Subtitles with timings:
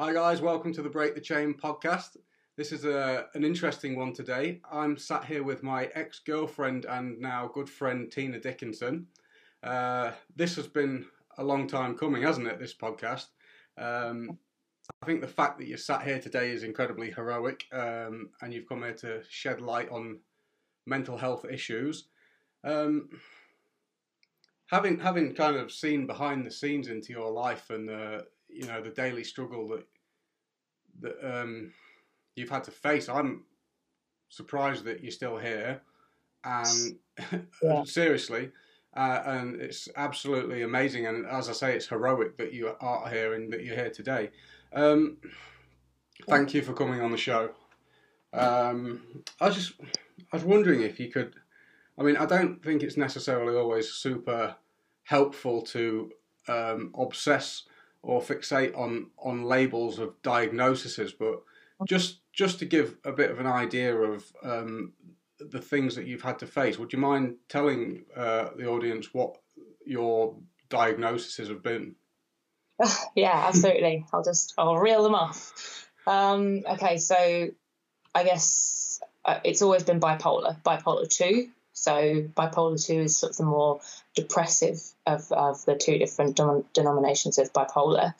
[0.00, 0.40] Hi, guys.
[0.40, 2.16] Welcome to the Break the Chain podcast.
[2.56, 4.62] This is a, an interesting one today.
[4.72, 9.08] I'm sat here with my ex girlfriend and now good friend Tina Dickinson.
[9.62, 11.04] Uh, this has been
[11.36, 12.58] a long time coming, hasn't it?
[12.58, 13.26] This podcast.
[13.76, 14.38] Um,
[15.02, 18.70] I think the fact that you're sat here today is incredibly heroic um, and you've
[18.70, 20.20] come here to shed light on
[20.86, 22.06] mental health issues.
[22.64, 23.10] Um,
[24.68, 28.80] having having kind of seen behind the scenes into your life and the you know
[28.82, 29.86] the daily struggle that
[31.00, 31.72] that um,
[32.36, 33.44] you've had to face, I'm
[34.28, 35.82] surprised that you're still here.
[36.44, 36.96] And
[37.62, 37.84] yeah.
[37.84, 38.50] seriously,
[38.96, 41.06] uh, and it's absolutely amazing.
[41.06, 44.30] And as I say, it's heroic that you are here and that you're here today.
[44.72, 45.18] Um,
[46.28, 47.50] thank you for coming on the show.
[48.32, 49.02] Um,
[49.40, 49.72] I was just
[50.32, 51.34] I was wondering if you could.
[51.98, 54.56] I mean, I don't think it's necessarily always super
[55.02, 56.10] helpful to
[56.48, 57.64] um, obsess
[58.02, 61.42] or fixate on on labels of diagnoses, but
[61.86, 64.92] just just to give a bit of an idea of um,
[65.38, 69.36] the things that you've had to face, would you mind telling uh, the audience what
[69.84, 70.36] your
[70.68, 71.96] diagnoses have been?
[73.14, 74.04] yeah, absolutely.
[74.12, 75.88] I'll just I'll reel them off.
[76.06, 77.48] Um, okay, so
[78.14, 81.50] I guess uh, it's always been bipolar, bipolar two.
[81.80, 83.80] So bipolar two is sort of the more
[84.14, 86.36] depressive of, of the two different
[86.74, 88.14] denominations of bipolar.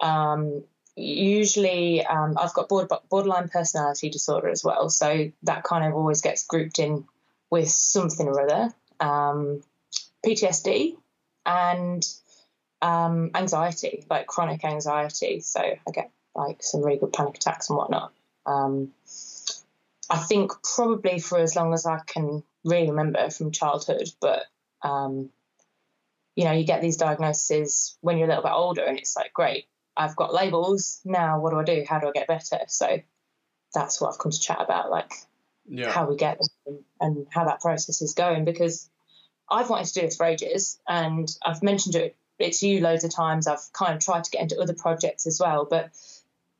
[0.00, 5.94] Um, usually, um, I've got border, borderline personality disorder as well, so that kind of
[5.94, 7.04] always gets grouped in
[7.50, 8.74] with something or other.
[9.00, 9.62] Um,
[10.24, 10.96] PTSD
[11.44, 12.04] and
[12.82, 15.40] um, anxiety, like chronic anxiety.
[15.40, 18.12] So I get like some really good panic attacks and whatnot.
[18.44, 18.92] Um,
[20.08, 24.44] I think probably for as long as I can really remember from childhood, but
[24.82, 25.30] um,
[26.34, 29.32] you know, you get these diagnoses when you're a little bit older, and it's like,
[29.32, 31.00] great, I've got labels.
[31.04, 31.84] Now, what do I do?
[31.88, 32.60] How do I get better?
[32.68, 33.00] So
[33.74, 35.12] that's what I've come to chat about, like
[35.66, 35.90] yeah.
[35.90, 38.44] how we get them and how that process is going.
[38.44, 38.90] Because
[39.50, 43.14] I've wanted to do this for ages, and I've mentioned it it's you loads of
[43.14, 43.46] times.
[43.46, 45.90] I've kind of tried to get into other projects as well, but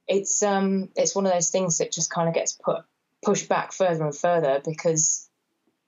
[0.09, 2.85] it's um it's one of those things that just kind of gets put
[3.25, 5.26] pushed back further and further because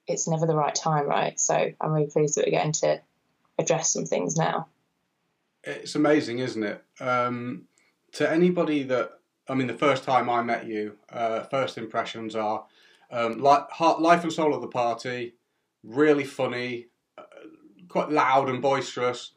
[0.09, 1.39] it's never the right time, right?
[1.39, 3.01] So I'm really pleased that we're getting to
[3.57, 4.67] address some things now.
[5.63, 6.83] It's amazing, isn't it?
[6.99, 7.63] Um,
[8.13, 9.19] to anybody that
[9.49, 12.65] I mean, the first time I met you, uh, first impressions are
[13.11, 15.33] um, like life and soul of the party,
[15.83, 16.87] really funny,
[17.17, 17.23] uh,
[17.87, 19.31] quite loud and boisterous,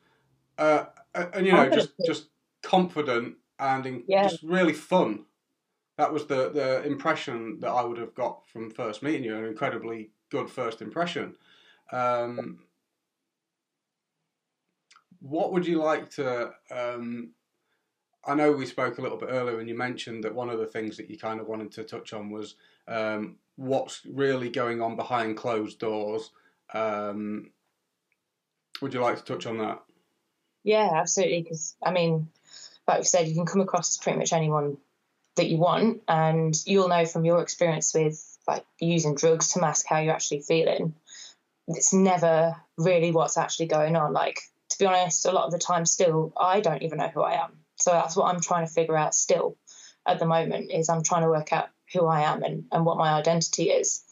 [0.59, 0.85] uh,
[1.15, 2.29] and you know, just just
[2.63, 4.29] confident and in, yeah.
[4.29, 5.25] just really fun.
[5.97, 9.37] That was the the impression that I would have got from first meeting you.
[9.37, 11.37] An incredibly good first impression.
[11.93, 12.59] Um,
[15.21, 16.51] what would you like to?
[16.71, 17.35] Um,
[18.27, 20.67] I know we spoke a little bit earlier, and you mentioned that one of the
[20.67, 22.57] things that you kind of wanted to touch on was
[22.89, 26.31] um, what's really going on behind closed doors.
[26.73, 27.51] Um,
[28.81, 29.83] would you like to touch on that?
[30.65, 31.43] Yeah, absolutely.
[31.43, 32.29] Because I mean,
[32.89, 34.79] like we said, you can come across pretty much anyone
[35.37, 39.87] that you want, and you'll know from your experience with like using drugs to mask
[39.89, 40.95] how you're actually feeling.
[41.69, 44.13] It's never really what's actually going on.
[44.13, 47.23] Like to be honest, a lot of the time, still, I don't even know who
[47.23, 47.59] I am.
[47.77, 49.57] So that's what I'm trying to figure out still
[50.07, 52.97] at the moment is I'm trying to work out who I am and, and what
[52.97, 54.03] my identity is.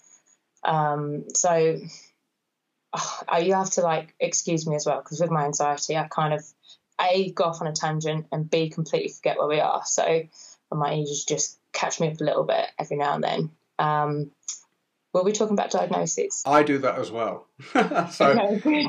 [0.62, 1.80] Um, so
[2.92, 6.34] uh, you have to like excuse me as well because with my anxiety, I kind
[6.34, 6.44] of
[7.00, 9.82] a go off on a tangent and b completely forget where we are.
[9.86, 13.14] So I might need you to just catch me up a little bit every now
[13.14, 13.50] and then.
[13.80, 14.30] Um,
[15.12, 16.42] were we talking about diagnosis?
[16.46, 17.46] I do that as well.
[18.10, 18.88] so.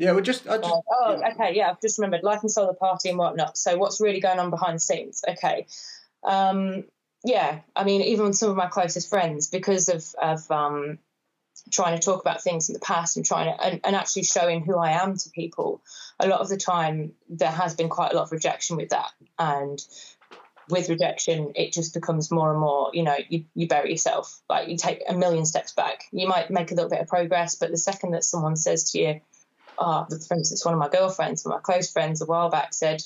[0.00, 0.48] Yeah, we just.
[0.48, 1.32] I just oh, yeah.
[1.32, 1.68] okay, yeah.
[1.68, 3.58] I've just remembered life and soul of the party and whatnot.
[3.58, 5.22] So, what's really going on behind the scenes?
[5.28, 5.66] Okay,
[6.24, 6.84] um,
[7.22, 7.58] yeah.
[7.76, 10.98] I mean, even with some of my closest friends, because of of um,
[11.70, 14.64] trying to talk about things in the past and trying to and, and actually showing
[14.64, 15.82] who I am to people,
[16.18, 19.10] a lot of the time there has been quite a lot of rejection with that.
[19.38, 19.78] And
[20.70, 24.40] with rejection, it just becomes more and more, you know, you, you bury yourself.
[24.48, 26.04] Like you take a million steps back.
[26.12, 28.98] You might make a little bit of progress, but the second that someone says to
[28.98, 29.20] you,
[29.78, 32.74] oh, for instance, one of my girlfriends, one of my close friends a while back
[32.74, 33.02] said,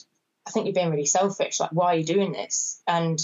[0.47, 1.61] I think you're being really selfish.
[1.61, 2.83] Like, why are you doing this?
[2.87, 3.19] And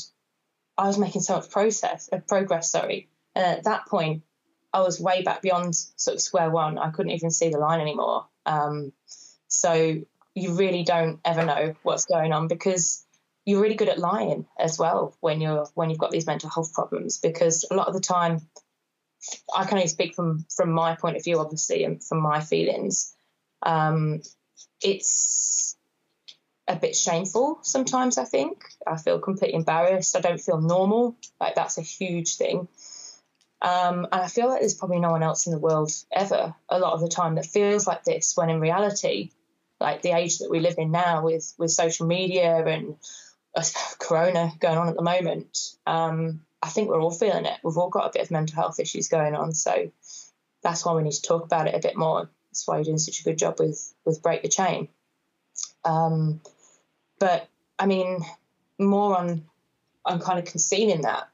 [0.78, 3.08] I was making so much process, uh, progress, sorry.
[3.34, 4.22] And at that point,
[4.72, 6.78] I was way back beyond sort of square one.
[6.78, 8.26] I couldn't even see the line anymore.
[8.46, 8.92] Um,
[9.48, 10.00] so
[10.34, 13.04] you really don't ever know what's going on because
[13.44, 16.72] you're really good at lying as well when you're when you've got these mental health
[16.74, 18.40] problems because a lot of the time
[19.56, 23.14] I can only speak from from my point of view obviously and from my feelings
[23.62, 24.22] um,
[24.82, 25.76] it's
[26.68, 28.16] a bit shameful sometimes.
[28.16, 30.16] I think I feel completely embarrassed.
[30.16, 31.16] I don't feel normal.
[31.40, 32.68] Like that's a huge thing.
[33.62, 36.78] Um, and I feel like there's probably no one else in the world ever, a
[36.78, 38.34] lot of the time, that feels like this.
[38.34, 39.32] When in reality,
[39.80, 42.96] like the age that we live in now, with with social media and
[43.98, 47.58] Corona going on at the moment, um, I think we're all feeling it.
[47.62, 49.90] We've all got a bit of mental health issues going on, so
[50.62, 52.28] that's why we need to talk about it a bit more.
[52.50, 54.88] That's why you're doing such a good job with with Break the Chain.
[55.84, 56.40] Um,
[57.18, 57.48] but
[57.78, 58.20] I mean,
[58.78, 59.44] more on
[60.04, 61.28] on kind of concealing that.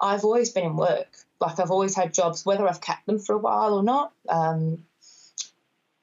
[0.00, 1.08] I've always been in work.
[1.40, 4.84] Like I've always had jobs, whether I've kept them for a while or not, um,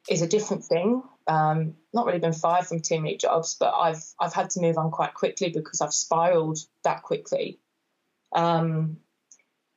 [0.10, 1.04] is a different thing.
[1.28, 4.78] Um, not really been fired from too many jobs, but I've I've had to move
[4.78, 7.60] on quite quickly because I've spiraled that quickly.
[8.34, 8.98] Um,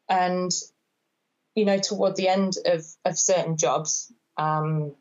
[0.08, 0.50] and
[1.56, 4.94] you know, toward the end of, of certain jobs, um,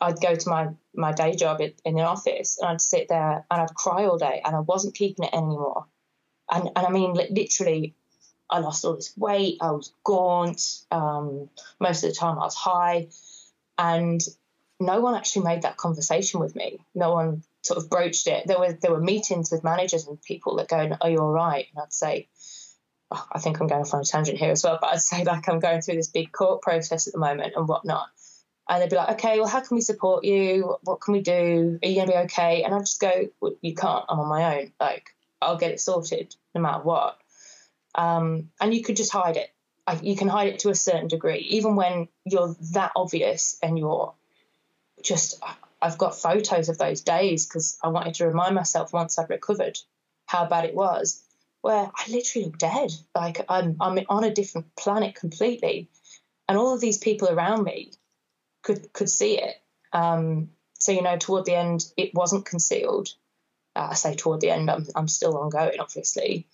[0.00, 3.62] I'd go to my, my day job in, the office and I'd sit there and
[3.62, 5.86] I'd cry all day and I wasn't keeping it anymore.
[6.50, 7.94] And, and I mean, literally,
[8.50, 9.58] I lost all this weight.
[9.60, 10.82] I was gaunt.
[10.90, 11.48] Um,
[11.78, 13.08] most of the time, I was high.
[13.78, 14.20] And
[14.80, 16.78] no one actually made that conversation with me.
[16.94, 18.46] No one sort of broached it.
[18.46, 21.66] There were there were meetings with managers and people that go, "Are you all right?"
[21.72, 22.28] And I'd say,
[23.10, 25.24] oh, "I think I'm going off on a tangent here as well." But I'd say
[25.24, 28.08] like I'm going through this big court process at the moment and whatnot
[28.70, 30.76] and they'd be like, okay, well, how can we support you?
[30.84, 31.78] What can we do?
[31.82, 32.62] Are you going to be okay?
[32.62, 34.04] And I'd just go, well, you can't.
[34.08, 34.72] I'm on my own.
[34.78, 35.10] Like,
[35.42, 37.18] I'll get it sorted no matter what.
[37.96, 39.50] Um, and you could just hide it.
[40.02, 44.14] you can hide it to a certain degree, even when you're that obvious and you're
[45.02, 45.42] just.
[45.82, 49.78] I've got photos of those days because I wanted to remind myself once I'd recovered
[50.26, 51.22] how bad it was,
[51.62, 52.92] where I literally look dead.
[53.14, 55.88] Like I'm, I'm on a different planet completely.
[56.48, 57.92] And all of these people around me
[58.62, 59.56] could could see it.
[59.92, 63.14] Um, so you know, toward the end, it wasn't concealed.
[63.76, 66.46] Uh, I say toward the end, I'm I'm still ongoing, obviously,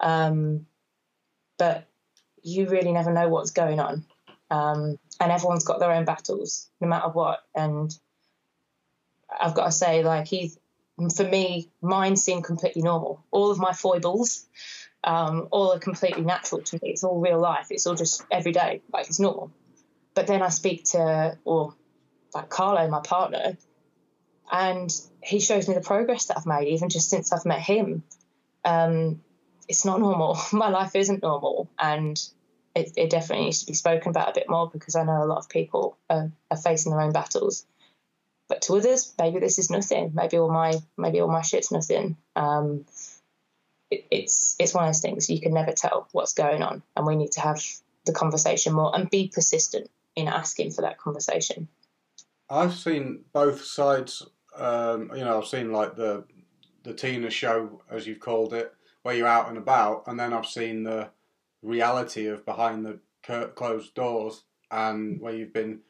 [0.00, 0.66] um,
[1.58, 1.88] but
[2.42, 4.04] you really never know what's going on,
[4.50, 7.38] um, and everyone's got their own battles, no matter what.
[7.54, 7.96] And
[9.40, 10.58] I've got to say, like he's
[11.16, 13.24] for me, mine seem completely normal.
[13.30, 14.44] All of my foibles,
[15.04, 16.90] um, all are completely natural to me.
[16.90, 17.68] It's all real life.
[17.70, 19.52] It's all just every day, like it's normal.
[20.14, 21.74] But then I speak to, or
[22.34, 23.56] like Carlo, my partner,
[24.50, 24.92] and
[25.22, 28.02] he shows me the progress that I've made, even just since I've met him.
[28.64, 29.22] Um,
[29.68, 30.36] it's not normal.
[30.52, 32.20] My life isn't normal, and
[32.74, 35.26] it, it, definitely needs to be spoken about a bit more because I know a
[35.26, 37.66] lot of people are, are, facing their own battles.
[38.48, 40.12] But to others, maybe this is nothing.
[40.14, 42.16] Maybe all my maybe all my shit's nothing.
[42.36, 42.84] Um,
[43.90, 47.06] it, it's it's one of those things you can never tell what's going on, and
[47.06, 47.62] we need to have
[48.04, 51.68] the conversation more and be persistent in asking for that conversation.
[52.50, 54.26] I've seen both sides.
[54.56, 56.24] Um, you know, I've seen like the
[56.82, 60.46] the Tina show, as you've called it, where you're out and about, and then I've
[60.46, 61.10] seen the
[61.62, 62.98] reality of behind the
[63.54, 65.80] closed doors, and where you've been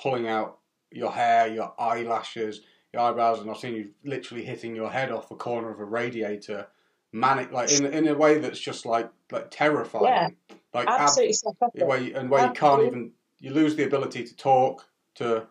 [0.00, 0.58] pulling out
[0.90, 2.60] your hair, your eyelashes,
[2.92, 5.84] your eyebrows, and I've seen you literally hitting your head off the corner of a
[5.84, 6.68] radiator,
[7.12, 10.04] manic, like in in a way that's just like like terrifying.
[10.04, 11.34] Yeah, like absolutely.
[11.62, 12.84] Ab- where you, and where absolutely.
[12.84, 15.46] you can't even you lose the ability to talk, to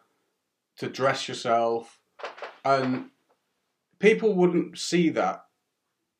[0.78, 2.00] to dress yourself,
[2.64, 3.10] and
[4.00, 5.46] people wouldn't see that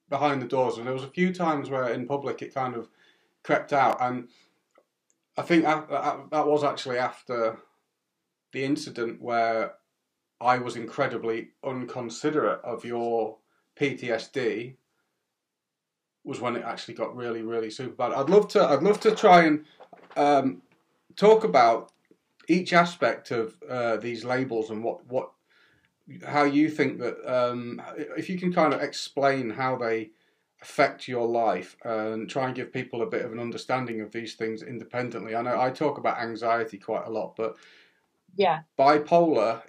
[0.10, 0.78] behind the doors.
[0.78, 2.90] And there was a few times where in public it kind of
[3.48, 4.28] crept out, and
[5.38, 5.88] I think that,
[6.32, 7.58] that was actually after
[8.52, 9.76] the incident where
[10.42, 13.38] I was incredibly unconsiderate of your
[13.80, 14.76] PTSD
[16.26, 18.12] was when it actually got really, really super bad.
[18.12, 19.64] I'd love to, I'd love to try and
[20.18, 20.62] um,
[21.16, 21.94] talk about
[22.50, 25.32] each aspect of uh, these labels and what what
[26.26, 27.82] how you think that um,
[28.18, 30.12] if you can kind of explain how they
[30.62, 34.36] affect your life and try and give people a bit of an understanding of these
[34.36, 35.36] things independently.
[35.36, 37.58] I know I talk about anxiety quite a lot, but
[38.36, 39.62] yeah, bipolar.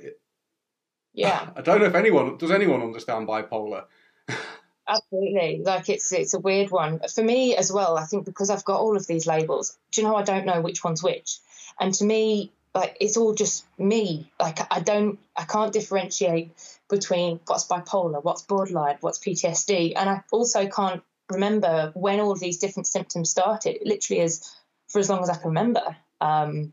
[1.13, 3.85] Yeah, I don't know if anyone does anyone understand bipolar.
[4.89, 5.61] Absolutely.
[5.63, 7.01] Like it's it's a weird one.
[7.15, 10.07] For me as well, I think because I've got all of these labels, do you
[10.07, 11.39] know I don't know which one's which?
[11.79, 14.31] And to me, like it's all just me.
[14.41, 16.53] Like I don't I can't differentiate
[16.89, 19.93] between what's bipolar, what's borderline, what's PTSD.
[19.97, 23.77] And I also can't remember when all of these different symptoms started.
[23.77, 24.51] It literally is
[24.89, 25.97] for as long as I can remember.
[26.21, 26.73] Um,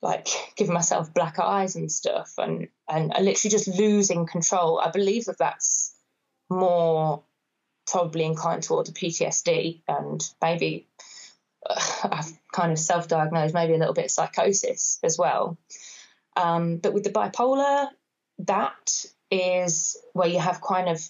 [0.00, 4.78] like giving myself black eyes and stuff and, and, and literally just losing control.
[4.78, 5.94] I believe that that's
[6.48, 7.22] more
[7.86, 10.86] probably inclined towards PTSD and maybe
[11.68, 15.58] uh, I've kind of self diagnosed, maybe a little bit of psychosis as well.
[16.36, 17.88] Um, but with the bipolar,
[18.40, 21.00] that is where you have kind of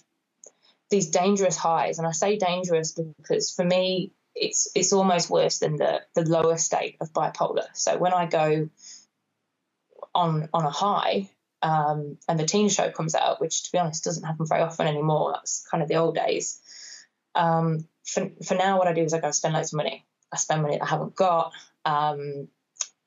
[0.89, 5.77] these dangerous highs, and I say dangerous because for me, it's it's almost worse than
[5.77, 7.67] the the lower state of bipolar.
[7.73, 8.69] So when I go
[10.15, 11.29] on on a high,
[11.61, 14.87] um, and the Tina show comes out, which to be honest doesn't happen very often
[14.87, 15.33] anymore.
[15.33, 16.59] That's kind of the old days.
[17.35, 20.05] Um, for, for now, what I do is I go spend loads of money.
[20.33, 21.51] I spend money that I haven't got.
[21.85, 22.47] Um,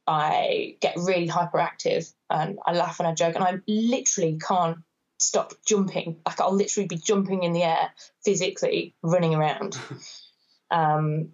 [0.06, 4.78] I get really hyperactive and I laugh and I joke and I literally can't
[5.18, 6.20] stop jumping.
[6.26, 7.92] Like I'll literally be jumping in the air
[8.24, 9.78] physically, running around.
[10.70, 11.30] um,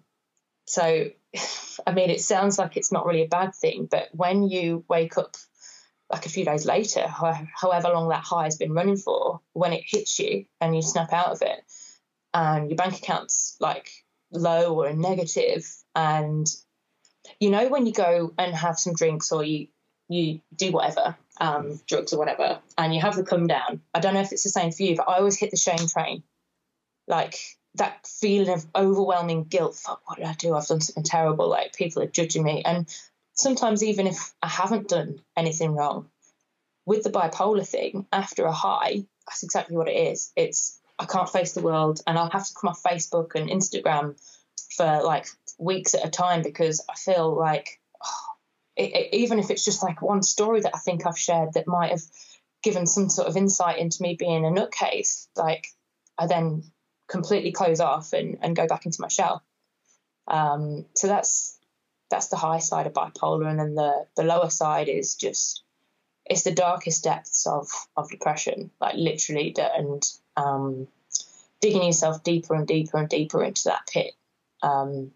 [0.67, 1.09] so,
[1.87, 5.17] I mean, it sounds like it's not really a bad thing, but when you wake
[5.17, 5.35] up
[6.11, 9.83] like a few days later, however long that high has been running for, when it
[9.85, 11.59] hits you and you snap out of it,
[12.33, 13.89] and your bank account's like
[14.31, 16.47] low or negative, and
[17.39, 19.67] you know when you go and have some drinks or you
[20.09, 23.81] you do whatever, um, drugs or whatever, and you have the come down.
[23.93, 25.87] I don't know if it's the same for you, but I always hit the shame
[25.87, 26.23] train,
[27.07, 27.35] like
[27.75, 29.75] that feeling of overwhelming guilt.
[29.75, 30.55] Fuck, what did I do?
[30.55, 31.47] I've done something terrible.
[31.47, 32.87] Like people are judging me, and
[33.33, 36.09] sometimes even if I haven't done anything wrong,
[36.85, 40.31] with the bipolar thing, after a high, that's exactly what it is.
[40.35, 44.19] It's I can't face the world, and I'll have to come off Facebook and Instagram
[44.75, 45.27] for like
[45.59, 48.27] weeks at a time because I feel like oh,
[48.75, 51.67] it, it, even if it's just like one story that I think I've shared that
[51.67, 52.01] might have
[52.63, 55.67] given some sort of insight into me being a nutcase, like
[56.17, 56.63] I then
[57.07, 59.43] completely close off and, and go back into my shell.
[60.27, 61.57] Um, so that's
[62.09, 65.63] that's the high side of bipolar, and then the the lower side is just
[66.25, 70.03] it's the darkest depths of of depression, like literally, and
[70.37, 70.87] um,
[71.61, 74.13] digging yourself deeper and deeper and deeper into that pit
[74.61, 75.11] um,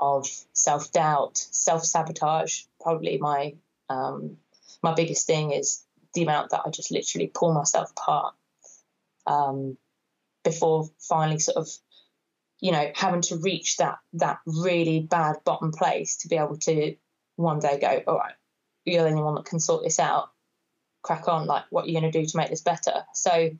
[0.00, 2.62] of self doubt, self sabotage.
[2.80, 3.54] Probably my
[3.88, 4.36] um,
[4.82, 8.34] my biggest thing is the amount that I just literally pull myself apart
[9.26, 9.76] um,
[10.44, 11.68] before finally sort of
[12.60, 16.96] you know, having to reach that that really bad bottom place to be able to
[17.36, 18.34] one day go, all right,
[18.84, 20.30] you're the only one that can sort this out.
[21.02, 23.04] Crack on, like what are you're going to do to make this better.
[23.14, 23.50] So,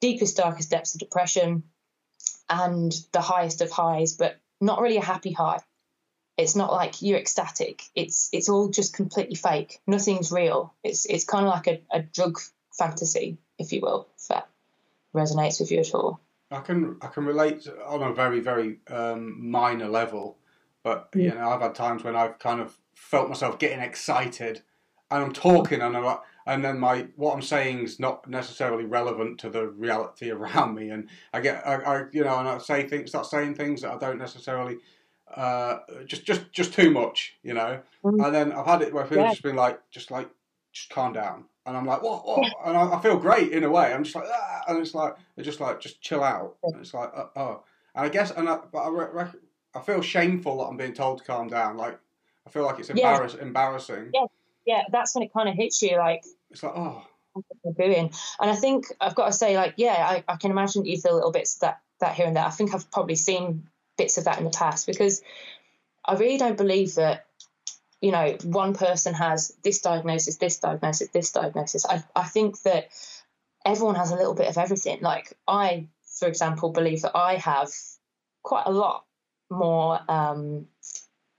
[0.00, 1.64] deepest, darkest depths of depression,
[2.48, 5.60] and the highest of highs, but not really a happy high.
[6.36, 7.82] It's not like you're ecstatic.
[7.94, 9.80] It's it's all just completely fake.
[9.86, 10.74] Nothing's real.
[10.82, 12.38] It's it's kind of like a, a drug
[12.72, 14.48] fantasy, if you will, if that
[15.14, 16.20] resonates with you at all.
[16.50, 20.38] I can I can relate on a very very um, minor level,
[20.82, 21.24] but mm.
[21.24, 24.62] you know I've had times when I've kind of felt myself getting excited,
[25.10, 28.84] and I'm talking and I'm like, and then my what I'm saying is not necessarily
[28.84, 32.58] relevant to the reality around me, and I get I, I you know and I
[32.58, 34.78] say things start saying things that I don't necessarily
[35.34, 38.24] uh, just just just too much, you know, mm.
[38.24, 39.30] and then I've had it where people yeah.
[39.30, 40.28] just been like just like
[40.72, 42.52] just calm down, and I'm like, what, what?
[42.64, 43.92] And I, I, feel great in a way.
[43.92, 46.56] I'm just like, ah, and it's like, it's just like, just chill out.
[46.62, 47.62] And it's like, uh, oh,
[47.94, 49.30] and I guess, and I, but I, re-
[49.74, 51.76] I feel shameful that I'm being told to calm down.
[51.76, 51.98] Like,
[52.46, 53.42] I feel like it's embarrass- yeah.
[53.42, 54.10] embarrassing.
[54.66, 55.96] Yeah, that's when it kind of hits you.
[55.96, 57.04] Like, it's like, oh,
[57.76, 58.12] doing.
[58.40, 61.14] And I think I've got to say, like, yeah, I, I can imagine you feel
[61.14, 62.44] little bits of that that here and there.
[62.44, 65.22] I think I've probably seen bits of that in the past because
[66.04, 67.26] I really don't believe that
[68.00, 71.84] you know, one person has this diagnosis, this diagnosis, this diagnosis.
[71.84, 72.88] I, I think that
[73.64, 75.00] everyone has a little bit of everything.
[75.02, 75.88] Like I,
[76.18, 77.70] for example, believe that I have
[78.42, 79.04] quite a lot
[79.50, 80.66] more um,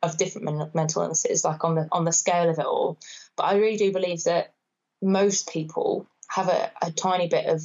[0.03, 2.97] of different mental illnesses, like on the on the scale of it all.
[3.35, 4.53] But I really do believe that
[5.01, 7.61] most people have a, a tiny bit of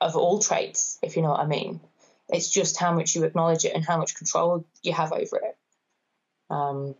[0.00, 1.80] of all traits, if you know what I mean.
[2.28, 5.56] It's just how much you acknowledge it and how much control you have over it.
[6.48, 6.94] Um,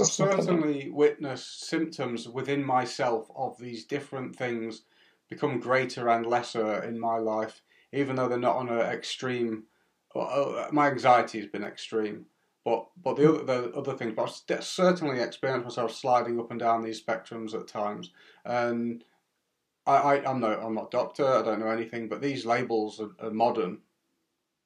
[0.00, 4.82] I've certainly witnessed symptoms within myself of these different things
[5.28, 7.62] become greater and lesser in my life,
[7.92, 9.64] even though they're not on an extreme.
[10.14, 12.26] My anxiety has been extreme,
[12.64, 14.14] but but the other the other things.
[14.14, 18.10] But I've certainly experienced myself sliding up and down these spectrums at times,
[18.44, 19.04] and
[19.86, 21.26] I, I am no I'm not a doctor.
[21.26, 23.78] I don't know anything, but these labels are, are modern.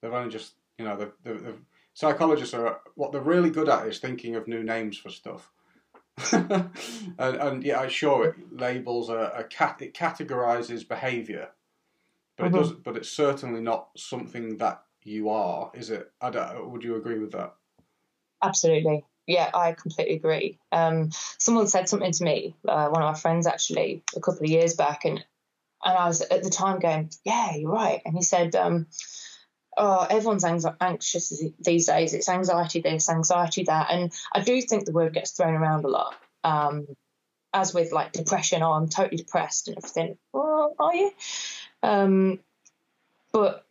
[0.00, 1.60] They've only just you know they've, they've, they've
[1.96, 5.50] psychologists are what they're really good at is thinking of new names for stuff.
[6.32, 6.70] and,
[7.18, 9.80] and, yeah, sure, it labels a, a cat.
[9.80, 11.48] It categorizes behavior,
[12.36, 12.54] but mm-hmm.
[12.54, 12.72] it does.
[12.72, 16.12] But it's certainly not something that you are, is it?
[16.20, 17.54] I don't, would you agree with that?
[18.42, 19.04] Absolutely.
[19.26, 20.58] Yeah, I completely agree.
[20.70, 24.50] Um, someone said something to me, uh, one of my friends actually, a couple of
[24.50, 25.24] years back, and
[25.84, 28.86] and I was at the time going, "Yeah, you're right." And he said, um,
[29.76, 32.14] oh, everyone's anxious these days.
[32.14, 35.88] It's anxiety this, anxiety that, and I do think the word gets thrown around a
[35.88, 36.14] lot.
[36.44, 36.86] Um,
[37.52, 40.18] as with like depression, oh, I'm totally depressed and everything.
[40.32, 41.10] Well, are you?
[41.82, 42.40] Um,
[43.32, 43.65] but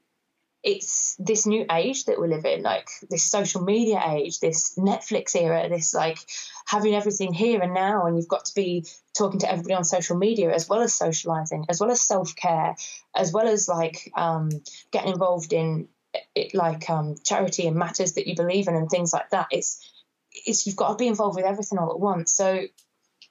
[0.65, 5.35] it's this new age that we live in, like this social media age, this Netflix
[5.35, 6.17] era, this like
[6.65, 8.83] having everything here and now, and you've got to be
[9.15, 12.75] talking to everybody on social media as well as socializing, as well as self care,
[13.15, 14.49] as well as like um,
[14.91, 15.87] getting involved in
[16.33, 19.47] it, like um, charity and matters that you believe in and things like that.
[19.51, 19.87] It's
[20.31, 22.33] it's you've got to be involved with everything all at once.
[22.33, 22.61] So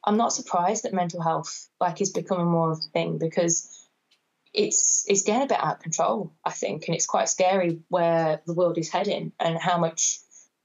[0.04, 3.73] I'm not surprised that mental health like is becoming more of a thing because
[4.54, 8.40] it's it's getting a bit out of control, I think, and it's quite scary where
[8.46, 10.20] the world is heading and how much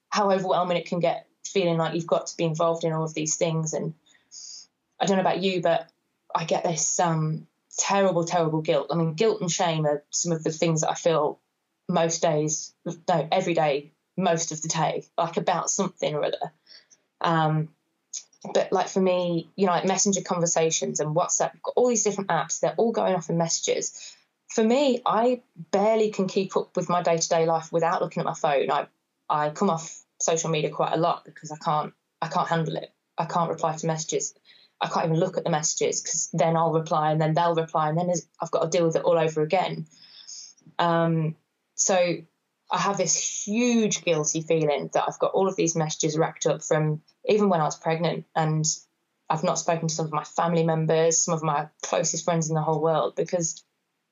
[0.10, 3.14] how overwhelming it can get, feeling like you've got to be involved in all of
[3.14, 3.74] these things.
[3.74, 3.96] And
[5.00, 5.90] I don't know about you, but
[6.34, 8.88] I get this um, terrible, terrible guilt.
[8.92, 11.40] I mean, guilt and shame are some of the things that I feel
[11.88, 16.54] most days, no, every day, most of the day, like about something or other.
[17.22, 17.70] Um,
[18.54, 22.30] but like for me, you know, like messenger conversations and WhatsApp, got all these different
[22.30, 24.16] apps, they're all going off in messages.
[24.50, 25.42] For me, I
[25.72, 28.72] barely can keep up with my day to day life without looking at my phone.
[28.72, 28.88] I
[29.30, 32.92] I come off social media quite a lot because I can't I can't handle it.
[33.18, 34.34] I can't reply to messages.
[34.82, 37.90] I can't even look at the messages because then I'll reply and then they'll reply
[37.90, 39.86] and then I've got to deal with it all over again.
[40.80, 41.36] Um,
[41.76, 42.18] so
[42.72, 46.64] I have this huge guilty feeling that I've got all of these messages racked up
[46.64, 48.66] from even when I was pregnant, and
[49.30, 52.56] I've not spoken to some of my family members, some of my closest friends in
[52.56, 53.64] the whole world because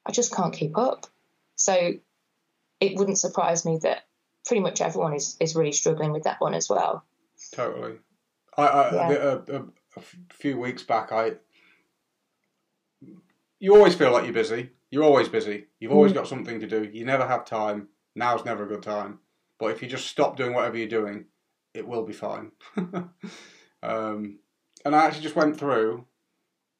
[0.06, 1.08] I just can't keep up.
[1.56, 1.94] So
[2.80, 4.04] it wouldn't surprise me that
[4.46, 7.04] pretty much everyone is, is really struggling with that one as well.
[7.54, 7.96] Totally.
[8.58, 9.12] I, I yeah.
[9.12, 9.66] a, a,
[9.98, 11.34] a few weeks back, I
[13.60, 14.70] you always feel like you're busy.
[14.92, 15.66] You're always busy.
[15.80, 16.16] You've always mm.
[16.16, 16.84] got something to do.
[16.84, 17.88] You never have time.
[18.18, 19.20] Now's never a good time.
[19.60, 21.26] But if you just stop doing whatever you're doing,
[21.74, 22.52] it will be fine.
[23.84, 24.40] um,
[24.84, 26.04] and I actually just went through,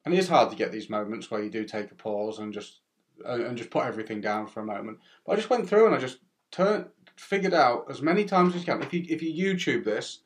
[0.04, 2.52] and it is hard to get these moments where you do take a pause and
[2.52, 2.80] just
[3.24, 4.98] and just put everything down for a moment.
[5.26, 6.20] But I just went through and I just
[6.52, 8.82] turned figured out as many times as you can.
[8.82, 10.22] If you if you YouTube this,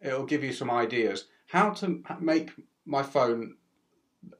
[0.00, 2.50] it'll give you some ideas how to make
[2.84, 3.54] my phone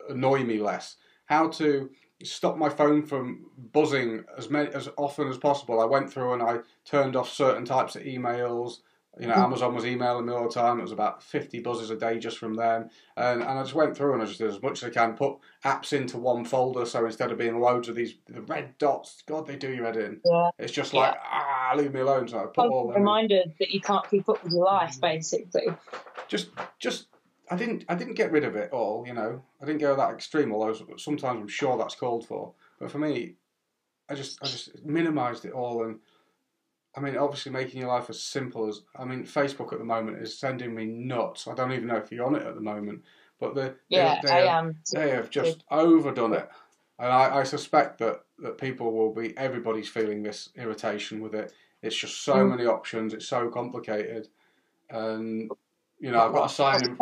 [0.08, 0.96] annoy me less.
[1.26, 1.90] How to
[2.22, 5.80] stop my phone from buzzing as many as often as possible.
[5.80, 8.78] I went through and I turned off certain types of emails.
[9.18, 9.44] You know, mm-hmm.
[9.44, 10.78] Amazon was emailing me all the time.
[10.78, 12.90] It was about 50 buzzes a day just from them.
[13.16, 15.14] And, and I just went through and I just did as much as I can,
[15.14, 16.84] put apps into one folder.
[16.84, 19.96] So instead of being loads of these the red dots, God, they do your head
[19.96, 20.20] in.
[20.22, 20.50] Yeah.
[20.58, 21.20] It's just like, yeah.
[21.32, 22.28] ah, leave me alone.
[22.28, 25.68] So I put all reminded that you can't keep up with your life, basically.
[26.28, 27.06] Just, just
[27.50, 29.42] I didn't I didn't get rid of it all, you know.
[29.62, 32.52] I didn't go that extreme, although sometimes I'm sure that's called for.
[32.80, 33.34] But for me,
[34.08, 36.00] I just I just minimised it all, and
[36.96, 40.22] I mean, obviously making your life as simple as I mean, Facebook at the moment
[40.22, 41.46] is sending me nuts.
[41.46, 43.02] I don't even know if you're on it at the moment,
[43.38, 44.78] but the yeah, they, they I have, am.
[44.92, 46.48] They have just overdone it,
[46.98, 51.52] and I, I suspect that that people will be everybody's feeling this irritation with it.
[51.82, 52.50] It's just so mm.
[52.50, 53.14] many options.
[53.14, 54.28] It's so complicated,
[54.90, 55.50] and
[55.98, 56.84] you know, I've got a sign.
[56.84, 56.98] In,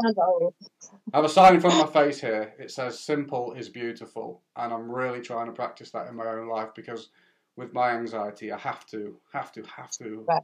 [1.13, 2.55] I have a sign in front of my face here.
[2.59, 6.49] It says "Simple is beautiful," and I'm really trying to practice that in my own
[6.49, 7.09] life because
[7.57, 10.43] with my anxiety, I have to, have to, have to, right.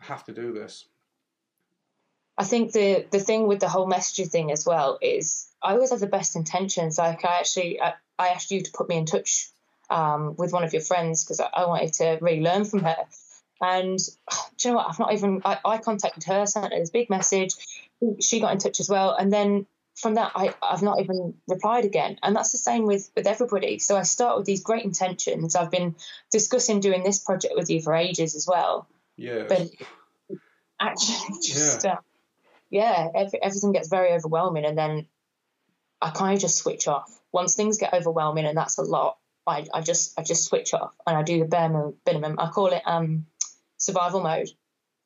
[0.00, 0.86] I have to do this.
[2.38, 5.90] I think the the thing with the whole messaging thing as well is I always
[5.90, 6.98] have the best intentions.
[6.98, 9.50] Like I actually, I, I asked you to put me in touch
[9.90, 12.96] um, with one of your friends because I, I wanted to really learn from her.
[13.60, 13.98] And
[14.56, 14.88] do you know what?
[14.88, 17.54] I've not even, I, I contacted her, sent her this big message.
[18.20, 19.14] She got in touch as well.
[19.14, 22.18] And then from that, I, I've not even replied again.
[22.22, 23.78] And that's the same with, with everybody.
[23.78, 25.54] So I start with these great intentions.
[25.54, 25.96] I've been
[26.30, 28.88] discussing doing this project with you for ages as well.
[29.16, 29.44] Yeah.
[29.48, 29.70] But
[30.80, 31.96] actually, just, yeah, uh,
[32.70, 34.64] yeah every, everything gets very overwhelming.
[34.64, 35.06] And then
[36.00, 37.14] I kind of just switch off.
[37.32, 40.94] Once things get overwhelming, and that's a lot, I, I just I just switch off
[41.06, 41.68] and I do the bare
[42.06, 42.38] minimum.
[42.38, 43.26] I call it um
[43.80, 44.50] survival mode.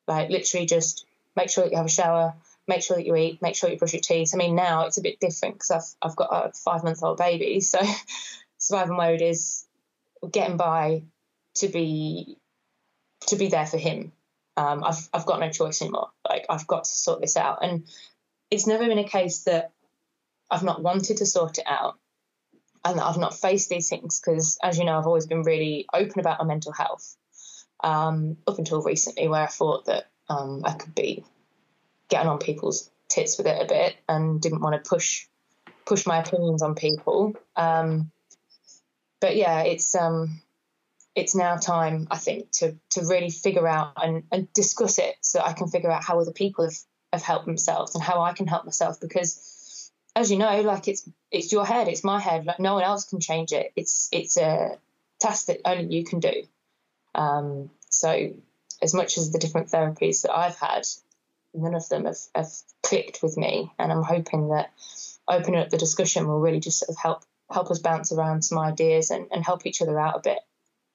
[0.07, 2.35] Like literally just make sure that you have a shower,
[2.67, 4.31] make sure that you eat, make sure you brush your teeth.
[4.33, 7.17] I mean, now it's a bit different because I've, I've got a five month old
[7.17, 7.61] baby.
[7.71, 7.79] So
[8.57, 9.65] survival mode is
[10.31, 11.03] getting by
[11.55, 12.37] to be
[13.27, 14.11] to be there for him.
[14.57, 16.09] Um, I've I've got no choice anymore.
[16.27, 17.85] Like I've got to sort this out, and
[18.51, 19.71] it's never been a case that
[20.49, 21.97] I've not wanted to sort it out
[22.83, 25.87] and that I've not faced these things because, as you know, I've always been really
[25.91, 27.15] open about my mental health
[27.83, 31.23] um, up until recently, where I thought that um, I could be
[32.09, 35.27] getting on people's tits with it a bit and didn't want to push
[35.85, 37.35] push my opinions on people.
[37.55, 38.11] Um,
[39.21, 40.41] but yeah, it's um,
[41.15, 45.39] it's now time, I think, to to really figure out and, and discuss it so
[45.39, 46.77] I can figure out how other people have,
[47.13, 51.07] have helped themselves and how I can help myself because as you know, like it's
[51.31, 52.45] it's your head, it's my head.
[52.45, 53.71] Like no one else can change it.
[53.75, 54.77] It's it's a
[55.19, 56.43] task that only you can do.
[57.15, 58.33] Um, so
[58.81, 60.85] as much as the different therapies that I've had,
[61.53, 62.51] none of them have, have
[62.83, 64.71] clicked with me, and I'm hoping that
[65.27, 68.57] opening up the discussion will really just sort of help help us bounce around some
[68.57, 70.39] ideas and, and help each other out a bit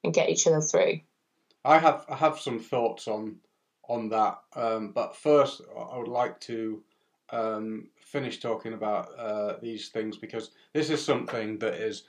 [0.02, 1.00] and get each other through.
[1.64, 3.36] I have I have some thoughts on
[3.88, 6.82] on that, um, but first I would like to
[7.30, 12.04] um, finish talking about uh, these things because this is something that is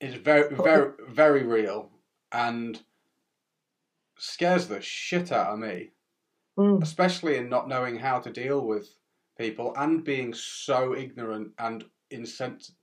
[0.00, 1.90] is very very very real
[2.32, 2.82] and
[4.18, 5.90] scares the shit out of me,
[6.58, 6.82] Mm.
[6.82, 8.94] especially in not knowing how to deal with
[9.38, 12.76] people and being so ignorant and insensitive.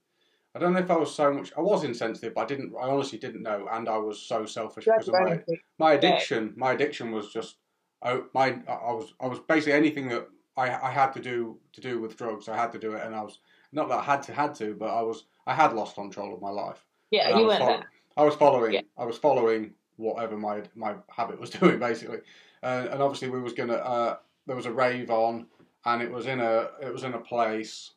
[0.54, 1.52] I don't know if I was so much.
[1.56, 2.74] I was insensitive, but I didn't.
[2.74, 5.40] I honestly didn't know, and I was so selfish because of my
[5.78, 6.54] my addiction.
[6.56, 7.58] My addiction was just.
[8.02, 11.80] I my I was I was basically anything that I I had to do to
[11.80, 12.48] do with drugs.
[12.48, 13.38] I had to do it, and I was
[13.70, 16.40] not that I had to had to, but I was I had lost control of
[16.42, 16.84] my life.
[17.12, 17.90] Yeah, And you weren't there.
[18.20, 18.74] I was following.
[18.74, 18.82] Yeah.
[18.98, 22.18] I was following whatever my my habit was doing basically,
[22.62, 23.74] uh, and obviously we was gonna.
[23.74, 25.46] Uh, there was a rave on,
[25.86, 27.92] and it was in a it was in a place,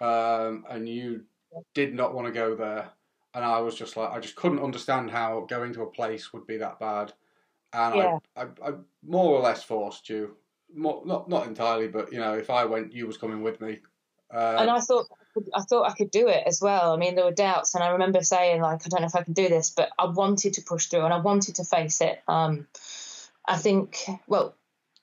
[0.00, 1.22] um, and you
[1.74, 2.88] did not want to go there,
[3.34, 6.46] and I was just like I just couldn't understand how going to a place would
[6.46, 7.12] be that bad,
[7.74, 8.18] and Yeah.
[8.36, 8.72] I, I I
[9.06, 10.36] more or less forced you.
[10.74, 13.80] More, not not entirely, but you know, if I went, you was coming with me.
[14.32, 15.06] Uh, and I thought
[15.54, 16.92] I thought I could do it as well.
[16.92, 19.22] I mean, there were doubts, and I remember saying like, I don't know if I
[19.22, 22.20] can do this, but I wanted to push through and I wanted to face it.
[22.28, 22.66] Um,
[23.46, 24.54] I think, well,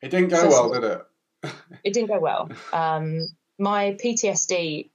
[0.01, 1.05] it didn't go well, did it?
[1.83, 2.49] it didn't go well.
[2.71, 4.89] Um, my PTSD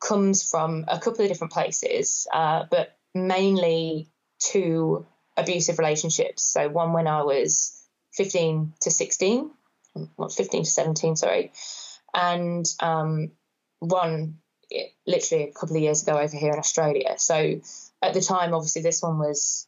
[0.00, 6.42] comes from a couple of different places, uh, but mainly two abusive relationships.
[6.42, 7.78] So one when I was
[8.14, 9.50] 15 to 16,
[10.16, 11.52] well, 15 to 17, sorry,
[12.14, 13.32] and um,
[13.80, 14.38] one
[15.06, 17.14] literally a couple of years ago over here in Australia.
[17.18, 17.60] So
[18.02, 19.66] at the time, obviously, this one was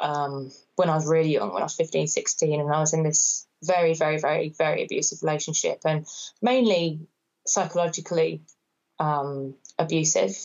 [0.00, 3.02] um, when I was really young, when I was 15, 16, and I was in
[3.02, 6.06] this very, very, very, very abusive relationship and
[6.40, 7.00] mainly
[7.46, 8.42] psychologically
[8.98, 10.36] um, abusive,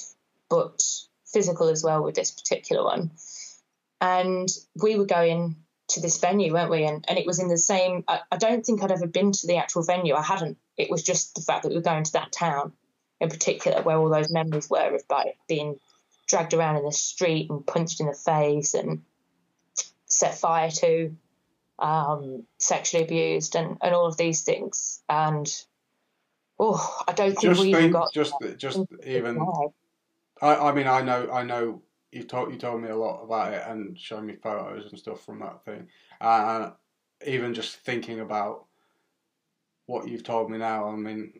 [0.49, 0.81] but
[1.25, 3.11] physical as well with this particular one.
[4.01, 4.49] And
[4.81, 5.55] we were going
[5.89, 6.85] to this venue, weren't we?
[6.85, 9.47] And, and it was in the same, I, I don't think I'd ever been to
[9.47, 10.15] the actual venue.
[10.15, 10.57] I hadn't.
[10.77, 12.73] It was just the fact that we were going to that town
[13.19, 15.79] in particular where all those memories were of like being
[16.27, 19.03] dragged around in the street and punched in the face and
[20.05, 21.15] set fire to,
[21.79, 25.01] um, sexually abused, and, and all of these things.
[25.09, 25.47] And
[26.59, 29.45] oh, I don't think Just we even think, got just just even.
[30.41, 31.81] I, I mean, I know, I know.
[32.11, 35.25] You told you told me a lot about it and showing me photos and stuff
[35.25, 35.87] from that thing.
[36.21, 36.71] Uh,
[37.25, 38.65] even just thinking about
[39.85, 40.87] what you've told me now.
[40.87, 41.33] I mean,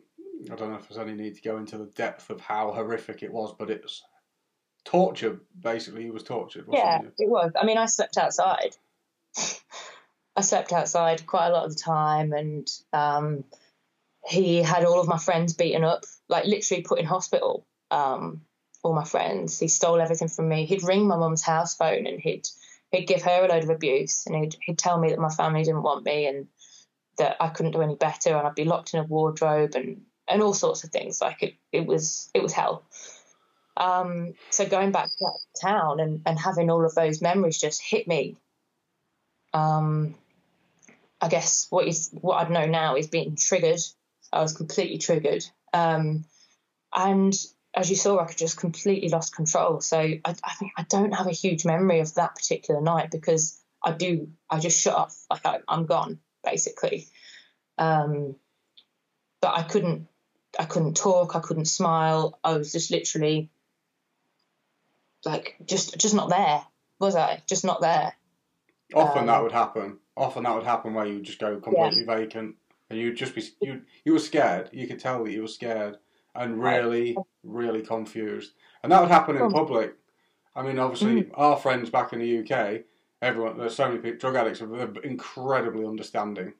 [0.50, 3.22] I don't know if there's any need to go into the depth of how horrific
[3.22, 4.02] it was, but it was
[4.84, 5.40] torture.
[5.58, 6.66] Basically, he was tortured.
[6.70, 7.24] Yeah, he?
[7.24, 7.52] it was.
[7.60, 8.76] I mean, I slept outside.
[10.36, 13.44] I slept outside quite a lot of the time, and um,
[14.26, 17.66] he had all of my friends beaten up, like literally put in hospital.
[17.90, 18.42] Um,
[18.86, 19.58] all my friends.
[19.58, 20.64] He stole everything from me.
[20.64, 22.48] He'd ring my mum's house phone, and he'd
[22.92, 25.62] he'd give her a load of abuse, and he'd he'd tell me that my family
[25.62, 26.46] didn't want me, and
[27.18, 30.42] that I couldn't do any better, and I'd be locked in a wardrobe, and and
[30.42, 31.20] all sorts of things.
[31.20, 32.84] Like it, it was it was hell.
[33.76, 37.82] Um, so going back to that town and, and having all of those memories just
[37.82, 38.36] hit me.
[39.52, 40.14] Um,
[41.20, 43.80] I guess what is what I'd know now is being triggered.
[44.32, 46.24] I was completely triggered, um,
[46.94, 47.34] and
[47.74, 49.80] as you saw, I could just completely lost control.
[49.80, 53.58] So I, I think I don't have a huge memory of that particular night because
[53.82, 54.28] I do.
[54.50, 55.16] I just shut off.
[55.30, 57.08] Like I, I'm gone basically.
[57.76, 58.36] Um,
[59.42, 60.08] but I couldn't.
[60.58, 61.36] I couldn't talk.
[61.36, 62.38] I couldn't smile.
[62.42, 63.50] I was just literally
[65.24, 66.62] like just just not there.
[66.98, 68.14] Was I just not there?
[68.94, 69.98] Often Um, that would happen.
[70.16, 72.56] Often that would happen where you would just go completely vacant,
[72.88, 73.82] and you'd just be you.
[74.04, 74.70] You were scared.
[74.72, 75.98] You could tell that you were scared
[76.34, 78.52] and really, really confused.
[78.82, 79.50] And that would happen in Oh.
[79.50, 79.94] public.
[80.54, 82.84] I mean, obviously, our friends back in the UK,
[83.20, 86.54] everyone, there's so many people, drug addicts they're incredibly understanding,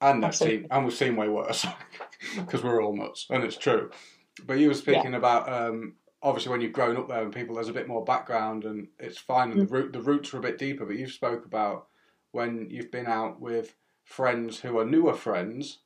[0.00, 1.66] and they've seen, and we've seen way worse
[2.36, 3.90] because we're all nuts, and it's true.
[4.46, 7.68] But you were speaking about um, obviously when you've grown up there and people, there's
[7.68, 10.58] a bit more background, and it's fine, and the root, the roots are a bit
[10.58, 10.84] deeper.
[10.84, 11.86] But you've spoke about
[12.32, 15.78] when you've been out with friends who are newer friends,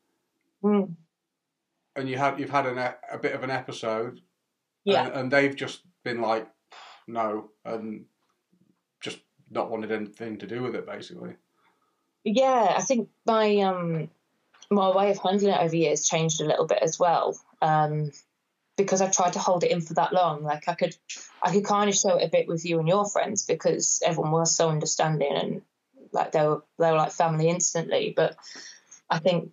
[0.62, 0.97] Mm,
[1.94, 4.21] and you had you've had an, a bit of an episode,
[4.85, 5.07] yeah.
[5.07, 6.49] and, and they've just been like,
[7.07, 8.05] no, and
[9.01, 11.37] just not wanted anything to do with it, basically.
[12.25, 14.11] Yeah, I think my um
[14.71, 17.39] my way of handling it over years changed a little bit as well.
[17.63, 18.13] Um,
[18.77, 20.45] because I tried to hold it in for that long.
[20.45, 20.95] Like I could,
[21.43, 24.31] I could kind of show it a bit with you and your friends because everyone
[24.31, 25.63] was so understanding and
[26.13, 28.15] like they were they were like family instantly.
[28.17, 28.37] But
[29.11, 29.51] I think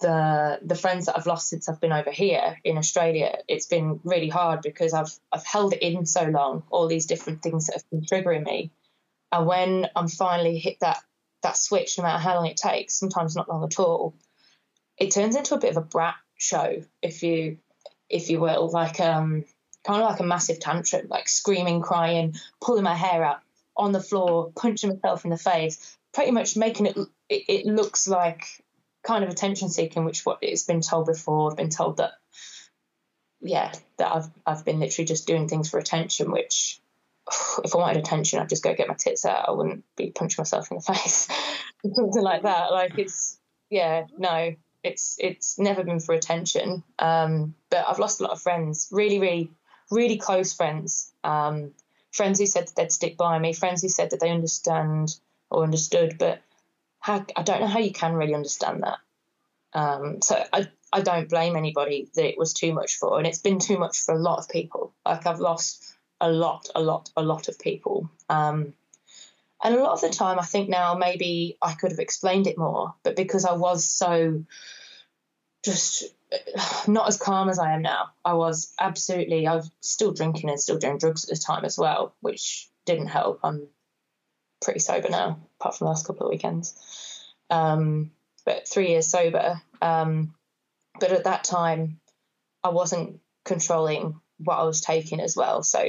[0.00, 4.00] the the friends that I've lost since I've been over here in Australia, it's been
[4.04, 7.74] really hard because I've I've held it in so long, all these different things that
[7.74, 8.70] have been triggering me.
[9.32, 10.98] And when I'm finally hit that
[11.42, 14.14] that switch, no matter how long it takes, sometimes not long at all,
[14.96, 17.58] it turns into a bit of a brat show, if you
[18.08, 19.44] if you will, like um
[19.84, 23.40] kind of like a massive tantrum, like screaming, crying, pulling my hair out
[23.76, 26.96] on the floor, punching myself in the face, pretty much making it
[27.28, 28.44] it, it looks like
[29.02, 31.50] kind of attention seeking, which what it's been told before.
[31.50, 32.12] I've been told that,
[33.40, 36.30] yeah, that I've I've been literally just doing things for attention.
[36.30, 36.80] Which,
[37.64, 39.48] if I wanted attention, I'd just go get my tits out.
[39.48, 41.28] I wouldn't be punching myself in the face,
[41.94, 42.72] something like that.
[42.72, 43.38] Like it's,
[43.70, 46.82] yeah, no, it's it's never been for attention.
[46.98, 49.50] Um, but I've lost a lot of friends, really, really,
[49.90, 51.12] really close friends.
[51.24, 51.72] Um,
[52.10, 55.14] friends who said that they'd stick by me, friends who said that they understand
[55.50, 56.40] or understood, but
[57.00, 58.98] how, I don't know how you can really understand that.
[59.72, 63.40] Um, so I, I don't blame anybody that it was too much for, and it's
[63.40, 64.94] been too much for a lot of people.
[65.04, 68.10] Like I've lost a lot, a lot, a lot of people.
[68.28, 68.74] Um,
[69.62, 72.58] and a lot of the time, I think now maybe I could have explained it
[72.58, 74.44] more, but because I was so
[75.64, 76.04] just
[76.88, 80.60] not as calm as I am now, I was absolutely, I was still drinking and
[80.60, 83.40] still doing drugs at the time as well, which didn't help.
[83.42, 83.68] I'm
[84.62, 86.74] pretty sober now, apart from the last couple of weekends.
[87.50, 88.12] Um,
[88.44, 89.60] but three years sober.
[89.82, 90.34] Um,
[91.00, 92.00] but at that time,
[92.62, 95.62] I wasn't controlling what I was taking as well.
[95.62, 95.88] So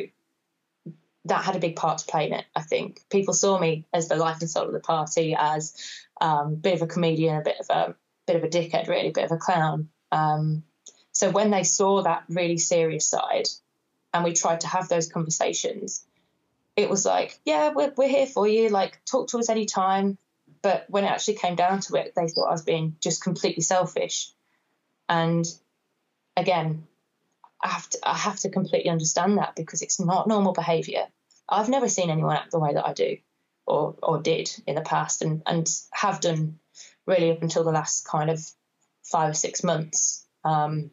[1.26, 2.46] that had a big part to play in it.
[2.56, 5.76] I think people saw me as the life and soul of the party, as
[6.22, 9.10] um, a bit of a comedian, a bit of a bit of a dickhead, really,
[9.10, 9.90] a bit of a clown.
[10.12, 10.64] Um,
[11.12, 13.48] so when they saw that really serious side,
[14.14, 16.06] and we tried to have those conversations,
[16.76, 18.70] it was like, yeah, we're, we're here for you.
[18.70, 20.18] Like, talk to us anytime.
[20.62, 23.64] But when it actually came down to it, they thought I was being just completely
[23.64, 24.32] selfish.
[25.08, 25.46] And
[26.36, 26.88] again,
[27.62, 31.08] I have to I have to completely understand that because it's not normal behaviour.
[31.48, 33.18] I've never seen anyone act the way that I do,
[33.66, 36.60] or or did in the past, and and have done
[37.06, 38.40] really up until the last kind of
[39.04, 40.26] five or six months.
[40.44, 40.92] Um,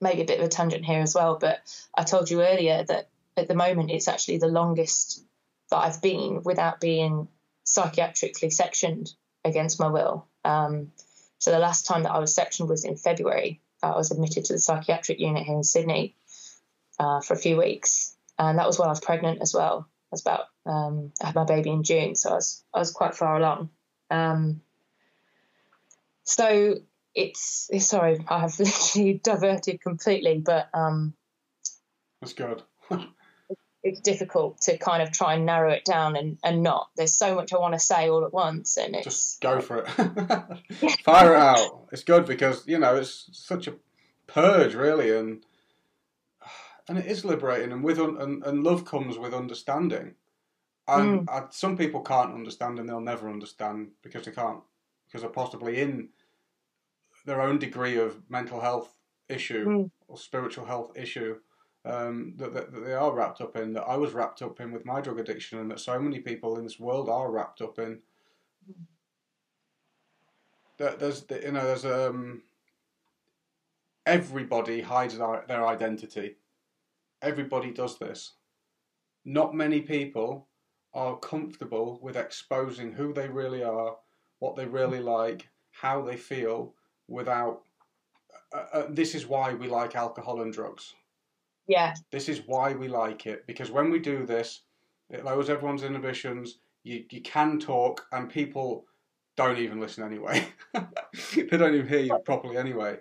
[0.00, 1.58] maybe a bit of a tangent here as well, but
[1.94, 5.22] I told you earlier that at the moment it's actually the longest
[5.70, 7.28] that I've been without being
[7.64, 9.12] psychiatrically sectioned
[9.44, 10.26] against my will.
[10.44, 10.92] Um,
[11.38, 13.60] so the last time that I was sectioned was in February.
[13.82, 16.16] I was admitted to the psychiatric unit here in Sydney
[16.98, 19.88] uh, for a few weeks, and that was while I was pregnant as well.
[19.88, 22.92] I was about um, I had my baby in June, so I was I was
[22.92, 23.70] quite far along.
[24.10, 24.60] Um,
[26.24, 26.76] so
[27.14, 31.14] it's, sorry, I have literally diverted completely, but um,
[32.20, 32.62] that's good.
[33.86, 36.88] it's difficult to kind of try and narrow it down and, and not.
[36.96, 39.78] There's so much I want to say all at once, and it's just go for
[39.78, 39.88] it.
[41.04, 41.86] Fire it out.
[41.92, 43.74] It's good because you know it's such a
[44.26, 45.44] purge, really, and
[46.88, 47.70] and it is liberating.
[47.70, 50.14] And with un, and, and love comes with understanding.
[50.88, 51.32] And mm.
[51.32, 54.60] I, some people can't understand, and they'll never understand because they can't
[55.06, 56.08] because they're possibly in
[57.24, 58.92] their own degree of mental health
[59.28, 59.90] issue mm.
[60.08, 61.36] or spiritual health issue
[61.86, 64.72] um, that, that, that, they are wrapped up in, that I was wrapped up in
[64.72, 67.78] with my drug addiction, and that so many people in this world are wrapped up
[67.78, 68.00] in.
[70.78, 72.42] That there's, you know, there's um,
[74.04, 76.36] everybody hides their, their identity.
[77.22, 78.32] Everybody does this.
[79.24, 80.48] Not many people
[80.92, 83.96] are comfortable with exposing who they really are,
[84.40, 86.74] what they really like, how they feel,
[87.06, 87.62] without.
[88.52, 90.94] Uh, uh, this is why we like alcohol and drugs
[91.66, 91.94] yeah.
[92.10, 94.62] This is why we like it because when we do this,
[95.10, 96.58] it lowers everyone's inhibitions.
[96.84, 98.86] You you can talk, and people
[99.36, 100.46] don't even listen anyway.
[100.72, 102.98] they don't even hear you properly anyway.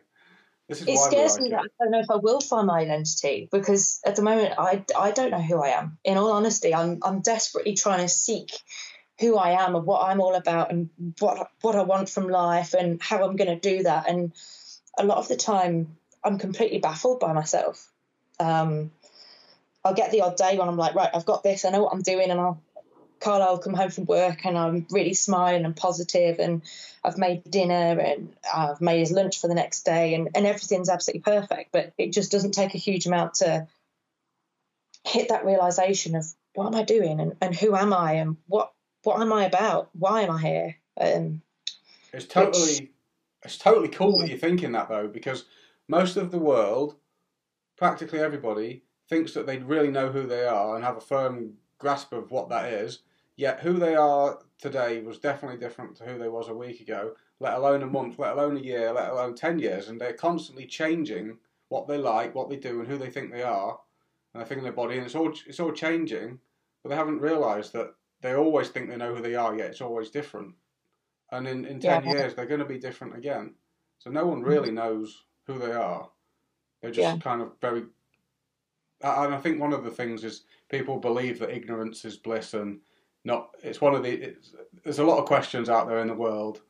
[0.67, 1.51] This is it why scares like me it.
[1.51, 4.84] that I don't know if I will find my identity because at the moment I,
[4.97, 5.97] I don't know who I am.
[6.04, 8.51] In all honesty, I'm I'm desperately trying to seek
[9.19, 12.73] who I am and what I'm all about and what what I want from life
[12.73, 14.10] and how I'm going to do that.
[14.10, 14.34] And
[14.97, 17.91] a lot of the time, I'm completely baffled by myself.
[18.39, 18.91] Um,
[19.84, 21.93] I'll get the odd day when I'm like, right, I've got this, I know what
[21.93, 22.62] I'm doing, and I'll
[23.19, 26.62] Carlo will come home from work and I'm really smiling and positive and
[27.04, 30.89] I've made dinner and I've made his lunch for the next day and, and everything's
[30.89, 31.71] absolutely perfect.
[31.71, 33.67] But it just doesn't take a huge amount to
[35.06, 38.71] hit that realization of what am I doing and, and who am I and what
[39.04, 39.89] what am I about?
[39.93, 40.76] Why am I here?
[41.00, 41.41] Um,
[42.12, 42.91] it's totally which,
[43.43, 45.45] it's totally cool that you're thinking that though, because
[45.88, 46.95] most of the world
[47.77, 52.13] practically everybody thinks that they really know who they are and have a firm grasp
[52.13, 52.99] of what that is.
[53.38, 57.15] Yet who they are today was definitely different to who they was a week ago,
[57.39, 60.65] let alone a month, let alone a year, let alone ten years, and they're constantly
[60.65, 63.77] changing what they like, what they do, and who they think they are,
[64.33, 66.39] and their think in their body, and it's all it's all changing,
[66.81, 69.81] but they haven't realised that they always think they know who they are, yet it's
[69.81, 70.55] always different.
[71.31, 72.13] And in, in ten Yeah.
[72.13, 73.55] years they're gonna be different again.
[73.97, 76.09] So no one really knows who they are.
[76.86, 77.17] They're just Yeah.
[77.17, 77.86] kind of very
[79.02, 82.80] and I think one of the things is people believe that ignorance is bliss and
[83.24, 86.13] not it's one of the it's, there's a lot of questions out there in the
[86.13, 86.62] world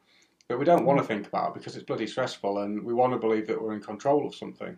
[0.48, 3.20] that we don't want to think about because it's bloody stressful and we want to
[3.20, 4.78] believe that we're in control of something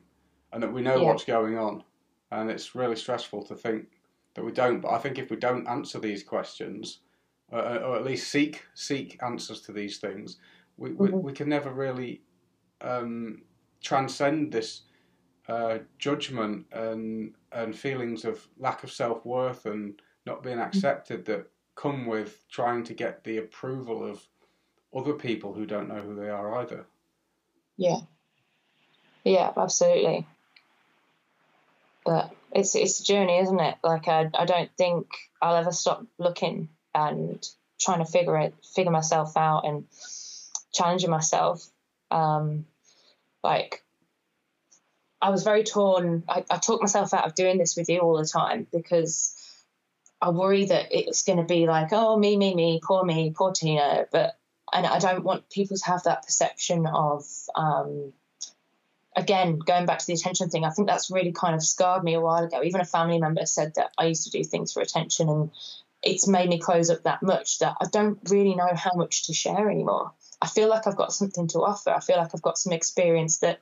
[0.53, 1.09] and that we know Yeah.
[1.11, 1.83] what's going on
[2.31, 4.01] and it's really stressful to think
[4.33, 7.01] that we don't but I think if we don't answer these questions
[7.53, 10.39] uh, or at least seek seek answers to these things
[10.77, 11.21] we, we, Mhm.
[11.21, 12.23] we can never really
[12.81, 13.43] um,
[13.81, 14.83] transcend this
[15.47, 21.49] uh, judgment and and feelings of lack of self worth and not being accepted that
[21.75, 24.21] come with trying to get the approval of
[24.93, 26.85] other people who don't know who they are either.
[27.77, 27.99] Yeah.
[29.23, 30.25] Yeah, absolutely.
[32.05, 33.75] But it's it's a journey, isn't it?
[33.83, 35.07] Like I I don't think
[35.41, 37.47] I'll ever stop looking and
[37.79, 39.85] trying to figure it figure myself out and
[40.73, 41.69] challenging myself.
[42.09, 42.65] Um
[43.43, 43.83] like
[45.21, 46.23] I was very torn.
[46.29, 49.33] I, I talked myself out of doing this with you all the time because
[50.21, 53.51] I worry that it's going to be like, oh, me, me, me, poor me, poor
[53.51, 54.05] Tina.
[54.11, 54.37] But
[54.73, 57.25] and I don't want people to have that perception of,
[57.55, 58.11] um,
[59.15, 60.65] again, going back to the attention thing.
[60.65, 62.61] I think that's really kind of scarred me a while ago.
[62.63, 65.51] Even a family member said that I used to do things for attention, and
[66.03, 69.33] it's made me close up that much that I don't really know how much to
[69.33, 70.11] share anymore.
[70.41, 71.89] I feel like I've got something to offer.
[71.89, 73.61] I feel like I've got some experience that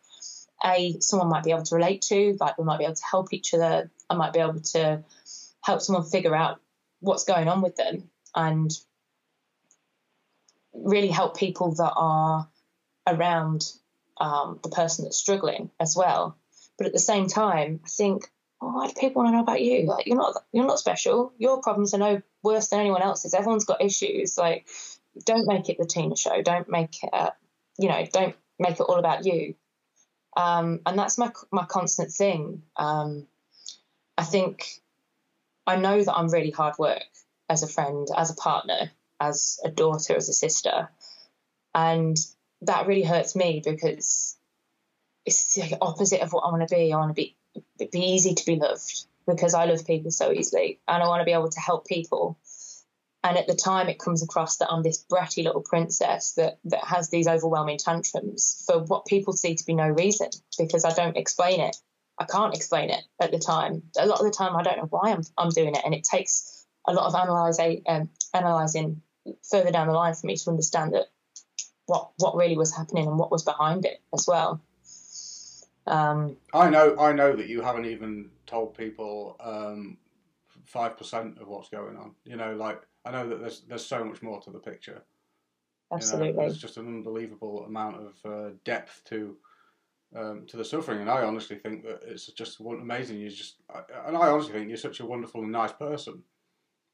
[0.63, 3.33] a someone might be able to relate to like we might be able to help
[3.33, 3.91] each other.
[4.09, 5.03] I might be able to
[5.61, 6.61] help someone figure out
[6.99, 8.71] what's going on with them and
[10.73, 12.47] really help people that are
[13.07, 13.71] around
[14.17, 16.37] um, the person that's struggling as well.
[16.77, 18.29] But at the same time i think
[18.61, 19.85] oh, why do people want to know about you?
[19.85, 21.33] Like you're not you're not special.
[21.37, 23.33] Your problems are no worse than anyone else's.
[23.33, 24.37] Everyone's got issues.
[24.37, 24.67] Like
[25.25, 26.41] don't make it the tina show.
[26.41, 27.31] Don't make it uh,
[27.77, 29.55] you know don't make it all about you
[30.35, 32.63] um, and that's my my constant thing.
[32.75, 33.27] Um,
[34.17, 34.81] I think
[35.67, 37.03] I know that I'm really hard work
[37.49, 40.89] as a friend, as a partner, as a daughter, as a sister,
[41.73, 42.17] and
[42.61, 44.37] that really hurts me because
[45.25, 46.93] it's the opposite of what I want to be.
[46.93, 47.35] I want to be
[47.77, 51.25] be easy to be loved because I love people so easily, and I want to
[51.25, 52.37] be able to help people.
[53.25, 56.83] And at the time, it comes across that I'm this bratty little princess that, that
[56.83, 61.17] has these overwhelming tantrums for what people see to be no reason because I don't
[61.17, 61.75] explain it.
[62.19, 63.81] I can't explain it at the time.
[63.97, 65.81] A lot of the time, I don't know why I'm, I'm doing it.
[65.83, 69.01] And it takes a lot of analyzing, um, analyzing
[69.49, 71.07] further down the line for me to understand that
[71.87, 74.61] what, what really was happening and what was behind it as well.
[75.87, 79.97] Um, I know, I know that you haven't even told people um,
[80.65, 82.13] five percent of what's going on.
[82.23, 85.03] You know, like I know that there's there's so much more to the picture.
[85.91, 86.33] You know, absolutely.
[86.33, 89.37] there's just an unbelievable amount of uh, depth to
[90.15, 93.19] um, to the suffering, and I honestly think that it's just amazing.
[93.19, 93.57] You just,
[94.05, 96.23] and I honestly think you're such a wonderful and nice person.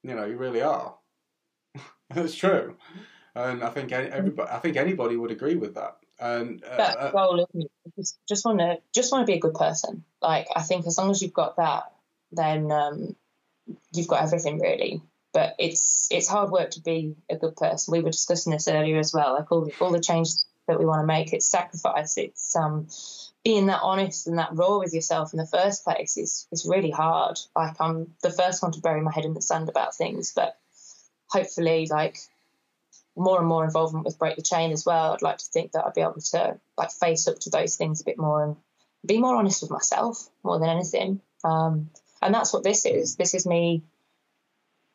[0.03, 0.95] You know, you really are.
[2.09, 2.75] That's true,
[3.35, 5.97] and I think everybody, I think anybody would agree with that.
[6.19, 7.47] And uh, uh, goal.
[7.97, 10.03] Just, just want to just want to be a good person.
[10.21, 11.91] Like I think as long as you've got that,
[12.31, 13.15] then um,
[13.93, 15.01] you've got everything really.
[15.33, 17.91] But it's it's hard work to be a good person.
[17.91, 19.33] We were discussing this earlier as well.
[19.33, 22.17] Like all the, all the changes that we want to make, it's sacrifice.
[22.17, 22.87] It's um,
[23.43, 26.91] being that honest and that raw with yourself in the first place is is really
[26.91, 27.39] hard.
[27.55, 30.57] Like I'm the first one to bury my head in the sand about things, but
[31.29, 32.17] hopefully, like
[33.15, 35.13] more and more involvement with Break the Chain as well.
[35.13, 38.01] I'd like to think that I'd be able to like face up to those things
[38.01, 38.55] a bit more and
[39.05, 41.21] be more honest with myself more than anything.
[41.43, 41.89] Um,
[42.21, 43.15] and that's what this is.
[43.15, 43.83] This is me.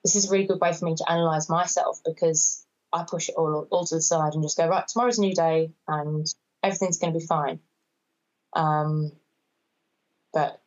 [0.07, 3.35] This is a really good way for me to analyze myself because I push it
[3.37, 4.87] all all to the side and just go right.
[4.87, 6.25] Tomorrow's a new day and
[6.63, 7.59] everything's going to be fine.
[8.53, 9.11] Um,
[10.33, 10.63] but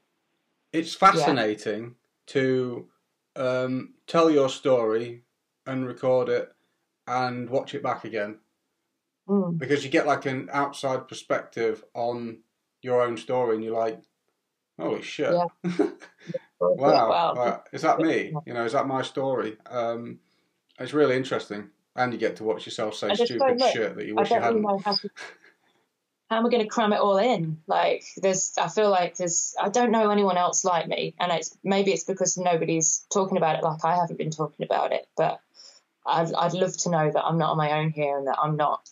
[0.73, 1.95] it's fascinating
[2.27, 2.89] to
[3.37, 5.23] um, tell your story
[5.65, 6.51] and record it
[7.07, 8.39] and watch it back again
[9.25, 12.39] mm, because you get like an outside perspective on
[12.81, 14.01] your own story and you're like
[14.79, 15.45] holy shit Yeah.
[16.59, 17.33] wow, wow.
[17.33, 20.19] uh, is that me you know is that my story um,
[20.79, 24.29] it's really interesting and you get to watch yourself say stupid shit that you wish
[24.29, 25.09] you really hadn't how to.
[26.29, 27.57] how am I going to cram it all in?
[27.67, 31.57] Like, there's, I feel like there's, I don't know anyone else like me, and it's
[31.63, 35.07] maybe it's because nobody's talking about it like I haven't been talking about it.
[35.17, 35.39] But
[36.05, 38.57] I'd, I'd love to know that I'm not on my own here, and that I'm
[38.57, 38.87] not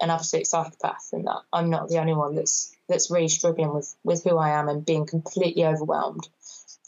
[0.00, 3.94] an absolute psychopath, and that I'm not the only one that's that's really struggling with
[4.04, 6.28] with who I am and being completely overwhelmed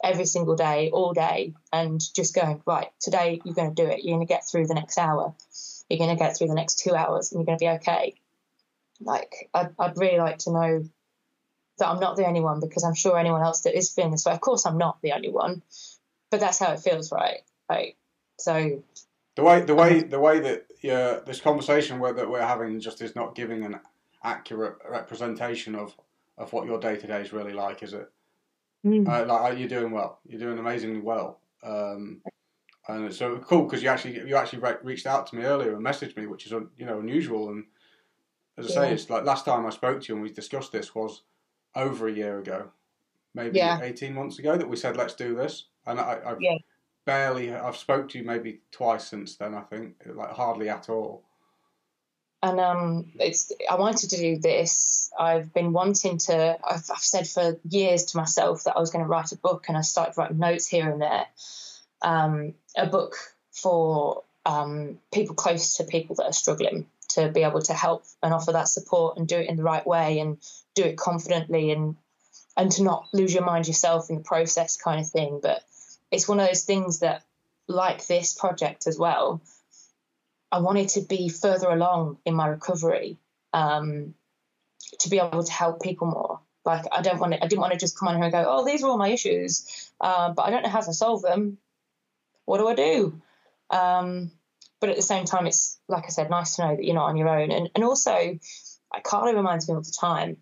[0.03, 2.89] every single day, all day, and just going right.
[3.01, 4.05] Today you're going to do it.
[4.05, 5.35] You're going to get through the next hour.
[5.89, 8.15] You're going to get through the next two hours, and you're going to be okay
[9.01, 10.85] like I'd, I'd really like to know
[11.79, 14.25] that I'm not the only one because I'm sure anyone else that is feeling this
[14.25, 14.33] way.
[14.33, 15.63] Of course, I'm not the only one,
[16.31, 17.41] but that's how it feels, right?
[17.69, 17.97] Like
[18.39, 18.83] so.
[19.37, 23.01] The way the way um, the way that yeah, this conversation that we're having just
[23.03, 23.79] is not giving an
[24.25, 25.97] accurate representation of
[26.37, 28.11] of what your day to day is really like, is it?
[28.87, 29.09] Mm.
[29.09, 30.21] Uh, like you're doing well.
[30.27, 31.41] You're doing amazingly well.
[31.65, 32.23] Um,
[32.89, 35.75] and it's so cool because you actually you actually re- reached out to me earlier
[35.75, 37.65] and messaged me, which is you know unusual and
[38.59, 40.95] as I say, it's like last time I spoke to you and we discussed this
[40.95, 41.23] was
[41.77, 42.71] over a year ago,
[43.35, 43.81] maybe yeah.
[43.83, 46.57] eighteen months ago that we said let's do this, and I, I've yeah.
[47.05, 49.55] barely I've spoke to you maybe twice since then.
[49.55, 51.25] I think like hardly at all.
[52.43, 55.11] And um, it's I wanted to do this.
[55.19, 56.59] I've been wanting to.
[56.65, 59.65] I've, I've said for years to myself that I was going to write a book,
[59.69, 61.27] and I started writing notes here and there.
[62.01, 63.17] Um, a book
[63.51, 68.33] for um, people close to people that are struggling to be able to help and
[68.33, 70.39] offer that support and do it in the right way and
[70.75, 71.97] do it confidently and
[72.57, 75.63] and to not lose your mind yourself in the process kind of thing but
[76.11, 77.23] it's one of those things that
[77.67, 79.41] like this project as well
[80.53, 83.19] i wanted to be further along in my recovery
[83.53, 84.15] um,
[85.01, 87.73] to be able to help people more like i don't want to i didn't want
[87.73, 90.43] to just come on here and go oh these are all my issues uh, but
[90.43, 91.59] i don't know how to solve them
[92.45, 93.21] what do i do
[93.71, 94.31] um,
[94.81, 97.09] but at the same time, it's like I said, nice to know that you're not
[97.09, 97.51] on your own.
[97.51, 98.39] And and also,
[99.03, 100.39] Carlo reminds me all the time.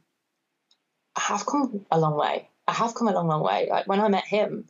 [1.16, 2.48] I have come a long way.
[2.68, 3.68] I have come a long, long way.
[3.70, 4.66] Like when I met him,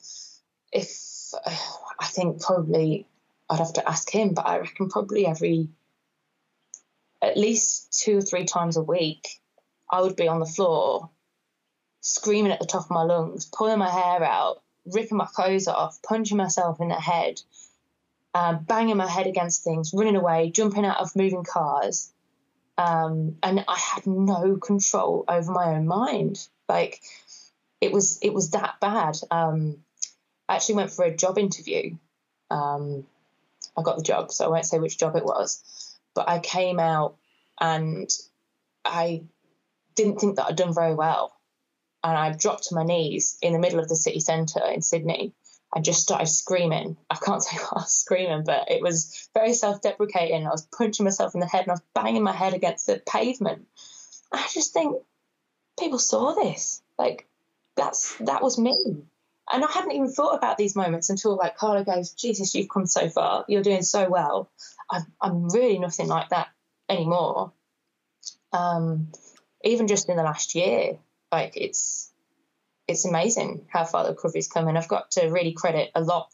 [0.72, 0.88] if
[1.44, 3.06] I think probably
[3.48, 5.68] I'd have to ask him, but I reckon probably every
[7.22, 9.40] at least two or three times a week,
[9.90, 11.10] I would be on the floor
[12.00, 16.00] screaming at the top of my lungs, pulling my hair out, ripping my clothes off,
[16.02, 17.40] punching myself in the head,
[18.34, 22.12] uh, banging my head against things, running away, jumping out of moving cars.
[22.78, 26.46] Um, and I had no control over my own mind.
[26.68, 27.00] Like
[27.80, 29.16] it was, it was that bad.
[29.30, 29.78] Um,
[30.48, 31.96] I actually went for a job interview.
[32.50, 33.06] Um,
[33.76, 35.62] I got the job, so I won't say which job it was.
[36.14, 37.16] But I came out
[37.60, 38.08] and
[38.84, 39.24] I
[39.94, 41.34] didn't think that I'd done very well.
[42.02, 45.34] And I dropped to my knees in the middle of the city centre in Sydney
[45.76, 46.96] I just started screaming.
[47.10, 50.46] I can't say what I was screaming, but it was very self deprecating.
[50.46, 53.02] I was punching myself in the head and I was banging my head against the
[53.06, 53.66] pavement.
[54.32, 54.96] I just think
[55.78, 56.82] people saw this.
[56.98, 57.28] Like,
[57.76, 59.04] that's that was me.
[59.52, 62.86] And I hadn't even thought about these moments until like Carlo goes, Jesus, you've come
[62.86, 63.44] so far.
[63.48, 64.50] You're doing so well.
[64.90, 66.48] I'm, I'm really nothing like that
[66.88, 67.52] anymore.
[68.52, 69.08] Um,
[69.62, 70.98] even just in the last year,
[71.30, 72.10] like it's
[72.88, 74.68] it's amazing how far the recovery's come.
[74.68, 76.32] And I've got to really credit a lot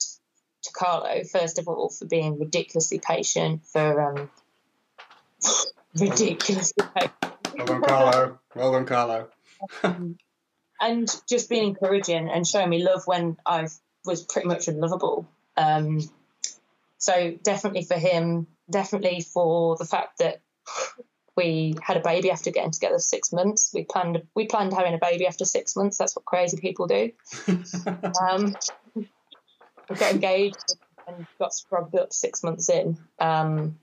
[0.62, 4.30] to Carlo, first of all, for being ridiculously patient, for um,
[6.00, 7.14] ridiculously patient.
[7.56, 8.38] Well done, Carlo.
[8.54, 9.28] Well done, Carlo.
[10.82, 13.68] and just being encouraging and showing me love when I
[14.04, 15.28] was pretty much unlovable.
[15.56, 16.00] Um,
[16.98, 20.40] so definitely for him, definitely for the fact that
[21.36, 23.70] we had a baby after getting together six months.
[23.72, 25.98] We planned we planned having a baby after six months.
[25.98, 27.12] That's what crazy people do.
[28.20, 28.56] um,
[28.96, 30.74] we got engaged
[31.06, 32.98] and got scrubbed up six months in.
[33.20, 33.78] Um,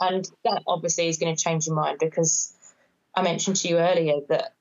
[0.00, 2.52] and that obviously is going to change your mind because
[3.14, 4.54] I mentioned to you earlier that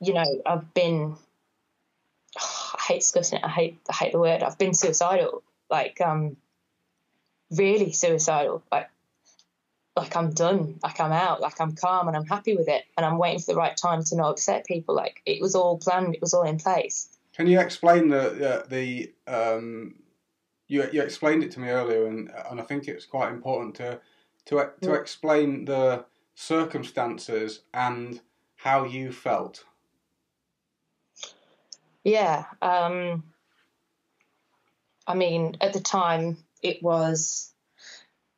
[0.00, 1.16] you know I've been
[2.38, 3.44] oh, I hate discussing it.
[3.44, 4.42] I hate I hate the word.
[4.42, 6.36] I've been suicidal, like um,
[7.50, 8.88] really suicidal, like
[9.96, 13.04] like I'm done, like I'm out, like I'm calm and I'm happy with it, and
[13.04, 14.94] I'm waiting for the right time to not upset people.
[14.94, 17.08] Like it was all planned, it was all in place.
[17.34, 19.96] Can you explain the the um,
[20.68, 24.00] you you explained it to me earlier, and and I think it's quite important to
[24.46, 25.00] to to mm.
[25.00, 28.20] explain the circumstances and
[28.56, 29.64] how you felt.
[32.04, 33.24] Yeah, um,
[35.06, 37.52] I mean, at the time, it was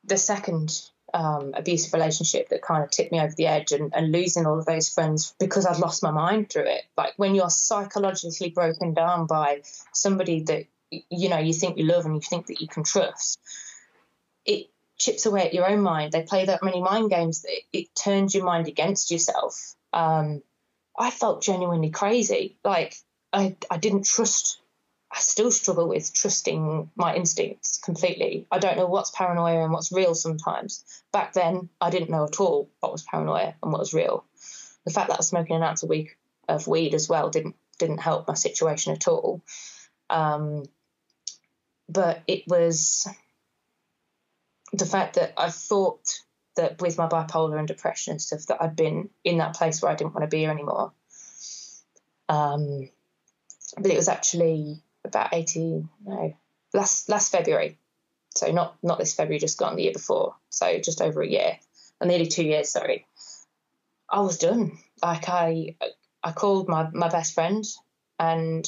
[0.03, 0.81] the second
[1.13, 4.57] um, abusive relationship that kind of tipped me over the edge and, and losing all
[4.57, 6.83] of those friends because I'd lost my mind through it.
[6.97, 9.61] Like when you're psychologically broken down by
[9.93, 13.39] somebody that you know you think you love and you think that you can trust,
[14.45, 16.11] it chips away at your own mind.
[16.11, 19.75] They play that many mind games that it, it turns your mind against yourself.
[19.91, 20.41] Um,
[20.97, 22.57] I felt genuinely crazy.
[22.63, 22.95] Like
[23.33, 24.59] I, I didn't trust.
[25.11, 28.47] I still struggle with trusting my instincts completely.
[28.51, 30.85] I don't know what's paranoia and what's real sometimes.
[31.11, 34.25] Back then, I didn't know at all what was paranoia and what was real.
[34.85, 36.17] The fact that I was smoking an ounce a week
[36.47, 39.41] of weed as well didn't didn't help my situation at all.
[40.09, 40.63] Um,
[41.89, 43.07] but it was
[44.71, 46.21] the fact that I thought
[46.55, 49.91] that with my bipolar and depression and stuff that I'd been in that place where
[49.91, 50.91] I didn't want to be anymore.
[52.29, 52.89] Um,
[53.77, 56.35] but it was actually about 18 no
[56.73, 57.77] last last February.
[58.35, 60.35] So not not this February just gone the year before.
[60.49, 61.57] So just over a year
[62.01, 63.05] and nearly two years sorry.
[64.09, 64.77] I was done.
[65.01, 65.75] Like I
[66.23, 67.63] I called my my best friend
[68.19, 68.67] and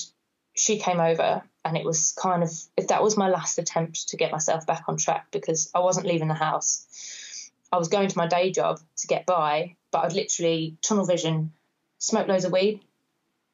[0.53, 4.17] she came over and it was kind of if that was my last attempt to
[4.17, 7.51] get myself back on track because I wasn't leaving the house.
[7.71, 11.53] I was going to my day job to get by but I'd literally tunnel vision
[11.97, 12.81] smoke loads of weed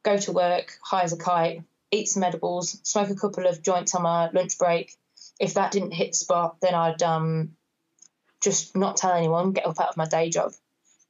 [0.04, 3.94] go to work high as a kite eat some edibles, smoke a couple of joints
[3.94, 4.96] on my lunch break.
[5.40, 7.56] If that didn't hit the spot, then I'd um,
[8.42, 10.54] just not tell anyone, get up out of my day job,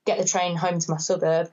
[0.05, 1.49] get the train home to my suburb,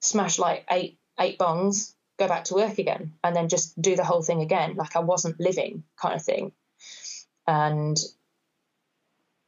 [0.00, 4.04] smash like eight eight bongs, go back to work again, and then just do the
[4.04, 6.52] whole thing again, like I wasn't living, kind of thing.
[7.46, 7.98] And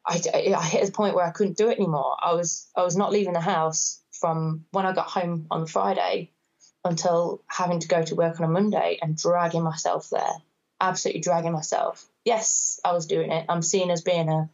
[0.04, 2.16] I, I hit a point where I couldn't do it anymore.
[2.20, 6.30] I was I was not leaving the house from when I got home on Friday
[6.84, 10.32] until having to go to work on a Monday and dragging myself there,
[10.80, 12.06] absolutely dragging myself.
[12.24, 13.46] Yes, I was doing it.
[13.48, 14.50] I'm seen as being a,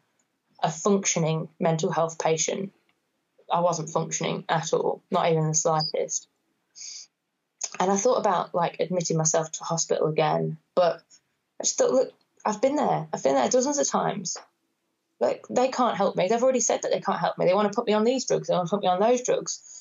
[0.63, 2.73] a functioning mental health patient.
[3.51, 6.29] I wasn't functioning at all, not even the slightest.
[7.81, 11.03] And I thought about like admitting myself to hospital again, but
[11.61, 12.13] I just thought, look,
[12.45, 13.09] I've been there.
[13.13, 14.37] I've been there dozens of times.
[15.19, 16.29] Like they can't help me.
[16.29, 17.47] They've already said that they can't help me.
[17.47, 18.49] They want to put me on these drugs.
[18.49, 19.78] They want to put me on those drugs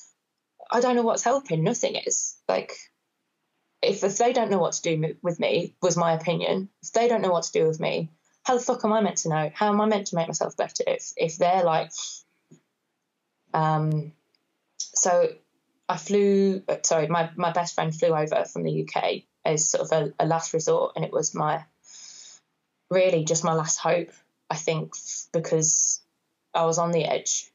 [0.70, 1.64] I don't know what's helping.
[1.64, 2.36] Nothing is.
[2.48, 2.72] Like,
[3.80, 7.08] if, if they don't know what to do with me, was my opinion, if they
[7.08, 8.10] don't know what to do with me,
[8.42, 9.50] how the fuck am I meant to know?
[9.54, 11.92] How am I meant to make myself better if, if they're like,
[13.54, 14.12] um,
[14.78, 15.28] so
[15.88, 19.92] I flew, sorry, my, my best friend flew over from the UK as sort of
[19.92, 21.64] a, a last resort, and it was my,
[22.90, 24.10] really just my last hope,
[24.50, 24.94] I think,
[25.32, 26.00] because
[26.54, 27.50] I was on the edge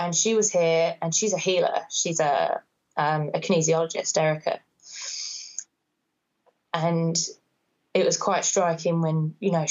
[0.00, 1.82] and she was here, and she's a healer.
[1.90, 2.62] She's a
[2.96, 4.58] um, a kinesiologist, Erica,
[6.72, 7.16] and
[7.92, 9.66] it was quite striking when you know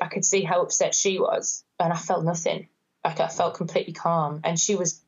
[0.00, 2.68] I could see how upset she was, and I felt nothing.
[3.04, 5.02] Like I felt completely calm, and she was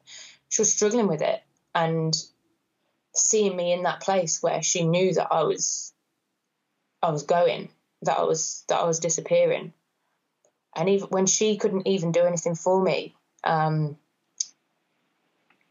[0.48, 1.40] she was struggling with it,
[1.72, 2.12] and
[3.14, 5.94] seeing me in that place where she knew that I was
[7.00, 7.68] I was going,
[8.02, 9.72] that I was that I was disappearing,
[10.74, 13.96] and even when she couldn't even do anything for me, um,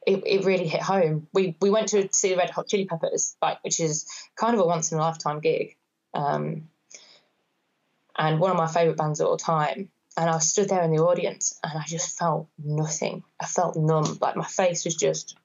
[0.10, 1.28] it, it really hit home.
[1.34, 4.05] We we went to see the Red Hot Chili Peppers, like which is
[4.36, 5.78] kind of a once in a lifetime gig,
[6.14, 6.70] um,
[8.18, 9.89] and one of my favorite bands of all time.
[10.18, 13.24] And I stood there in the audience, and I just felt nothing.
[13.39, 15.38] I felt numb, like my face was just,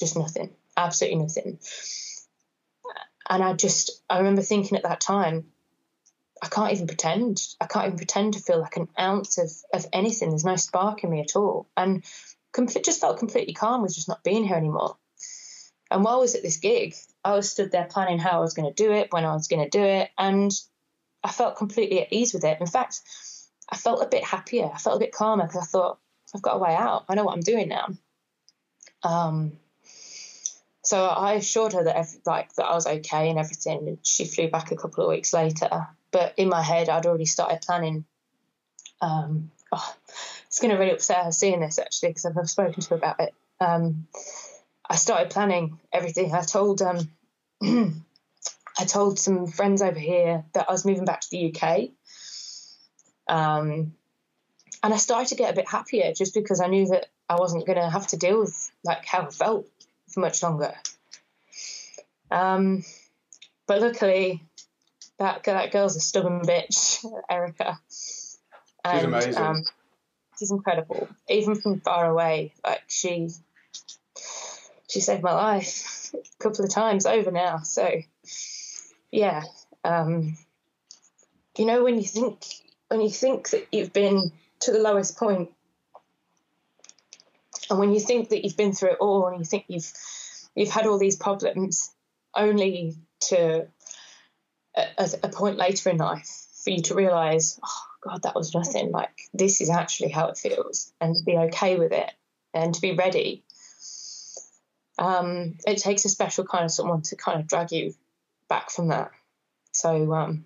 [0.00, 1.58] just nothing, absolutely nothing.
[3.28, 5.46] And I just, I remember thinking at that time,
[6.42, 7.42] I can't even pretend.
[7.60, 10.30] I can't even pretend to feel like an ounce of, of anything.
[10.30, 11.66] There's no spark in me at all.
[11.76, 12.04] And
[12.82, 14.96] just felt completely calm with just not being here anymore.
[15.90, 16.94] And while I was at this gig,
[17.24, 19.48] I was stood there planning how I was going to do it, when I was
[19.48, 20.50] going to do it, and
[21.22, 22.60] I felt completely at ease with it.
[22.60, 23.00] In fact,
[23.70, 24.70] I felt a bit happier.
[24.72, 25.98] I felt a bit calmer because I thought
[26.34, 27.04] I've got a way out.
[27.08, 27.88] I know what I'm doing now.
[29.02, 29.52] Um,
[30.82, 34.26] so I assured her that every, like that I was okay and everything, and she
[34.26, 35.88] flew back a couple of weeks later.
[36.10, 38.04] But in my head, I'd already started planning.
[39.00, 39.94] Um, oh,
[40.54, 43.18] it's going to really upset her seeing this actually because I've spoken to her about
[43.18, 43.34] it.
[43.60, 44.06] Um,
[44.88, 46.32] I started planning everything.
[46.32, 47.10] I told um,
[47.60, 51.88] I told some friends over here that I was moving back to the UK.
[53.26, 53.94] Um,
[54.80, 57.66] and I started to get a bit happier just because I knew that I wasn't
[57.66, 59.66] going to have to deal with like how I felt
[60.12, 60.72] for much longer.
[62.30, 62.84] Um,
[63.66, 64.44] but luckily,
[65.18, 67.80] that that girl's a stubborn bitch, Erica.
[68.84, 69.36] And, She's amazing.
[69.36, 69.64] Um,
[70.38, 71.08] she's incredible.
[71.28, 73.30] Even from far away, like she
[74.88, 77.58] she saved my life a couple of times over now.
[77.58, 78.02] So
[79.10, 79.42] yeah,
[79.84, 80.36] um,
[81.56, 82.44] you know when you think
[82.88, 85.50] when you think that you've been to the lowest point,
[87.70, 89.90] and when you think that you've been through it all, and you think you've
[90.54, 91.92] you've had all these problems,
[92.34, 93.66] only to
[94.76, 98.90] at a point later in life for you to realize, oh God, that was nothing.
[98.90, 102.10] Like this is actually how it feels, and to be okay with it
[102.52, 103.42] and to be ready.
[104.98, 107.94] Um, it takes a special kind of someone to kind of drag you
[108.48, 109.10] back from that.
[109.72, 110.44] So um,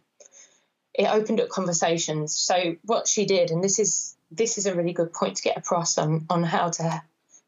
[0.94, 2.34] it opened up conversations.
[2.36, 5.58] So what she did, and this is this is a really good point to get
[5.58, 7.02] across on on how to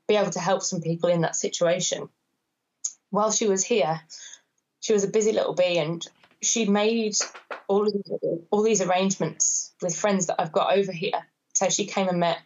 [0.08, 2.08] be able to help some people in that situation.
[3.10, 4.00] While she was here,
[4.80, 6.06] she was a busy little bee, and
[6.42, 7.14] she made
[7.68, 8.12] all of these,
[8.50, 11.26] all these arrangements with friends that I've got over here.
[11.54, 12.38] So she came and met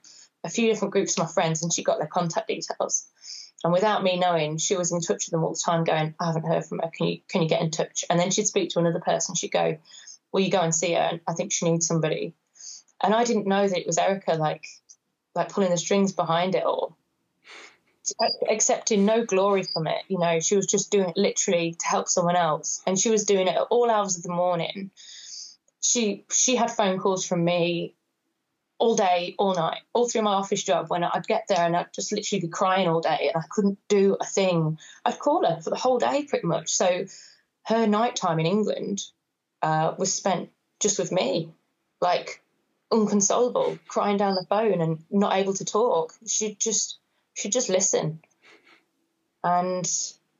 [0.43, 3.07] a few different groups of my friends, and she got their contact details.
[3.63, 6.27] And without me knowing, she was in touch with them all the time, going, "I
[6.27, 6.91] haven't heard from her.
[6.95, 9.35] Can you can you get in touch?" And then she'd speak to another person.
[9.35, 9.79] She'd go,
[10.33, 11.01] "Will you go and see her?
[11.01, 12.35] And I think she needs somebody."
[13.03, 14.67] And I didn't know that it was Erica, like
[15.35, 16.97] like pulling the strings behind it all,
[18.49, 20.03] accepting no glory from it.
[20.09, 23.25] You know, she was just doing it literally to help someone else, and she was
[23.25, 24.91] doing it at all hours of the morning.
[25.81, 27.95] She she had phone calls from me
[28.79, 31.93] all day, all night, all through my office job when I'd get there and I'd
[31.95, 34.79] just literally be crying all day and I couldn't do a thing.
[35.05, 36.71] I'd call her for the whole day pretty much.
[36.71, 37.05] So
[37.67, 39.03] her night time in England
[39.63, 40.51] uh, was spent
[40.81, 41.51] just with me,
[42.01, 42.43] like
[42.91, 46.13] unconsolable, crying down the phone and not able to talk.
[46.27, 46.99] She'd just
[47.35, 48.21] she'd just listen.
[49.43, 49.87] And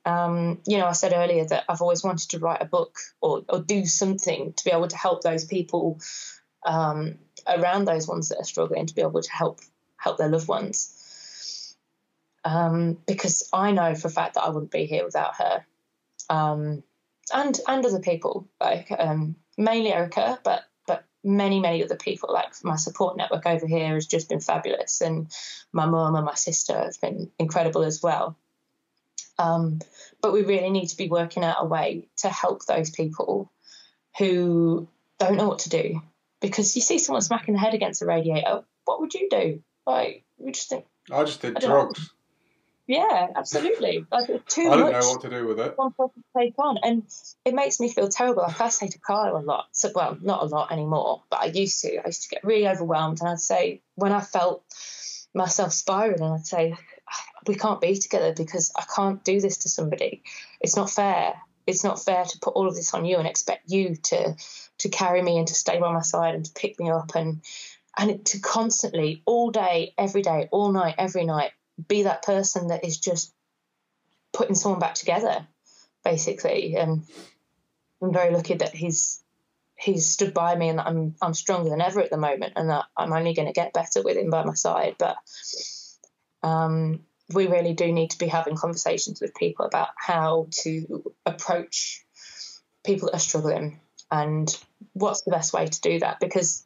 [0.05, 3.43] um, you know, I said earlier that I've always wanted to write a book or,
[3.49, 5.99] or do something to be able to help those people
[6.65, 7.15] um,
[7.47, 9.61] around those ones that are struggling to be able to help
[9.97, 11.75] help their loved ones.
[12.43, 15.65] Um, because I know for a fact that I wouldn't be here without her,
[16.29, 16.83] um,
[17.33, 20.63] and and other people like um, mainly Erica, but
[21.25, 22.31] many many other people.
[22.31, 25.27] Like my support network over here has just been fabulous, and
[25.73, 28.37] my mum and my sister have been incredible as well.
[29.37, 29.79] Um,
[30.21, 33.51] but we really need to be working out a way to help those people
[34.17, 34.87] who
[35.19, 36.01] don't know what to do
[36.39, 39.61] because you see someone smacking the head against the radiator, what would you do?
[39.85, 40.85] Like, you just think.
[41.11, 41.99] I just did I drugs.
[41.99, 42.05] Know.
[42.87, 44.05] Yeah, absolutely.
[44.11, 45.75] Like, too I don't know what to do with it.
[45.75, 47.03] One person to take on, and
[47.43, 48.45] it makes me feel terrible.
[48.59, 49.67] I say to Kyle a lot.
[49.71, 51.97] So, well, not a lot anymore, but I used to.
[51.97, 54.63] I used to get really overwhelmed, and I'd say when I felt
[55.33, 56.75] myself spiraling, I'd say,
[57.47, 60.21] "We can't be together because I can't do this to somebody.
[60.61, 61.41] It's not fair.
[61.65, 64.35] It's not fair to put all of this on you and expect you to
[64.77, 67.41] to carry me and to stay by my side and to pick me up and
[67.97, 71.51] and to constantly all day every day all night every night
[71.87, 73.33] be that person that is just
[74.33, 75.45] putting someone back together
[76.03, 77.03] basically and
[78.01, 79.23] i'm very lucky that he's
[79.75, 82.69] he's stood by me and that i'm i'm stronger than ever at the moment and
[82.69, 85.17] that i'm only going to get better with him by my side but
[86.43, 86.99] um,
[87.33, 92.05] we really do need to be having conversations with people about how to approach
[92.83, 93.79] people that are struggling
[94.11, 94.55] and
[94.93, 96.65] what's the best way to do that because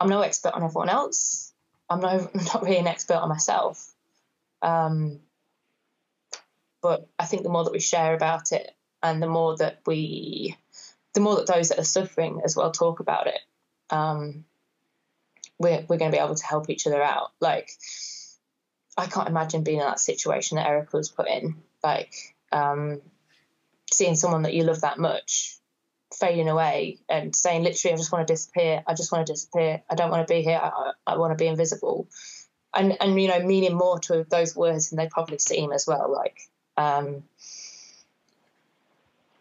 [0.00, 1.52] I'm no expert on everyone else.
[1.88, 3.93] I'm no not really an expert on myself.
[4.64, 5.20] Um,
[6.82, 8.70] but I think the more that we share about it
[9.02, 10.56] and the more that we
[11.12, 13.38] the more that those that are suffering as well talk about it,
[13.90, 14.44] um,
[15.58, 17.30] we're we're going to be able to help each other out.
[17.40, 17.70] Like
[18.96, 21.62] I can't imagine being in that situation that Erica was put in.
[21.82, 22.14] Like
[22.50, 23.02] um,
[23.92, 25.58] seeing someone that you love that much
[26.18, 28.82] fading away and saying literally, I just want to disappear.
[28.86, 29.82] I just want to disappear.
[29.90, 30.60] I don't want to be here.
[30.62, 32.08] I, I want to be invisible.
[32.76, 36.10] And, and, you know, meaning more to those words than they probably seem as well.
[36.12, 36.38] Like,
[36.76, 37.22] um,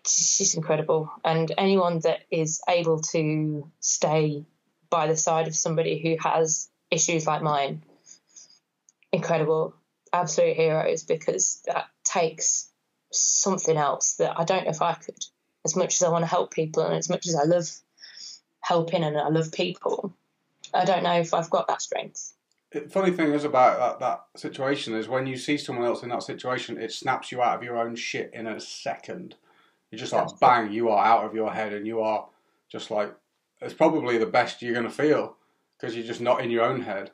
[0.06, 1.12] she's incredible.
[1.24, 4.46] And anyone that is able to stay
[4.90, 7.82] by the side of somebody who has issues like mine,
[9.12, 9.74] incredible,
[10.12, 12.70] absolute heroes, because that takes
[13.12, 15.24] something else that I don't know if I could
[15.66, 17.70] as much as I want to help people and as much as I love
[18.60, 20.14] helping and I love people,
[20.74, 22.33] I don't know if I've got that strength.
[22.74, 26.10] The funny thing is about that, that situation is when you see someone else in
[26.10, 29.36] that situation, it snaps you out of your own shit in a second.
[29.92, 32.28] You're just like, bang, you are out of your head and you are
[32.72, 33.14] just like,
[33.62, 35.38] it's probably the best you're going to feel
[35.78, 37.12] because you're just not in your own head.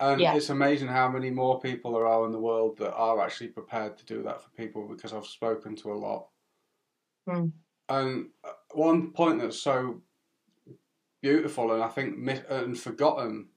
[0.00, 0.34] And yeah.
[0.34, 3.98] it's amazing how many more people there are in the world that are actually prepared
[3.98, 6.28] to do that for people because I've spoken to a lot.
[7.28, 7.52] Mm.
[7.88, 10.00] And uh, one point that's so
[11.20, 13.48] beautiful and I think mis- and forgotten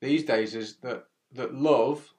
[0.00, 2.12] these days is that that love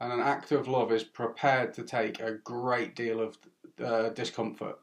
[0.00, 3.38] and an act of love is prepared to take a great deal of
[3.84, 4.78] uh, discomfort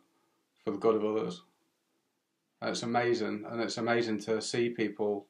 [0.64, 1.44] for the good of others.
[2.62, 5.28] And it's amazing, and it's amazing to see people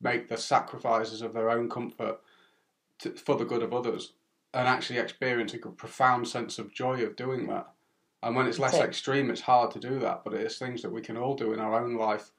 [0.00, 2.20] make the sacrifices of their own comfort
[2.98, 4.12] to, for the good of others,
[4.52, 7.68] and actually experience a profound sense of joy of doing that.
[8.22, 10.22] And when it's less extreme, it's hard to do that.
[10.24, 12.30] But it's things that we can all do in our own life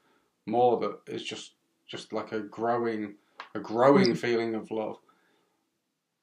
[0.46, 1.52] more that is just
[1.86, 3.14] just like a growing
[3.54, 4.14] a growing Mm-hmm.
[4.14, 4.96] feeling of love.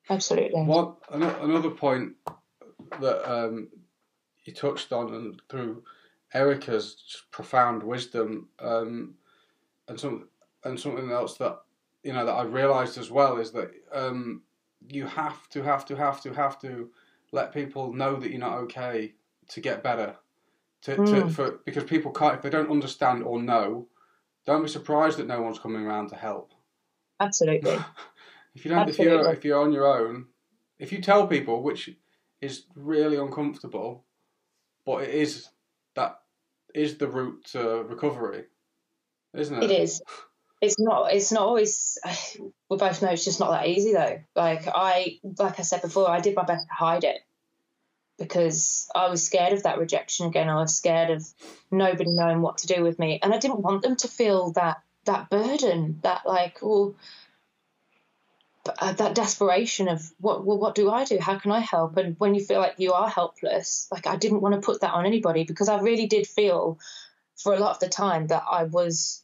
[0.10, 0.62] Absolutely.
[0.64, 2.14] What another point
[3.00, 3.70] that um,
[4.46, 5.84] you touched on, and through
[6.34, 9.16] Erica's profound wisdom, um,
[9.88, 10.28] and some
[10.64, 11.60] and something else that
[12.04, 14.44] you know that I realised as well is that um,
[14.90, 16.90] you have to have to have to have to
[17.32, 19.14] let people know that you're not okay
[19.50, 20.16] to get better.
[20.84, 21.32] To, to Mm.
[21.32, 23.88] for because people can't if they don't understand or know,
[24.46, 26.54] don't be surprised that no one's coming around to help.
[27.22, 27.78] Absolutely.
[28.54, 30.26] If you don't, if you're if you're on your own,
[30.78, 31.90] if you tell people, which
[32.42, 34.04] is really uncomfortable,
[34.86, 35.48] but it is
[35.96, 36.20] that
[36.76, 38.44] is the route to recovery,
[39.34, 39.72] isn't it?
[39.72, 40.02] It is.
[40.60, 41.14] It's not.
[41.14, 41.98] It's not always.
[42.70, 44.20] We both know it's just not that easy, though.
[44.36, 47.20] Like I, like I said before, I did my best to hide it
[48.18, 50.48] because I was scared of that rejection again.
[50.50, 51.26] I was scared of
[51.70, 54.82] nobody knowing what to do with me, and I didn't want them to feel that
[55.06, 56.96] that burden, that like, oh,
[58.80, 61.18] uh, that desperation of what well, what do I do?
[61.20, 61.98] How can I help?
[61.98, 64.94] And when you feel like you are helpless, like I didn't want to put that
[64.94, 66.80] on anybody because I really did feel
[67.36, 69.24] for a lot of the time that I was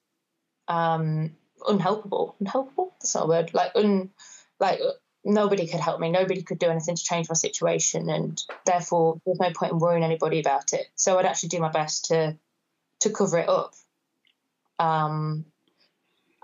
[0.68, 2.36] um, unhelpable.
[2.42, 2.92] Unhelpable?
[3.00, 3.54] That's not a word.
[3.54, 4.10] Like un,
[4.60, 4.80] like
[5.24, 6.10] nobody could help me.
[6.10, 10.04] Nobody could do anything to change my situation, and therefore there's no point in worrying
[10.04, 10.88] anybody about it.
[10.96, 12.36] So I'd actually do my best to
[13.02, 13.76] to cover it up.
[14.80, 15.46] Um,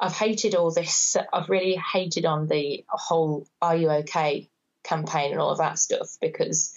[0.04, 1.16] I've hated all this.
[1.32, 4.50] I've really hated on the whole "Are you okay?"
[4.84, 6.76] campaign and all of that stuff because,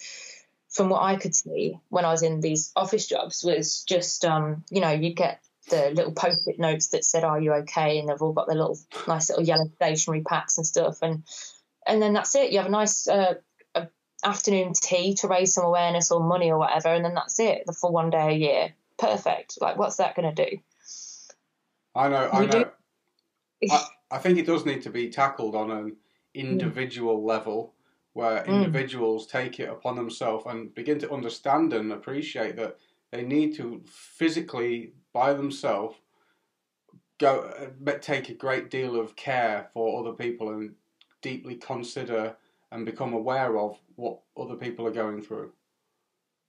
[0.69, 4.63] from what I could see when I was in these office jobs, was just um,
[4.69, 8.21] you know you get the little post-it notes that said "Are you okay?" and they've
[8.21, 11.23] all got their little nice little yellow stationery packs and stuff, and
[11.85, 12.51] and then that's it.
[12.51, 13.33] You have a nice uh,
[13.75, 13.87] a
[14.23, 17.63] afternoon tea to raise some awareness or money or whatever, and then that's it.
[17.65, 19.57] The full one day a year, perfect.
[19.59, 20.57] Like, what's that going to do?
[21.93, 22.29] I know.
[22.31, 22.71] I We do- know.
[23.69, 25.97] I, I think it does need to be tackled on an
[26.33, 27.75] individual level
[28.13, 28.47] where Mm.
[28.47, 32.77] individuals take it upon themselves and begin to understand and appreciate that
[33.11, 35.97] they need to physically by themselves
[37.19, 37.41] go
[37.87, 40.75] uh, take a great deal of care for other people and
[41.21, 42.35] deeply consider
[42.71, 45.51] and become aware of what other people are going through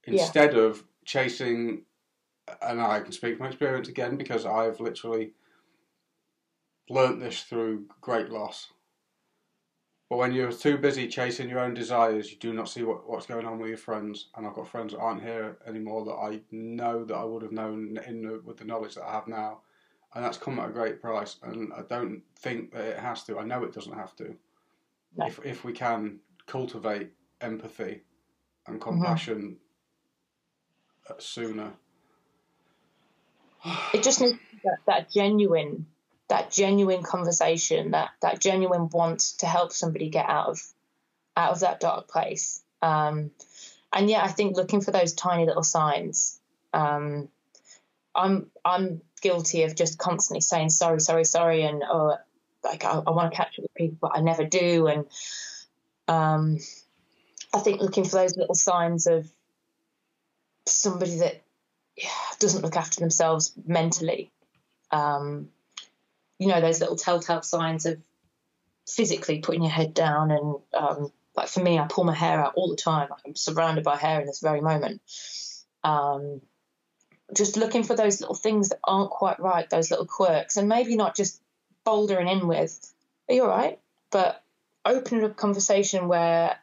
[0.09, 0.33] Yeah.
[0.33, 1.85] instead of chasing
[2.61, 5.33] and I can speak from experience again because I've literally
[6.89, 8.67] learnt this through great loss.
[10.09, 13.27] But when you're too busy chasing your own desires, you do not see what, what's
[13.27, 14.29] going on with your friends.
[14.35, 17.51] And I've got friends that aren't here anymore that I know that I would have
[17.51, 19.59] known in the, with the knowledge that I have now,
[20.15, 21.37] and that's come at a great price.
[21.43, 23.37] And I don't think that it has to.
[23.37, 24.35] I know it doesn't have to.
[25.15, 25.27] No.
[25.27, 27.11] If if we can cultivate
[27.41, 28.01] empathy
[28.65, 29.57] and compassion
[31.09, 31.71] uh sooner.
[33.93, 35.85] it just needs that, that genuine
[36.29, 40.61] that genuine conversation that that genuine want to help somebody get out of
[41.35, 43.31] out of that dark place um,
[43.93, 46.39] and yeah i think looking for those tiny little signs
[46.73, 47.27] um,
[48.15, 52.15] i'm i'm guilty of just constantly saying sorry sorry sorry and oh
[52.63, 55.05] like i, I want to catch up with people but i never do and
[56.07, 56.57] um,
[57.53, 59.27] i think looking for those little signs of
[60.65, 61.41] somebody that
[61.95, 62.09] yeah,
[62.39, 64.31] doesn't look after themselves mentally.
[64.91, 65.49] Um,
[66.39, 67.99] you know, those little telltale signs of
[68.87, 70.31] physically putting your head down.
[70.31, 73.09] And um, like for me, I pull my hair out all the time.
[73.25, 75.01] I'm surrounded by hair in this very moment.
[75.83, 76.41] Um,
[77.35, 80.95] just looking for those little things that aren't quite right, those little quirks, and maybe
[80.95, 81.41] not just
[81.85, 82.93] bouldering in with,
[83.27, 83.79] are you all right?
[84.09, 84.41] But
[84.85, 86.57] opening up a conversation where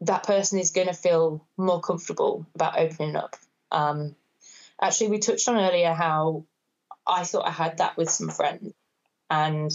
[0.00, 3.36] that person is going to feel more comfortable about opening up.
[3.70, 4.16] Um,
[4.80, 6.44] actually, we touched on earlier how
[7.06, 8.72] I thought I had that with some friends,
[9.28, 9.70] and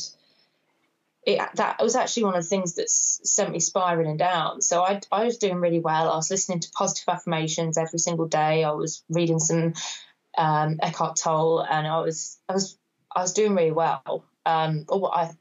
[1.26, 4.62] it, that was actually one of the things that sent me spiraling down.
[4.62, 6.10] So I, I was doing really well.
[6.10, 8.64] I was listening to positive affirmations every single day.
[8.64, 9.74] I was reading some
[10.38, 12.78] um, Eckhart Tolle, and I was I was
[13.14, 14.24] I was doing really well.
[14.46, 15.32] Um, or I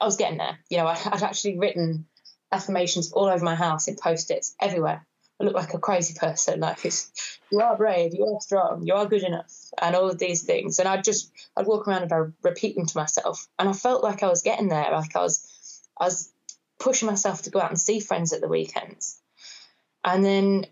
[0.00, 0.58] I was getting there.
[0.70, 2.06] You know, I, I'd actually written
[2.52, 5.04] affirmations all over my house in post-its everywhere.
[5.40, 6.60] I look like a crazy person.
[6.60, 9.50] Like it's, you are brave, you are strong, you are good enough,
[9.80, 10.78] and all of these things.
[10.78, 14.02] And I'd just I'd walk around and I'd repeat them to myself, and I felt
[14.02, 14.90] like I was getting there.
[14.90, 16.32] Like I was I was
[16.78, 19.20] pushing myself to go out and see friends at the weekends,
[20.04, 20.66] and then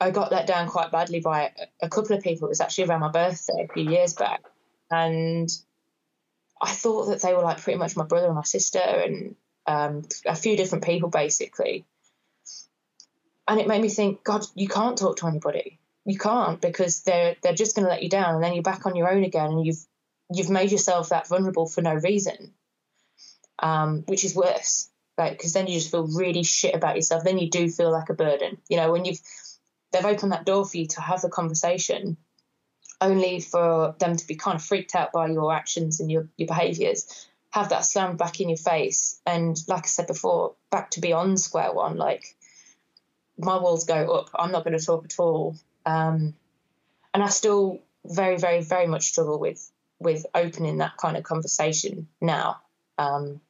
[0.00, 2.48] I got let down quite badly by a, couple of people.
[2.48, 4.42] It was actually around my birthday a few years back,
[4.90, 5.48] and
[6.60, 9.36] I thought that they were like pretty much my brother and my sister, and
[9.66, 11.84] um, a few different people basically
[13.50, 15.79] and it made me think, God, you can't talk to anybody.
[16.04, 18.86] You can't because they're they're just going to let you down, and then you're back
[18.86, 19.84] on your own again, and you've
[20.32, 22.54] you've made yourself that vulnerable for no reason,
[23.58, 24.88] um, which is worse.
[25.18, 27.24] Like, because then you just feel really shit about yourself.
[27.24, 28.58] Then you do feel like a burden.
[28.70, 29.20] You know, when you've
[29.92, 32.16] they've opened that door for you to have the conversation,
[33.00, 36.46] only for them to be kind of freaked out by your actions and your, your
[36.48, 39.20] behaviours, have that slammed back in your face.
[39.26, 42.36] And like I said before, back to be on square one, like
[43.38, 44.30] my walls go up.
[44.34, 45.56] I'm not going to talk at all.
[45.90, 46.34] Um,
[47.12, 52.08] and I still very, very, very much struggle with with opening that kind of conversation
[52.20, 52.60] now.
[52.96, 53.40] Um,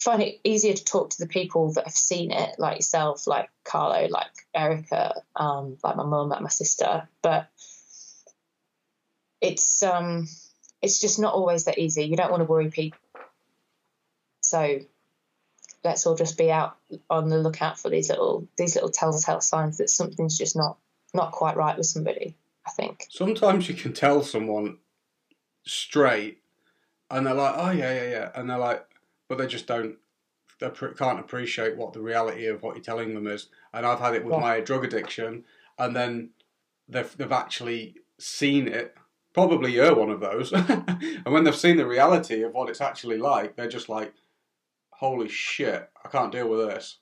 [0.00, 3.48] find it easier to talk to the people that have seen it, like yourself, like
[3.64, 7.08] Carlo, like Erica, um, like my mum, like my sister.
[7.22, 7.48] But
[9.40, 10.28] it's um,
[10.82, 12.04] it's just not always that easy.
[12.04, 12.98] You don't want to worry people,
[14.42, 14.80] so
[15.84, 16.76] let's all just be out
[17.08, 20.76] on the lookout for these little these little telltale signs that something's just not
[21.14, 22.36] not quite right with somebody.
[22.66, 24.78] I think sometimes you can tell someone
[25.66, 26.38] straight,
[27.10, 28.86] and they're like, "Oh yeah, yeah, yeah," and they're like,
[29.28, 29.96] but they just don't
[30.60, 33.48] they can't appreciate what the reality of what you're telling them is.
[33.72, 34.40] And I've had it with yeah.
[34.40, 35.44] my drug addiction,
[35.78, 36.30] and then
[36.88, 38.96] they've they've actually seen it.
[39.32, 40.52] Probably you're one of those.
[40.52, 44.14] and when they've seen the reality of what it's actually like, they're just like,
[44.90, 45.90] "Holy shit!
[46.04, 46.98] I can't deal with this."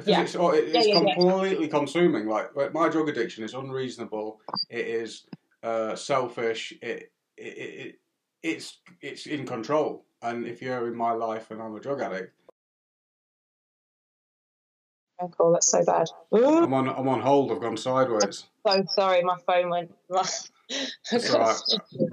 [0.00, 0.22] Because yeah.
[0.22, 2.26] it's oh, it's yeah, completely consuming.
[2.26, 4.40] Like, like my drug addiction is unreasonable.
[4.68, 5.26] It is
[5.62, 6.72] uh, selfish.
[6.82, 7.94] It, it, it
[8.42, 10.06] it's it's in control.
[10.22, 12.34] And if you're in my life and I'm a drug addict,
[15.20, 15.52] Oh, call.
[15.52, 16.08] That's so bad.
[16.32, 16.88] I'm on.
[16.88, 17.52] I'm on hold.
[17.52, 18.46] I've gone sideways.
[18.66, 19.92] so sorry, my phone went.
[20.08, 20.50] That's
[21.30, 21.56] right.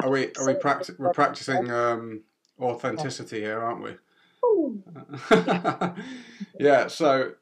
[0.01, 0.25] Are we?
[0.37, 2.23] Are we practi- We're practicing um,
[2.59, 3.91] authenticity here, aren't we?
[5.31, 5.93] yeah.
[6.59, 6.87] yeah.
[6.87, 7.33] So,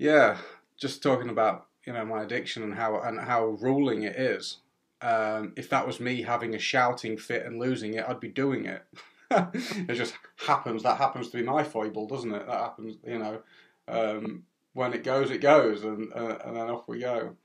[0.00, 0.38] yeah,
[0.80, 4.56] just talking about you know my addiction and how and how ruling it is.
[5.02, 8.64] Um, if that was me having a shouting fit and losing it, I'd be doing
[8.64, 8.82] it.
[9.30, 10.82] it just happens.
[10.82, 12.46] That happens to be my foible, doesn't it?
[12.46, 13.42] That happens, you know.
[13.88, 17.36] Um, when it goes, it goes, and uh, and then off we go.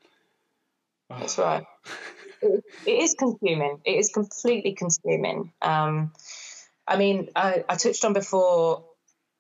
[1.10, 1.66] That's right.
[2.42, 3.80] it, it is consuming.
[3.84, 5.52] It is completely consuming.
[5.62, 6.14] Um,
[6.88, 8.86] I mean, I, I touched on before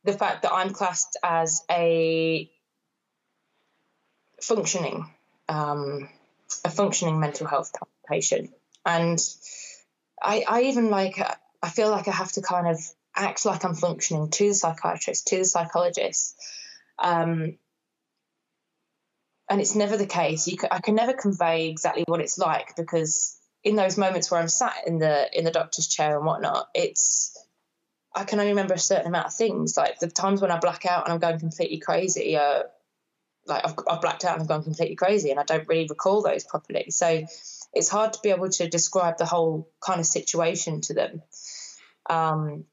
[0.03, 2.49] the fact that I'm classed as a
[4.45, 5.09] functioning,
[5.49, 6.09] um,
[6.63, 7.71] a functioning mental health
[8.07, 8.51] patient,
[8.85, 9.19] and
[10.21, 11.19] I, I even like
[11.61, 12.79] I feel like I have to kind of
[13.15, 16.35] act like I'm functioning to the psychiatrist, to the psychologist,
[16.99, 17.57] um,
[19.49, 20.47] and it's never the case.
[20.47, 24.39] You can, I can never convey exactly what it's like because in those moments where
[24.39, 27.35] I'm sat in the in the doctor's chair and whatnot, it's
[28.13, 29.75] I can only remember a certain amount of things.
[29.75, 32.63] Like the times when I black out and I'm going completely crazy, uh,
[33.47, 36.21] like I've, I've blacked out and I've gone completely crazy, and I don't really recall
[36.21, 36.87] those properly.
[36.89, 37.25] So
[37.73, 41.21] it's hard to be able to describe the whole kind of situation to them.
[42.09, 42.65] Um,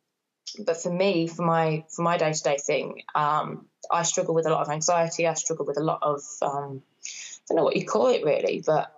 [0.59, 4.47] but for me, for my for my day to day thing, um, I struggle with
[4.47, 5.27] a lot of anxiety.
[5.27, 8.63] I struggle with a lot of um, I don't know what you call it really,
[8.65, 8.93] but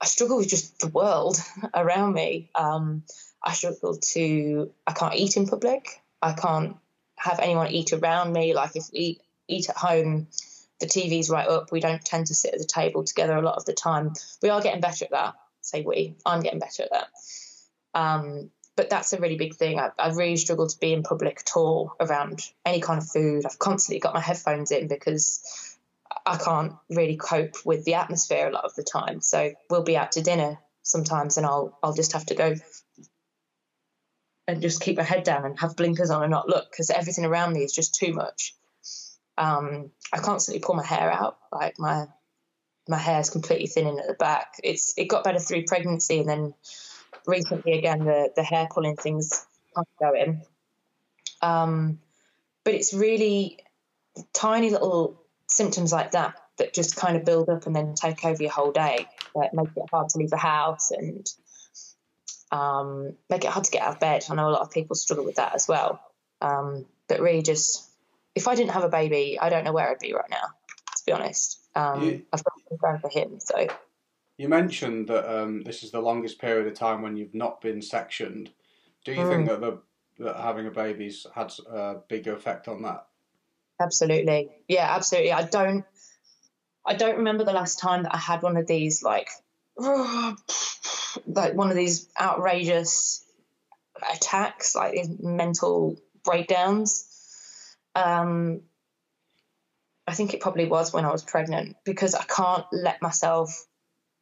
[0.00, 1.36] I struggle with just the world
[1.74, 2.50] around me.
[2.54, 3.04] Um,
[3.42, 6.02] I struggle to I can't eat in public.
[6.22, 6.76] I can't
[7.16, 8.54] have anyone eat around me.
[8.54, 10.28] Like if we eat at home,
[10.80, 11.70] the TV's right up.
[11.70, 14.14] We don't tend to sit at the table together a lot of the time.
[14.42, 15.34] We are getting better at that.
[15.60, 16.16] Say we.
[16.24, 17.08] I'm getting better at that.
[17.94, 19.78] Um, but that's a really big thing.
[19.78, 23.44] I, I really struggle to be in public at all around any kind of food.
[23.44, 25.76] I've constantly got my headphones in because
[26.24, 29.20] I can't really cope with the atmosphere a lot of the time.
[29.20, 32.54] So we'll be out to dinner sometimes, and I'll I'll just have to go
[34.48, 37.24] and just keep my head down and have blinkers on and not look because everything
[37.24, 38.54] around me is just too much.
[39.40, 42.06] Um, I constantly pull my hair out, like my
[42.86, 44.54] my hair is completely thinning at the back.
[44.62, 46.54] It's it got better through pregnancy, and then
[47.26, 49.46] recently again the the hair pulling things
[49.98, 50.42] going.
[51.40, 52.00] Um,
[52.64, 53.60] but it's really
[54.34, 58.42] tiny little symptoms like that that just kind of build up and then take over
[58.42, 59.08] your whole day.
[59.34, 61.26] That make it hard to leave the house and
[62.50, 64.26] um, make it hard to get out of bed.
[64.28, 66.00] I know a lot of people struggle with that as well.
[66.42, 67.89] Um, but really, just
[68.34, 70.54] if I didn't have a baby, I don't know where I'd be right now.
[70.96, 72.16] To be honest, um, yeah.
[72.32, 73.40] I've got go for him.
[73.40, 73.66] So
[74.36, 77.82] you mentioned that um, this is the longest period of time when you've not been
[77.82, 78.50] sectioned.
[79.04, 79.28] Do you mm.
[79.28, 79.78] think that, the,
[80.18, 83.06] that having a baby's had a big effect on that?
[83.80, 85.32] Absolutely, yeah, absolutely.
[85.32, 85.84] I don't,
[86.86, 89.28] I don't remember the last time that I had one of these like,
[89.78, 90.36] like
[91.54, 93.24] one of these outrageous
[94.14, 97.09] attacks, like these mental breakdowns.
[97.94, 98.62] Um,
[100.06, 103.66] I think it probably was when I was pregnant because I can't let myself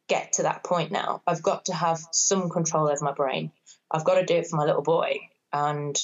[0.07, 1.21] get to that point now.
[1.25, 3.51] I've got to have some control over my brain.
[3.89, 5.19] I've got to do it for my little boy.
[5.51, 5.97] And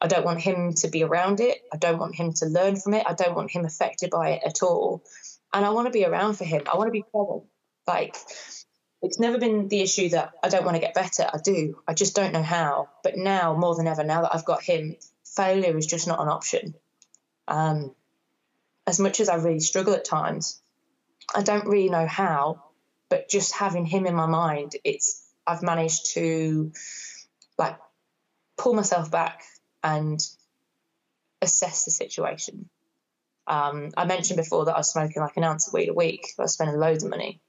[0.00, 1.62] I don't want him to be around it.
[1.72, 3.06] I don't want him to learn from it.
[3.06, 5.02] I don't want him affected by it at all.
[5.54, 6.62] And I want to be around for him.
[6.70, 7.44] I want to be present.
[7.86, 8.16] Like,
[9.00, 11.28] it's never been the issue that I don't want to get better.
[11.32, 11.78] I do.
[11.86, 12.88] I just don't know how.
[13.02, 16.28] But now, more than ever, now that I've got him, failure is just not an
[16.28, 16.74] option.
[17.48, 17.94] Um,
[18.86, 20.60] as much as I really struggle at times,
[21.34, 22.64] I don't really know how.
[23.08, 26.72] But just having him in my mind, it's I've managed to
[27.58, 27.78] like
[28.56, 29.42] pull myself back
[29.82, 30.18] and
[31.42, 32.68] assess the situation.
[33.46, 36.28] Um, I mentioned before that I was smoking like an ounce of weed a week.
[36.38, 37.40] I was spending loads of money.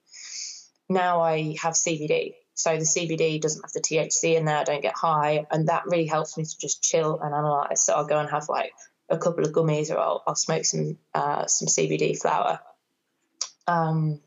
[0.89, 2.33] Now I have CBD.
[2.55, 4.57] So the CBD doesn't have the THC in there.
[4.57, 7.83] I don't get high, and that really helps me to just chill and analyze.
[7.83, 8.73] So I'll go and have like
[9.13, 12.59] a couple of gummies, or I'll, I'll smoke some uh, some CBD flower.
[13.67, 14.19] Um,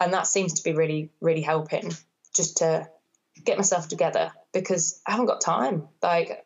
[0.00, 1.92] and that seems to be really really helping
[2.34, 2.88] just to
[3.44, 5.88] get myself together because I haven't got time.
[6.02, 6.44] Like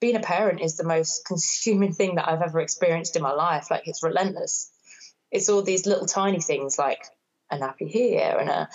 [0.00, 3.70] being a parent is the most consuming thing that I've ever experienced in my life.
[3.70, 4.70] Like it's relentless.
[5.30, 7.02] It's all these little tiny things like
[7.50, 8.68] a nappy here and a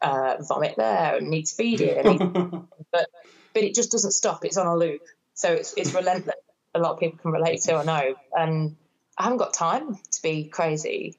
[0.00, 3.08] uh, vomit there and needs feeding, but
[3.54, 4.44] but it just doesn't stop.
[4.44, 5.02] It's on a loop,
[5.34, 6.36] so it's it's relentless.
[6.78, 8.76] A lot of people can relate to, I know, and
[9.16, 11.16] I haven't got time to be crazy,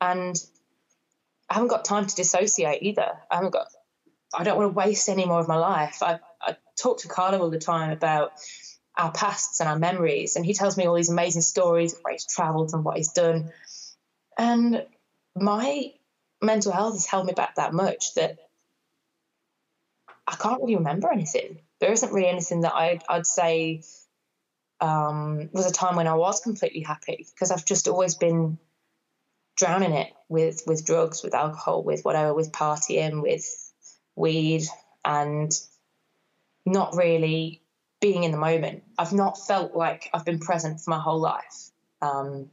[0.00, 0.34] and
[1.48, 3.12] I haven't got time to dissociate either.
[3.30, 3.66] I haven't got.
[4.36, 6.02] I don't want to waste any more of my life.
[6.02, 8.32] I, I talk to Carlo all the time about
[8.96, 10.36] our pasts and our memories.
[10.36, 13.12] And he tells me all these amazing stories of where he's travelled and what he's
[13.12, 13.52] done.
[14.38, 14.84] And
[15.36, 15.92] my
[16.40, 18.38] mental health has held me back that much that
[20.26, 21.60] I can't really remember anything.
[21.80, 23.82] There isn't really anything that I'd, I'd say
[24.80, 28.58] um, was a time when I was completely happy because I've just always been
[29.56, 33.46] drowning it with with drugs, with alcohol, with whatever, with partying, with
[34.16, 34.64] weed,
[35.04, 35.52] and
[36.66, 37.62] not really
[38.00, 38.82] being in the moment.
[38.98, 41.70] I've not felt like I've been present for my whole life.
[42.02, 42.50] Um,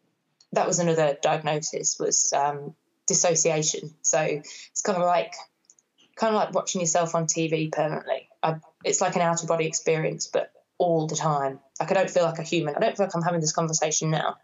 [0.54, 2.76] that was another diagnosis was um,
[3.08, 3.94] dissociation.
[4.02, 5.34] So it's kind of like
[6.16, 8.30] kind of like watching yourself on TV permanently.
[8.44, 10.52] I, it's like an out of body experience, but
[10.82, 11.60] all the time.
[11.80, 12.76] Like I don't feel like a human.
[12.76, 14.38] I don't feel like I'm having this conversation now.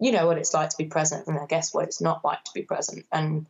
[0.00, 2.42] You know what it's like to be present, and I guess what it's not like
[2.44, 3.06] to be present.
[3.12, 3.46] And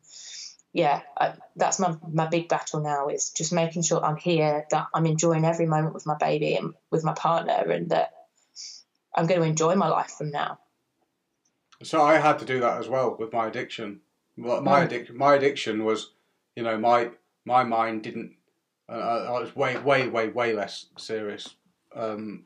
[0.74, 4.88] yeah, I, that's my my big battle now is just making sure I'm here, that
[4.92, 8.10] I'm enjoying every moment with my baby and with my partner, and that
[9.16, 10.58] I'm going to enjoy my life from now.
[11.82, 14.00] So I had to do that as well with my addiction.
[14.36, 14.84] My mm.
[14.84, 16.10] addiction, my addiction was,
[16.56, 17.10] you know, my
[17.46, 18.36] my mind didn't.
[18.86, 21.56] Uh, I was way, way, way, way less serious.
[21.94, 22.44] Um,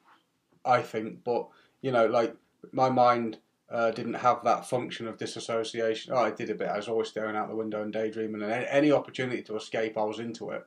[0.65, 1.49] I think, but
[1.81, 2.35] you know, like
[2.73, 3.39] my mind
[3.71, 6.13] uh, didn't have that function of disassociation.
[6.15, 6.69] Oh, I did a bit.
[6.69, 10.05] I was always staring out the window and daydreaming, and any, opportunity to escape, I
[10.05, 10.67] was into it.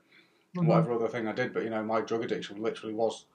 [0.55, 0.67] Mm-hmm.
[0.67, 3.25] Whatever other thing I did, but you know, my drug addiction literally was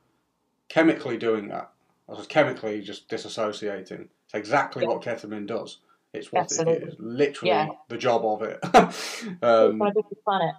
[0.68, 1.70] chemically doing that.
[2.08, 4.08] I was chemically just disassociating.
[4.24, 4.88] It's exactly yeah.
[4.90, 5.78] what ketamine does.
[6.12, 6.94] It's what it is.
[6.98, 7.68] Literally yeah.
[7.88, 8.58] the job of it.
[9.42, 9.82] um,
[10.24, 10.54] planet.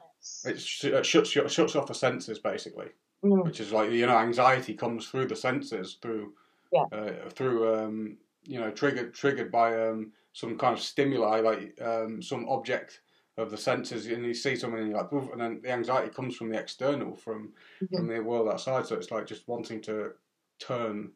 [0.46, 0.60] It
[1.06, 2.88] shuts shuts off the senses basically,
[3.24, 3.43] mm.
[3.43, 6.34] which is like you know anxiety comes through the senses through
[6.72, 6.84] yeah.
[6.91, 12.22] uh, through um, you know triggered triggered by um, some kind of stimuli like um,
[12.22, 13.01] some object
[13.38, 16.36] of the senses and you see something and you're like and then the anxiety comes
[16.36, 17.95] from the external from mm-hmm.
[17.95, 20.11] from the world outside so it's like just wanting to
[20.59, 21.11] turn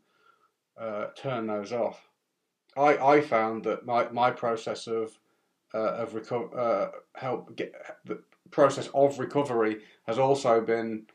[0.80, 2.08] uh, turn those off
[2.78, 5.18] I, I found that my, my process of
[5.74, 7.74] uh, of reco- uh, help get
[8.06, 8.22] the
[8.52, 11.06] process of recovery has also been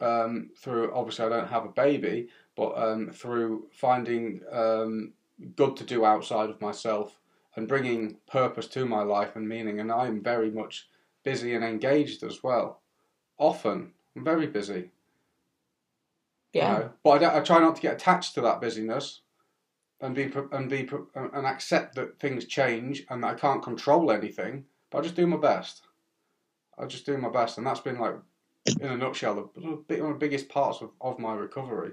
[0.00, 5.12] um, through obviously I don't have a baby but um, through finding um,
[5.56, 7.18] good to do outside of myself
[7.56, 9.80] and bringing purpose to my life and meaning.
[9.80, 10.88] And I'm very much
[11.22, 12.80] busy and engaged as well.
[13.38, 14.90] Often, I'm very busy.
[16.52, 16.72] Yeah.
[16.72, 16.90] You know?
[17.02, 19.20] But I, I, try not to get attached to that busyness
[20.00, 24.64] and be and be and accept that things change and that I can't control anything.
[24.90, 25.82] But I just do my best.
[26.78, 28.16] I just do my best, and that's been like,
[28.66, 31.92] in a nutshell, the, one of the biggest parts of, of my recovery.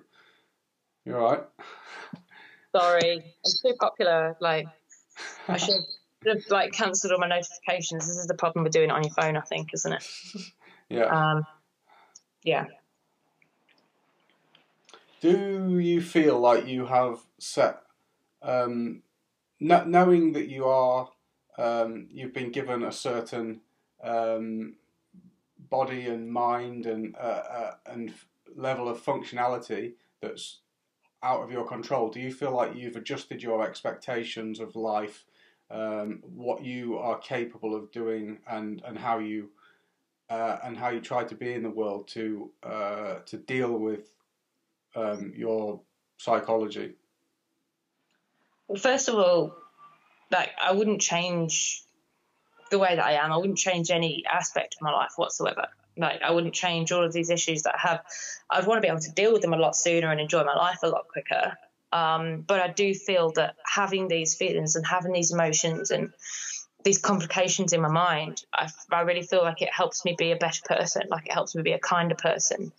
[1.06, 1.44] You all right?
[2.76, 4.38] Sorry, I'm too popular.
[4.40, 4.68] Like,
[5.48, 5.82] I should
[6.26, 8.08] have like cancelled all my notifications.
[8.08, 10.08] This is the problem with doing it on your phone, I think, isn't it?
[10.90, 11.06] yeah.
[11.06, 11.46] Um,
[12.44, 12.66] yeah.
[15.20, 17.82] Do you feel like you have set,
[18.42, 19.04] um,
[19.60, 21.10] knowing that you are,
[21.58, 23.62] um, you've been given a certain
[24.04, 24.76] um,
[25.72, 28.14] body and mind and uh, uh, and
[28.56, 30.60] level of functionality that's
[31.24, 32.10] out of your control?
[32.10, 35.26] Do you feel like you've adjusted your expectations of life,
[35.72, 39.50] um, what you are capable of doing, and and how you
[40.30, 44.14] uh, and how you try to be in the world to uh, to deal with
[44.96, 45.82] um, your
[46.18, 46.94] psychology?
[48.68, 49.56] Well, first of all,
[50.32, 51.84] like I wouldn't change
[52.72, 53.32] the way that I am.
[53.32, 55.68] I wouldn't change any aspect of my life whatsoever.
[55.98, 58.02] Like I wouldn't change all of these issues that I have.
[58.50, 60.56] I'd want to be able to deal with them a lot sooner and enjoy my
[60.56, 61.58] life a lot quicker.
[61.94, 66.14] Um, but I do feel that having these feelings and having these emotions and
[66.84, 70.38] these complications in my mind, I, I really feel like it helps me be a
[70.38, 71.04] better person.
[71.10, 72.72] Like it helps me be a kinder person.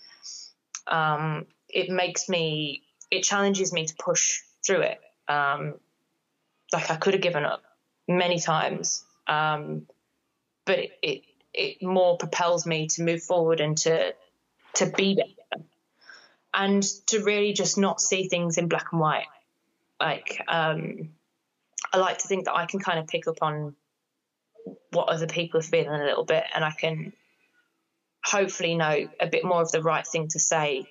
[0.86, 5.00] Um, it makes me, it challenges me to push through it.
[5.28, 5.74] Um,
[6.72, 7.62] like I could have given up
[8.08, 9.86] many times, um,
[10.64, 11.22] but it, it
[11.54, 14.14] it more propels me to move forward and to
[14.74, 15.64] to be better
[16.54, 19.26] and to really just not see things in black and white.
[20.00, 21.10] Like um,
[21.92, 23.74] I like to think that I can kind of pick up on
[24.90, 27.12] what other people are feeling a little bit, and I can
[28.24, 30.86] hopefully know a bit more of the right thing to say.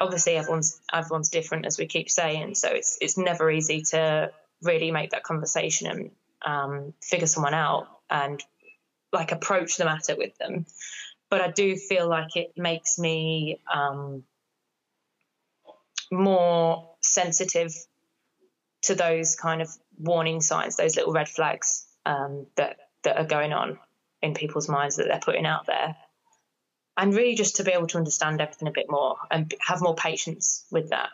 [0.00, 4.90] Obviously, everyone's everyone's different, as we keep saying, so it's it's never easy to really
[4.90, 6.10] make that conversation and
[6.44, 8.42] um, figure someone out and
[9.12, 10.66] like approach the matter with them.
[11.28, 14.24] But I do feel like it makes me um,
[16.10, 17.72] more sensitive
[18.82, 19.68] to those kind of
[19.98, 23.78] warning signs, those little red flags um, that that are going on
[24.22, 25.96] in people's minds that they're putting out there,
[26.96, 29.94] and really just to be able to understand everything a bit more and have more
[29.94, 31.10] patience with that.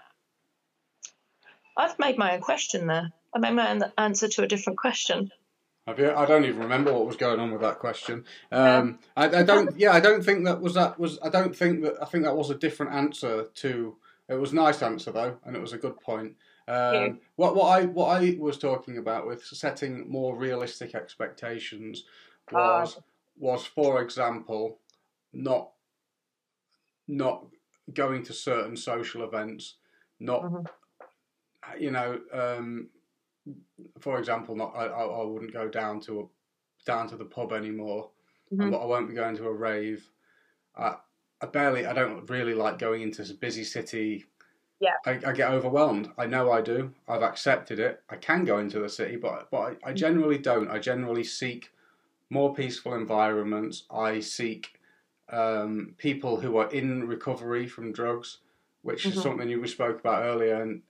[1.76, 3.12] I've made my own question there.
[3.44, 5.30] I my answer to a different question.
[5.96, 6.12] You?
[6.12, 8.24] I don't even remember what was going on with that question.
[8.50, 9.78] Um, I, I, don't.
[9.78, 11.18] Yeah, I don't think that was that was.
[11.22, 11.94] I don't think that.
[12.02, 13.96] I think that was a different answer to.
[14.28, 16.34] It was a nice answer though, and it was a good point.
[16.66, 22.04] Um, what what I what I was talking about with setting more realistic expectations
[22.50, 23.00] was uh,
[23.38, 24.80] was for example
[25.32, 25.70] not
[27.06, 27.46] not
[27.92, 29.76] going to certain social events,
[30.18, 31.80] not mm-hmm.
[31.80, 32.88] you know um,
[34.00, 36.24] for example, not I, I wouldn't go down to a,
[36.84, 38.10] down to the pub anymore,
[38.52, 38.74] mm-hmm.
[38.74, 40.08] I won't be going to a rave.
[40.76, 40.96] I,
[41.40, 44.24] I barely, I don't really like going into a busy city.
[44.78, 46.10] Yeah, I, I, get overwhelmed.
[46.18, 46.92] I know I do.
[47.08, 48.02] I've accepted it.
[48.10, 49.94] I can go into the city, but but I, I mm-hmm.
[49.94, 50.70] generally don't.
[50.70, 51.70] I generally seek
[52.28, 53.84] more peaceful environments.
[53.90, 54.78] I seek
[55.30, 58.38] um, people who are in recovery from drugs
[58.86, 59.18] which mm-hmm.
[59.18, 60.80] is something you spoke about earlier, and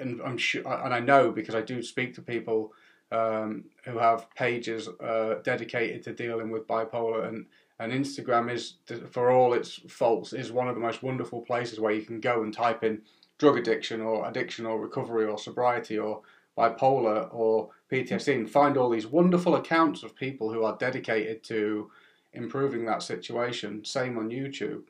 [0.00, 2.72] and I'm sure, and I know because I do speak to people
[3.12, 7.46] um, who have pages uh, dedicated to dealing with bipolar, and
[7.78, 8.74] and Instagram is,
[9.10, 12.42] for all its faults, is one of the most wonderful places where you can go
[12.42, 13.02] and type in
[13.38, 16.22] drug addiction or addiction or recovery or sobriety or
[16.58, 21.88] bipolar or PTSD and find all these wonderful accounts of people who are dedicated to
[22.32, 23.84] improving that situation.
[23.84, 24.82] Same on YouTube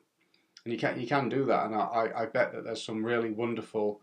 [0.69, 1.65] and you can you can do that.
[1.65, 4.03] And I, I bet that there's some really wonderful,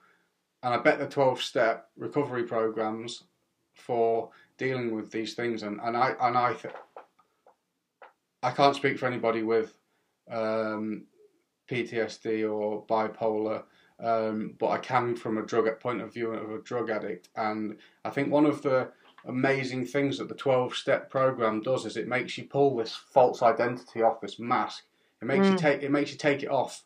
[0.64, 3.26] and I bet the twelve step recovery programs
[3.76, 5.62] for dealing with these things.
[5.62, 6.74] And, and I and I th-
[8.42, 9.78] I can't speak for anybody with
[10.28, 11.06] um,
[11.70, 13.62] PTSD or bipolar.
[14.00, 17.78] Um, but I can from a drug point of view of a drug addict, and
[18.04, 18.90] I think one of the
[19.28, 23.44] amazing things that the 12 step program does is it makes you pull this false
[23.44, 24.84] identity off this mask
[25.22, 25.52] it makes mm.
[25.52, 26.84] you take it makes you take it off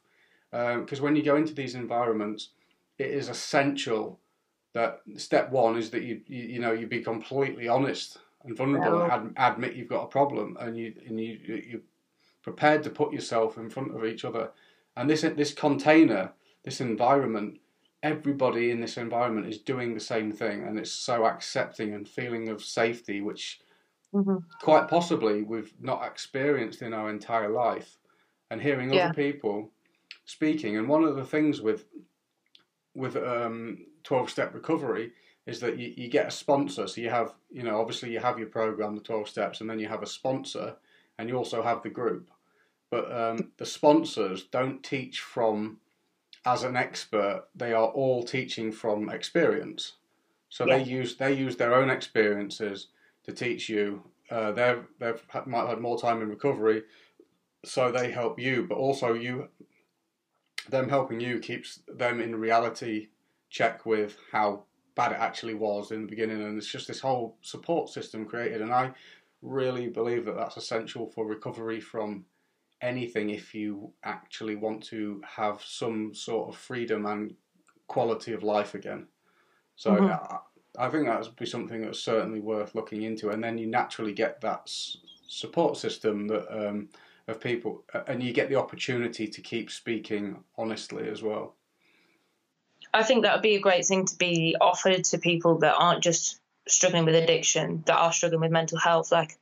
[0.51, 2.49] because um, when you go into these environments,
[2.97, 4.19] it is essential
[4.73, 8.99] that step one is that you you, you know you be completely honest and vulnerable
[8.99, 9.19] yeah.
[9.19, 11.81] and ad, admit you've got a problem and you and you you
[12.41, 14.49] prepared to put yourself in front of each other
[14.95, 16.31] and this this container
[16.63, 17.59] this environment
[18.01, 22.47] everybody in this environment is doing the same thing and it's so accepting and feeling
[22.47, 23.59] of safety which
[24.13, 24.37] mm-hmm.
[24.61, 27.97] quite possibly we've not experienced in our entire life
[28.49, 29.05] and hearing yeah.
[29.05, 29.71] other people
[30.25, 30.77] speaking.
[30.77, 31.85] And one of the things with
[32.95, 35.11] with um, twelve step recovery
[35.45, 36.87] is that you, you get a sponsor.
[36.87, 39.79] So you have you know obviously you have your program, the twelve steps, and then
[39.79, 40.75] you have a sponsor,
[41.17, 42.29] and you also have the group.
[42.91, 45.77] But um, the sponsors don't teach from
[46.45, 47.45] as an expert.
[47.55, 49.93] They are all teaching from experience.
[50.49, 50.77] So yeah.
[50.77, 52.87] they use they use their own experiences
[53.23, 54.03] to teach you.
[54.31, 56.83] Uh, they've they've had, might have had more time in recovery,
[57.65, 59.49] so they help you, but also you,
[60.69, 63.09] them helping you keeps them in reality
[63.49, 64.63] check with how
[64.95, 68.61] bad it actually was in the beginning, and it's just this whole support system created.
[68.61, 68.91] And I
[69.41, 72.25] really believe that that's essential for recovery from
[72.81, 77.33] anything if you actually want to have some sort of freedom and
[77.87, 79.07] quality of life again.
[79.75, 80.05] So mm-hmm.
[80.05, 83.67] I, I think that would be something that's certainly worth looking into, and then you
[83.67, 86.47] naturally get that s- support system that.
[86.49, 86.89] Um,
[87.29, 91.55] of people, and you get the opportunity to keep speaking honestly as well.
[92.93, 96.03] I think that would be a great thing to be offered to people that aren't
[96.03, 99.11] just struggling with addiction, that are struggling with mental health.
[99.11, 99.37] Like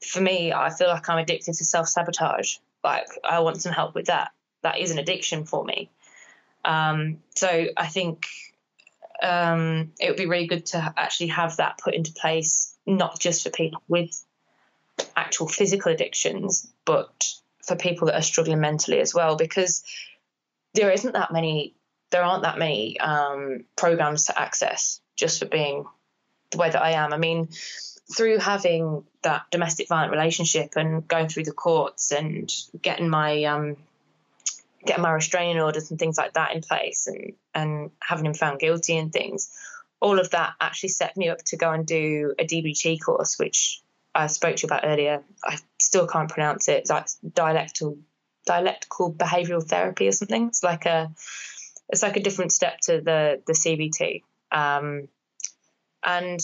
[0.00, 2.56] for me, I feel like I'm addicted to self sabotage.
[2.82, 4.32] Like I want some help with that.
[4.62, 5.90] That is an addiction for me.
[6.64, 8.26] Um, so I think
[9.22, 13.42] um, it would be really good to actually have that put into place, not just
[13.42, 14.24] for people with
[15.16, 19.82] actual physical addictions, but for people that are struggling mentally as well, because
[20.74, 21.74] there isn't that many,
[22.10, 25.84] there aren't that many um, programs to access just for being
[26.50, 27.12] the way that I am.
[27.12, 27.48] I mean,
[28.14, 32.52] through having that domestic violent relationship and going through the courts and
[32.82, 33.76] getting my um,
[34.84, 38.60] getting my restraining orders and things like that in place and and having him found
[38.60, 39.50] guilty and things,
[40.00, 43.80] all of that actually set me up to go and do a DBT course, which
[44.14, 45.22] I spoke to you about earlier.
[45.42, 46.78] I still can't pronounce it.
[46.78, 47.98] It's like dialectal
[48.46, 50.48] dialectical behavioral therapy or something.
[50.48, 51.10] It's like a
[51.88, 54.22] it's like a different step to the the CBT.
[54.52, 55.08] Um,
[56.04, 56.40] and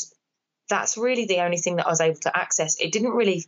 [0.69, 2.81] that's really the only thing that I was able to access.
[2.81, 3.45] It didn't really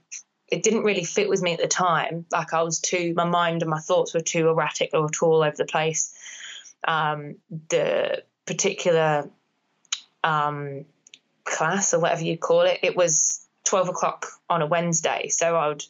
[0.48, 2.26] it didn't really fit with me at the time.
[2.30, 5.42] Like I was too my mind and my thoughts were too erratic or too all
[5.42, 6.14] over the place.
[6.86, 7.36] Um,
[7.70, 9.30] the particular
[10.24, 10.84] um,
[11.44, 15.28] class or whatever you call it, it was 12 o'clock on a Wednesday.
[15.28, 15.84] So I would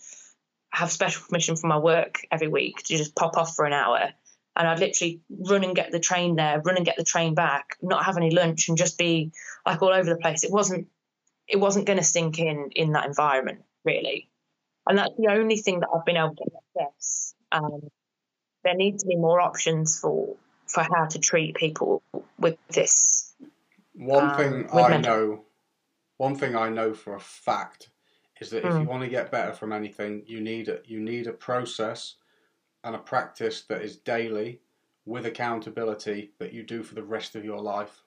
[0.70, 4.10] have special permission from my work every week to just pop off for an hour.
[4.54, 7.76] And I'd literally run and get the train there, run and get the train back,
[7.80, 9.32] not have any lunch, and just be
[9.64, 10.44] like all over the place.
[10.44, 10.88] It wasn't,
[11.48, 14.28] it wasn't going to sink in in that environment really,
[14.86, 16.44] and that's the only thing that I've been able to
[16.76, 17.34] access.
[17.50, 17.88] Um,
[18.62, 20.36] there need to be more options for
[20.66, 22.02] for how to treat people
[22.38, 23.34] with this.
[23.94, 25.44] One um, thing I mental- know
[26.22, 27.90] one thing I know for a fact
[28.40, 28.68] is that mm.
[28.68, 28.86] if you hmm.
[28.86, 32.14] want to get better from anything, you need a, you need a process
[32.84, 34.60] and a practice that is daily
[35.04, 38.04] with accountability that you do for the rest of your life.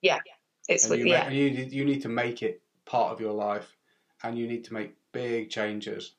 [0.00, 0.20] Yeah,
[0.68, 1.26] it's and you, yeah.
[1.26, 3.76] and you, need you need to make it part of your life,
[4.22, 6.14] and you need to make big changes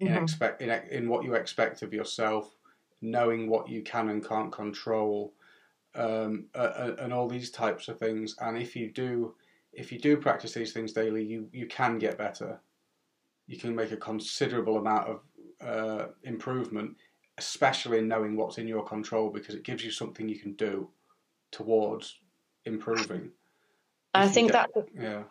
[0.00, 0.14] mm-hmm.
[0.14, 2.56] in expect in, in what you expect of yourself,
[3.02, 5.32] knowing what you can and can't control,
[5.96, 8.36] um, uh, and all these types of things.
[8.40, 9.34] And if you do
[9.78, 12.60] if you do practice these things daily, you, you can get better.
[13.46, 15.20] You can make a considerable amount of
[15.64, 16.96] uh, improvement,
[17.38, 20.88] especially in knowing what's in your control because it gives you something you can do
[21.52, 22.18] towards
[22.64, 23.30] improving.
[24.12, 25.22] I think get, that yeah,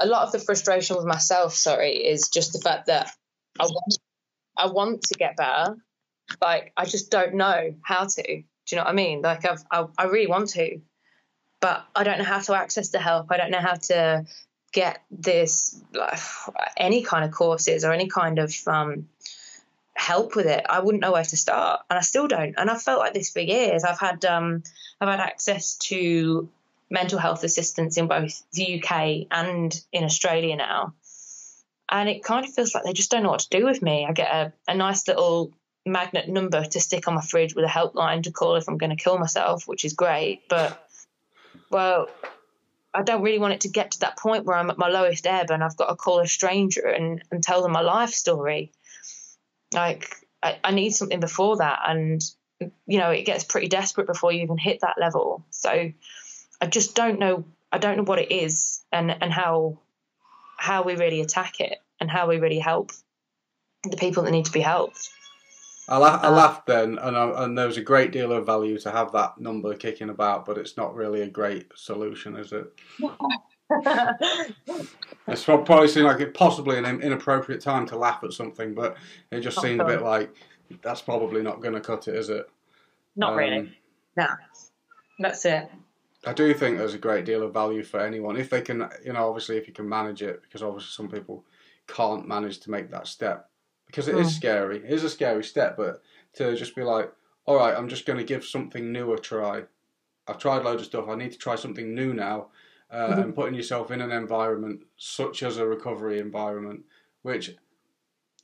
[0.00, 3.10] a lot of the frustration with myself, sorry, is just the fact that
[3.60, 3.98] I want
[4.56, 5.76] I want to get better,
[6.42, 8.22] like I just don't know how to.
[8.22, 8.42] Do
[8.74, 9.22] you know what I mean?
[9.22, 10.80] Like I've I, I really want to,
[11.60, 13.26] but I don't know how to access the help.
[13.30, 14.26] I don't know how to
[14.72, 16.18] get this like,
[16.76, 19.08] any kind of courses or any kind of um,
[19.94, 20.64] help with it.
[20.68, 22.54] I wouldn't know where to start, and I still don't.
[22.56, 23.84] And I've felt like this for years.
[23.84, 24.62] I've had um,
[25.00, 26.48] I've had access to
[26.90, 30.94] mental health assistance in both the UK and in Australia now,
[31.88, 34.06] and it kind of feels like they just don't know what to do with me.
[34.08, 35.52] I get a, a nice little
[35.86, 38.90] magnet number to stick on my fridge with a helpline to call if I'm going
[38.90, 40.85] to kill myself, which is great, but
[41.70, 42.08] well,
[42.94, 45.26] I don't really want it to get to that point where I'm at my lowest
[45.26, 48.72] ebb and I've got to call a stranger and, and tell them my life story.
[49.74, 51.80] Like, I, I need something before that.
[51.86, 52.22] And,
[52.86, 55.44] you know, it gets pretty desperate before you even hit that level.
[55.50, 55.92] So
[56.60, 57.44] I just don't know.
[57.70, 59.80] I don't know what it is and, and how
[60.56, 62.92] how we really attack it and how we really help
[63.84, 65.10] the people that need to be helped.
[65.88, 68.44] I, la- I uh, laughed then, and, I, and there was a great deal of
[68.44, 72.52] value to have that number kicking about, but it's not really a great solution, is
[72.52, 72.66] it?
[75.28, 78.96] it's probably seemed like it possibly an inappropriate time to laugh at something, but
[79.30, 80.34] it just seemed a bit like
[80.82, 82.48] that's probably not going to cut it, is it?
[83.14, 83.72] Not um, really.
[84.16, 84.26] No,
[85.20, 85.70] that's it.
[86.24, 89.12] I do think there's a great deal of value for anyone if they can, you
[89.12, 91.44] know, obviously if you can manage it, because obviously some people
[91.86, 93.48] can't manage to make that step
[93.86, 94.36] because it is hmm.
[94.36, 94.78] scary.
[94.78, 96.02] It is a scary step, but
[96.34, 97.12] to just be like,
[97.46, 99.62] all right, I'm just going to give something new a try.
[100.26, 101.08] I've tried loads of stuff.
[101.08, 102.48] I need to try something new now.
[102.88, 103.20] Uh, mm-hmm.
[103.20, 106.84] And putting yourself in an environment such as a recovery environment,
[107.22, 107.56] which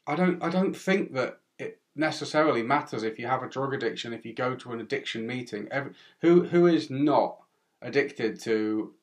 [0.04, 4.12] I don't, I don't think that it necessarily matters if you have a drug addiction.
[4.12, 5.92] If you go to an addiction meeting, every,
[6.22, 7.38] who who is not
[7.80, 8.94] addicted to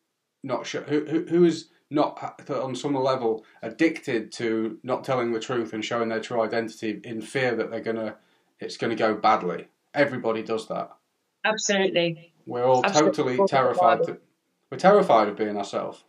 [0.44, 5.40] not sh- who, who who is not on some level addicted to not telling the
[5.40, 8.16] truth and showing their true identity in fear that they're gonna
[8.60, 9.68] it's gonna go badly.
[9.94, 10.92] Everybody does that.
[11.46, 12.34] Absolutely.
[12.46, 13.38] We're all Absolutely.
[13.38, 14.04] totally terrified.
[14.06, 14.18] To,
[14.70, 16.04] we're terrified of being ourselves.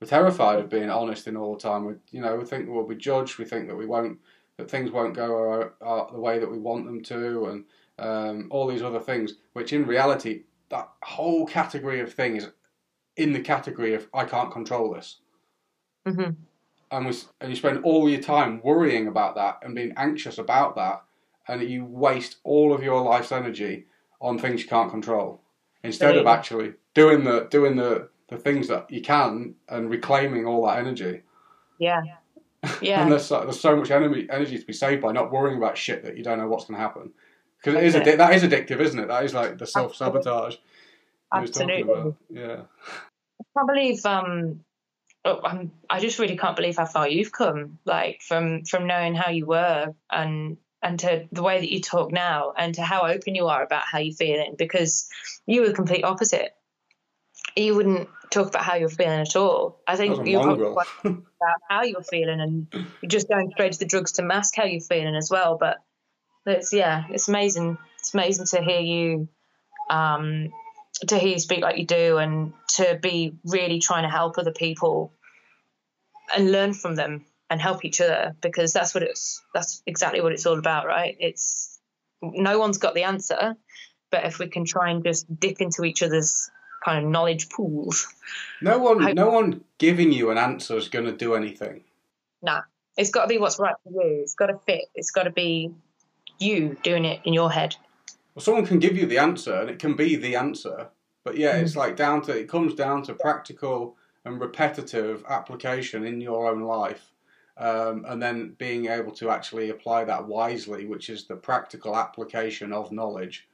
[0.00, 1.84] We're terrified of being honest in all the time.
[1.84, 3.38] We, you know, we think we'll be judged.
[3.38, 4.18] We think that we won't.
[4.56, 7.64] that things won't go the way that we want them to, and
[7.98, 12.48] um, all these other things, which in reality, that whole category of thing is
[13.16, 15.18] in the category of I can't control this.
[16.06, 16.32] Mm-hmm.
[16.90, 20.76] And, we, and you spend all your time worrying about that and being anxious about
[20.76, 21.02] that,
[21.48, 23.86] and you waste all of your life's energy
[24.20, 25.40] on things you can't control
[25.82, 30.66] instead of actually doing the doing the, the things that you can and reclaiming all
[30.66, 31.22] that energy.
[31.78, 32.02] Yeah.
[32.80, 33.02] Yeah.
[33.02, 36.04] and there's, there's so much energy energy to be saved by not worrying about shit
[36.04, 37.10] that you don't know what's going to happen.
[37.56, 39.08] Because it is addi- that is addictive, isn't it?
[39.08, 40.54] That is like the self sabotage.
[41.32, 42.14] Absolutely.
[42.30, 42.62] Yeah.
[43.40, 44.60] I can't believe um
[45.24, 47.78] oh, I'm, I just really can't believe how far you've come.
[47.84, 52.12] Like from from knowing how you were and and to the way that you talk
[52.12, 55.08] now and to how open you are about how you're feeling because
[55.46, 56.54] you were the complete opposite.
[57.56, 59.80] You wouldn't talk about how you're feeling at all.
[59.86, 60.72] I think you were
[61.04, 64.64] about how you're feeling and you're just going straight to the drugs to mask how
[64.64, 65.56] you're feeling as well.
[65.58, 65.78] But
[66.46, 67.78] it's yeah, it's amazing.
[67.98, 69.28] It's amazing to hear you
[69.90, 70.52] um,
[71.08, 74.52] to hear you speak like you do and to be really trying to help other
[74.52, 75.12] people
[76.34, 80.32] and learn from them and help each other because that's what it's that's exactly what
[80.32, 81.16] it's all about right?
[81.18, 81.78] It's
[82.22, 83.56] no one's got the answer
[84.10, 86.50] but if we can try and just dip into each other's
[86.84, 88.06] kind of knowledge pools
[88.60, 91.82] no one no one giving you an answer is going to do anything.
[92.40, 92.62] Nah.
[92.96, 94.20] It's got to be what's right for you.
[94.22, 94.84] It's got to fit.
[94.94, 95.74] It's got to be
[96.38, 97.74] you doing it in your head
[98.34, 100.88] well someone can give you the answer and it can be the answer
[101.24, 101.62] but yeah mm.
[101.62, 106.60] it's like down to it comes down to practical and repetitive application in your own
[106.60, 107.12] life
[107.56, 112.72] um, and then being able to actually apply that wisely, which is the practical application
[112.72, 113.48] of knowledge,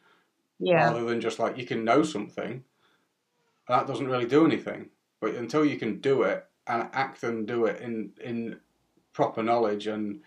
[0.58, 0.86] yeah.
[0.86, 2.64] rather than just like you can know something.
[3.68, 4.90] That doesn't really do anything.
[5.20, 8.60] But until you can do it and act and do it in in
[9.12, 10.20] proper knowledge and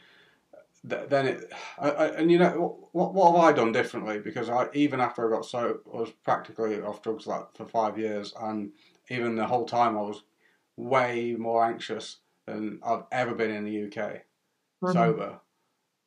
[0.84, 4.68] then it I, I, and you know what what have I done differently because I
[4.74, 8.72] even after I got so I was practically off drugs like for five years and
[9.10, 10.24] even the whole time I was
[10.78, 12.18] way more anxious
[12.48, 14.24] than I've ever been in the UK
[14.84, 14.91] mm-hmm.
[14.91, 15.40] sober.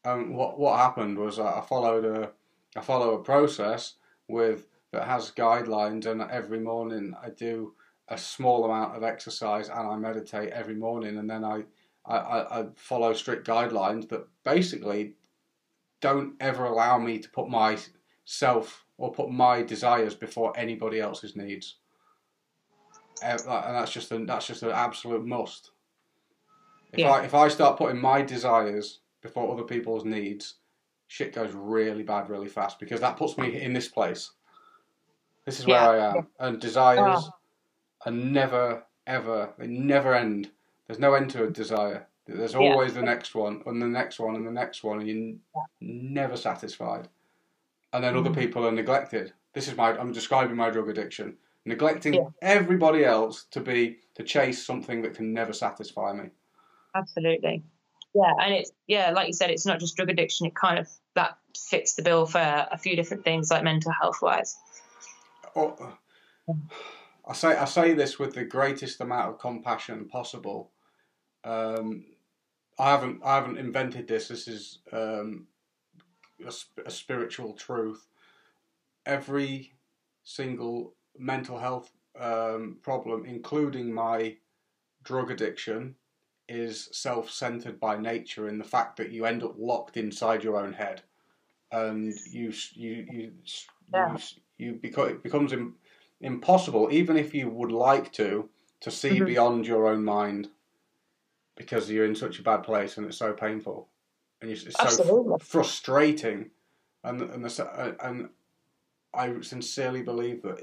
[0.04, 2.32] Um, what what happened was I followed a
[2.76, 3.94] I follow a process
[4.28, 7.74] with that has guidelines, and every morning I do
[8.08, 11.64] a small amount of exercise and I meditate every morning, and then I
[12.06, 15.14] I, I follow strict guidelines that basically
[16.00, 21.76] don't ever allow me to put myself or put my desires before anybody else's needs.
[23.22, 25.70] Eh, and that's just a, that's just an absolute must.
[26.92, 27.10] If yeah.
[27.10, 30.56] I if I start putting my desires before other people's needs,
[31.08, 34.30] shit goes really bad really fast because that puts me in this place.
[35.44, 36.08] This is where yeah.
[36.08, 37.28] I am, and desires
[38.04, 40.50] are never ever they never end.
[40.86, 42.06] There's no end to a desire.
[42.26, 43.00] There's always yeah.
[43.00, 45.34] the next one, and the next one, and the next one, and you're
[45.80, 47.08] never satisfied.
[47.92, 48.26] And then mm-hmm.
[48.26, 49.32] other people are neglected.
[49.52, 54.64] This is my I'm describing my drug addiction, neglecting everybody else to be to chase
[54.64, 56.30] something that can never satisfy me.
[56.94, 57.62] Absolutely.
[58.14, 60.46] Yeah, and it's yeah, like you said, it's not just drug addiction.
[60.46, 64.18] It kind of that fits the bill for a few different things, like mental health
[64.22, 64.56] wise.
[65.56, 65.96] Oh,
[67.26, 70.70] I say I say this with the greatest amount of compassion possible.
[71.44, 72.04] Um,
[72.78, 74.28] I haven't I haven't invented this.
[74.28, 75.46] This is um,
[76.44, 76.52] a,
[76.86, 78.06] a spiritual truth.
[79.06, 79.74] Every
[80.24, 84.36] single mental health um, problem, including my
[85.04, 85.94] drug addiction,
[86.48, 90.72] is self-centered by nature in the fact that you end up locked inside your own
[90.72, 91.02] head,
[91.70, 93.32] and you you you
[93.92, 94.16] yeah.
[94.56, 95.74] you, you become it becomes Im,
[96.20, 98.48] impossible even if you would like to
[98.80, 99.26] to see mm-hmm.
[99.26, 100.48] beyond your own mind
[101.56, 103.88] because you're in such a bad place and it's so painful
[104.40, 106.50] and it's so frustrating
[107.02, 108.28] and and the, and
[109.14, 110.60] I sincerely believe that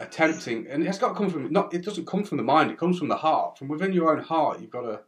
[0.00, 1.72] attempting, and it's got to come from not.
[1.74, 2.70] It doesn't come from the mind.
[2.70, 3.58] It comes from the heart.
[3.58, 5.00] From within your own heart, you've got to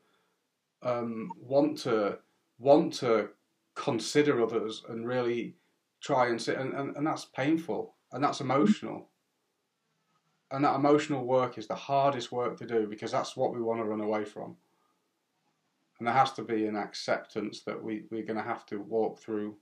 [0.82, 2.18] um, want to
[2.58, 3.30] want to
[3.74, 5.54] consider others and really
[6.00, 6.58] try and sit.
[6.58, 9.08] And, and, and that's painful and that's emotional.
[10.50, 13.80] And that emotional work is the hardest work to do because that's what we want
[13.80, 14.56] to run away from.
[15.98, 19.18] And there has to be an acceptance that we, we're going to have to walk
[19.18, 19.56] through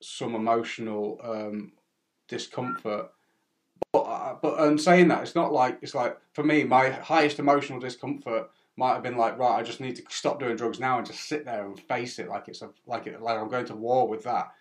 [0.00, 1.72] some emotional um,
[2.28, 3.10] discomfort
[3.92, 7.38] but uh, but and saying that, it's not like it's like for me, my highest
[7.38, 10.98] emotional discomfort might have been like, right, I just need to stop doing drugs now
[10.98, 13.66] and just sit there and face it like it's a like it like I'm going
[13.66, 14.52] to war with that.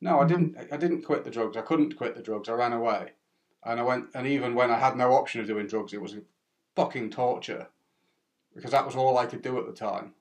[0.00, 0.28] No, I mm-hmm.
[0.28, 0.72] didn't.
[0.72, 1.56] I didn't quit the drugs.
[1.56, 2.48] I couldn't quit the drugs.
[2.48, 3.12] I ran away,
[3.64, 4.06] and I went.
[4.14, 6.16] And even when I had no option of doing drugs, it was
[6.76, 7.68] fucking torture,
[8.54, 10.14] because that was all I could do at the time.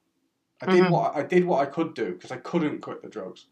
[0.62, 0.94] I did mm-hmm.
[0.94, 3.48] what I did what I could do because I couldn't quit the drugs,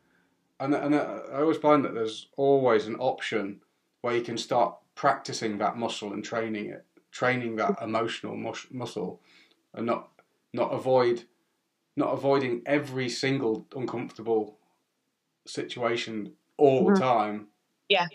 [0.60, 3.62] and and I always find that there's always an option
[4.02, 9.22] where you can start practicing that muscle and training it, training that emotional mus- muscle,
[9.74, 10.10] and not
[10.54, 11.24] not avoid
[11.96, 14.58] not avoiding every single uncomfortable
[15.46, 17.02] situation all the mm-hmm.
[17.02, 17.48] time.
[17.90, 18.08] Yeah.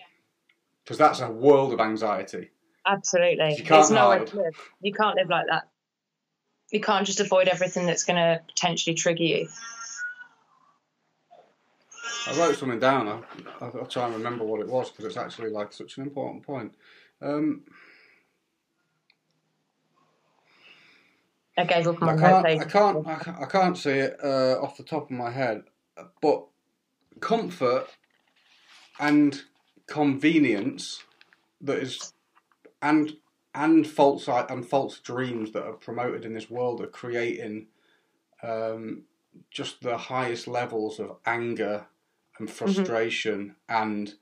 [0.84, 2.50] Because that's a world of anxiety.
[2.86, 3.56] Absolutely.
[3.56, 4.54] You can't It's nowhere hide.
[4.80, 5.68] You can't live like that.
[6.70, 9.48] You can't just avoid everything that's going to potentially trigger you.
[12.26, 13.08] I wrote something down.
[13.08, 13.20] I,
[13.60, 16.42] I'll, I'll try and remember what it was because it's actually like such an important
[16.42, 16.74] point.
[17.20, 17.62] Um,
[21.56, 24.58] I gave up on I can't, I can't, I can't, I can't see it uh,
[24.60, 25.62] off the top of my head,
[26.20, 26.46] but
[27.20, 27.86] comfort
[28.98, 29.42] and
[29.86, 31.04] convenience
[31.60, 32.12] that is,
[32.82, 33.18] and
[33.54, 37.68] and false and false dreams that are promoted in this world are creating
[38.42, 39.04] um,
[39.50, 41.86] just the highest levels of anger
[42.38, 44.14] and frustration and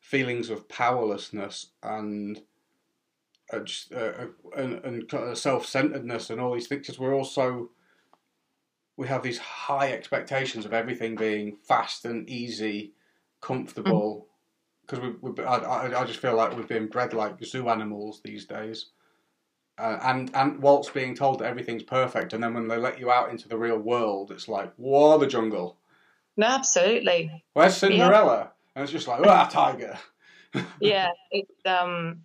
[0.00, 2.42] feelings of powerlessness and
[3.52, 4.26] uh, just, uh, uh,
[4.56, 6.86] and, and self-centeredness and all these things.
[6.86, 7.70] 'cause we're also
[8.96, 12.94] we have these high expectations of everything being fast and easy,
[13.40, 14.27] comfortable.
[14.88, 18.20] Because we, we, I, I, I just feel like we've been bred like zoo animals
[18.24, 18.86] these days,
[19.78, 23.10] uh, and and whilst being told that everything's perfect, and then when they let you
[23.10, 25.76] out into the real world, it's like, whoa, the jungle.
[26.36, 27.44] No, absolutely.
[27.52, 28.52] Where's Cinderella?
[28.74, 29.98] And it's just like, ah, tiger.
[30.80, 32.22] Yeah, it's um,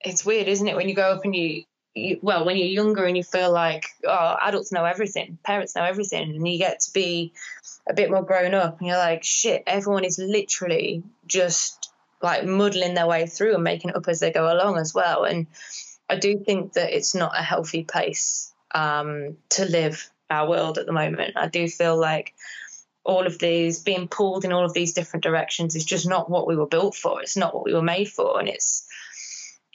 [0.00, 0.74] it's weird, isn't it?
[0.74, 1.62] When you go up and you,
[1.94, 5.84] you, well, when you're younger and you feel like, oh, adults know everything, parents know
[5.84, 7.32] everything, and you get to be
[7.88, 11.89] a bit more grown up, and you're like, shit, everyone is literally just
[12.22, 15.24] like muddling their way through and making it up as they go along as well.
[15.24, 15.46] And
[16.08, 20.86] I do think that it's not a healthy place um, to live our world at
[20.86, 21.36] the moment.
[21.36, 22.34] I do feel like
[23.04, 26.46] all of these being pulled in all of these different directions is just not what
[26.46, 27.22] we were built for.
[27.22, 28.86] It's not what we were made for, and it's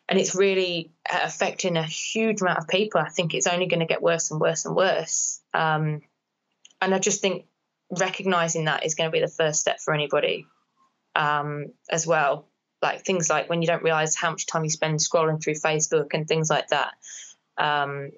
[0.08, 3.02] and it's really uh, affecting a huge amount of people.
[3.02, 5.42] I think it's only going to get worse and worse and worse.
[5.54, 6.02] Um,
[6.80, 7.46] and I just think
[7.90, 10.46] recognizing that is going to be the first step for anybody
[11.16, 12.48] um, as well.
[12.82, 16.14] Like things like when you don't realize how much time you spend scrolling through Facebook
[16.14, 16.94] and things like that.
[17.58, 18.12] Um,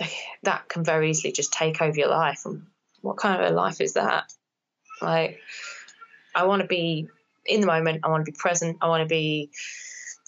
[0.42, 2.42] that can very easily just take over your life.
[2.44, 2.66] And
[3.00, 4.32] what kind of a life is that?
[5.00, 5.40] Like,
[6.34, 7.08] I want to be
[7.44, 8.00] in the moment.
[8.04, 8.78] I want to be present.
[8.80, 9.50] I want to be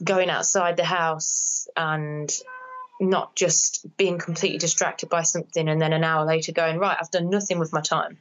[0.03, 2.31] going outside the house and
[3.01, 7.11] not just being completely distracted by something and then an hour later going right i've
[7.11, 8.19] done nothing with my time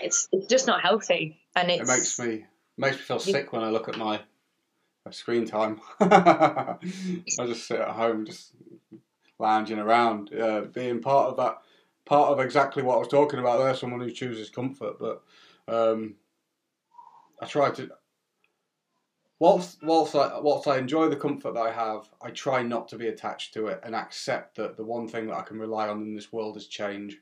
[0.00, 2.44] it's it's just not healthy and It makes me
[2.76, 4.20] makes me feel sick when I look at my,
[5.04, 5.80] my screen time.
[6.00, 6.76] I
[7.46, 8.52] just sit at home, just
[9.38, 11.58] lounging around, uh, being part of that,
[12.04, 13.74] part of exactly what I was talking about there.
[13.74, 15.22] Someone who chooses comfort, but
[15.66, 16.16] um,
[17.40, 17.90] I try to.
[19.40, 22.96] Whilst whilst I whilst I enjoy the comfort that I have, I try not to
[22.96, 26.02] be attached to it and accept that the one thing that I can rely on
[26.02, 27.18] in this world is change.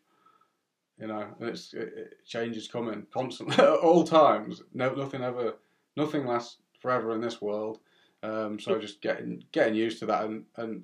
[0.98, 4.62] You know, and it's it, it, change is coming constantly at all times.
[4.73, 5.56] No, nothing ever,
[5.97, 7.81] nothing lasts forever in this world.
[8.23, 10.82] Um, so just getting getting used to that, and, and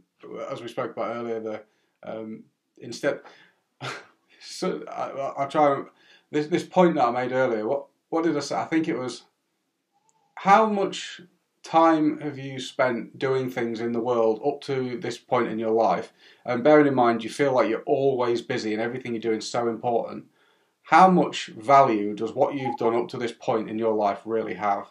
[0.50, 1.62] as we spoke about earlier, the
[2.02, 2.44] um,
[2.78, 3.20] instead,
[4.40, 5.82] so I, I try
[6.30, 7.66] this this point that I made earlier.
[7.66, 8.56] What what did I say?
[8.56, 9.24] I think it was
[10.34, 11.20] how much
[11.62, 15.70] time have you spent doing things in the world up to this point in your
[15.70, 16.12] life?
[16.44, 19.48] And bearing in mind, you feel like you're always busy and everything you're doing is
[19.48, 20.24] so important.
[20.82, 24.54] How much value does what you've done up to this point in your life really
[24.54, 24.88] have?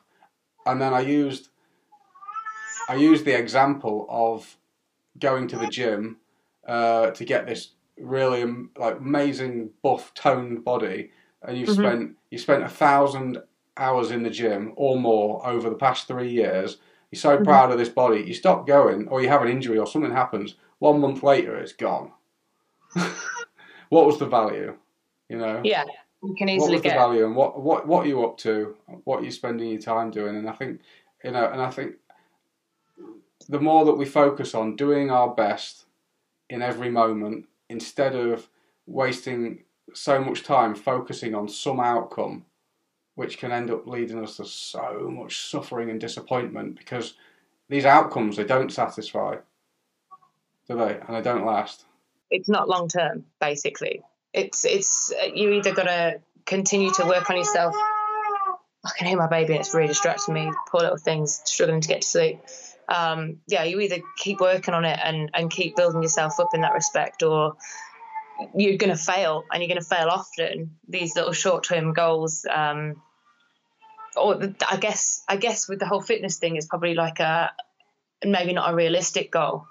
[0.65, 1.49] And then I used
[2.89, 4.57] I used the example of
[5.19, 6.18] going to the gym
[6.68, 8.45] uh, to get this really
[8.77, 11.11] like amazing buff toned body,
[11.43, 11.76] and you've Mhm.
[11.76, 13.41] spent you spent a thousand
[13.81, 16.77] hours in the gym or more over the past three years.
[17.11, 17.43] You're so Mhm.
[17.43, 18.21] proud of this body.
[18.21, 20.55] You stop going, or you have an injury, or something happens.
[20.79, 22.11] One month later, it's gone.
[23.89, 24.77] what was the value?
[25.29, 25.85] You know yeah
[26.21, 28.37] you can easily what was the get value and what what what are you up
[28.37, 28.75] to
[29.05, 30.81] what are you spending your time doing and i think
[31.23, 31.95] you know and i think
[33.49, 35.85] the more that we focus on doing our best
[36.49, 38.49] in every moment instead of
[38.85, 39.63] wasting
[39.93, 42.45] so much time focusing on some outcome
[43.15, 47.15] which can end up leading us to so much suffering and disappointment because
[47.69, 49.38] these outcomes they don't satisfy
[50.71, 50.99] do they?
[51.05, 51.85] And they don't last.
[52.29, 54.01] It's not long term basically.
[54.33, 57.75] It's it's you either got to continue to work on yourself.
[58.83, 60.51] I can hear my baby and it's really distracting me.
[60.69, 62.39] Poor little things struggling to get to sleep.
[62.88, 66.61] Um, yeah you either keep working on it and and keep building yourself up in
[66.61, 67.55] that respect or
[68.55, 70.77] you're going to fail and you're going to fail often.
[70.88, 73.01] These little short term goals, um,
[74.15, 74.39] or
[74.69, 77.51] I guess I guess with the whole fitness thing, it's probably like a
[78.23, 79.65] maybe not a realistic goal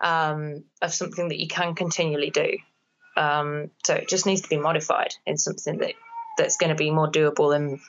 [0.00, 2.58] um, of something that you can continually do.
[3.16, 5.94] Um, so it just needs to be modified in something that
[6.36, 7.80] that's going to be more doable and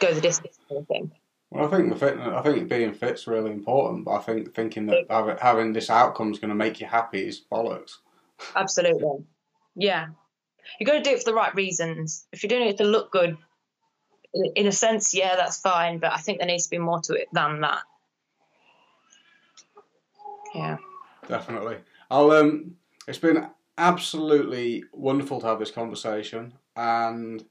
[0.00, 0.58] go the distance.
[0.70, 1.12] I think.
[1.50, 4.86] Well, I think the fitness, I think being fit's really important, but I think thinking
[4.86, 7.92] that having this outcome is going to make you happy is bollocks.
[8.54, 9.24] Absolutely,
[9.74, 10.08] yeah.
[10.78, 12.26] You got to do it for the right reasons.
[12.32, 13.38] If you're doing it to look good,
[14.54, 15.98] in a sense, yeah, that's fine.
[15.98, 17.80] But I think there needs to be more to it than that.
[20.54, 20.76] Yeah.
[21.26, 21.76] Definitely.
[22.10, 22.30] I'll.
[22.30, 27.44] Um, it's been absolutely wonderful to have this conversation, and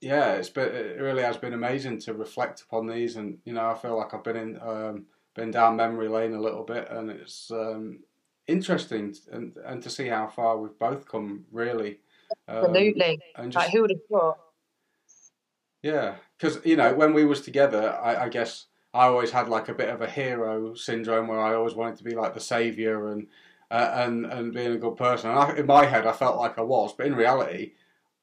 [0.00, 3.70] yeah, it's been it really has been amazing to reflect upon these, and you know,
[3.70, 7.10] I feel like I've been in um, been down memory lane a little bit, and
[7.10, 8.00] it's um,
[8.46, 12.00] interesting and and to see how far we've both come, really.
[12.48, 13.18] Um, Absolutely.
[13.36, 14.38] And just, like, who would have thought?
[15.82, 19.68] Yeah, because you know, when we was together, I, I guess I always had like
[19.68, 23.12] a bit of a hero syndrome where I always wanted to be like the savior
[23.12, 23.28] and
[23.70, 25.30] uh, and and being a good person.
[25.30, 27.72] And I, in my head, I felt like I was, but in reality,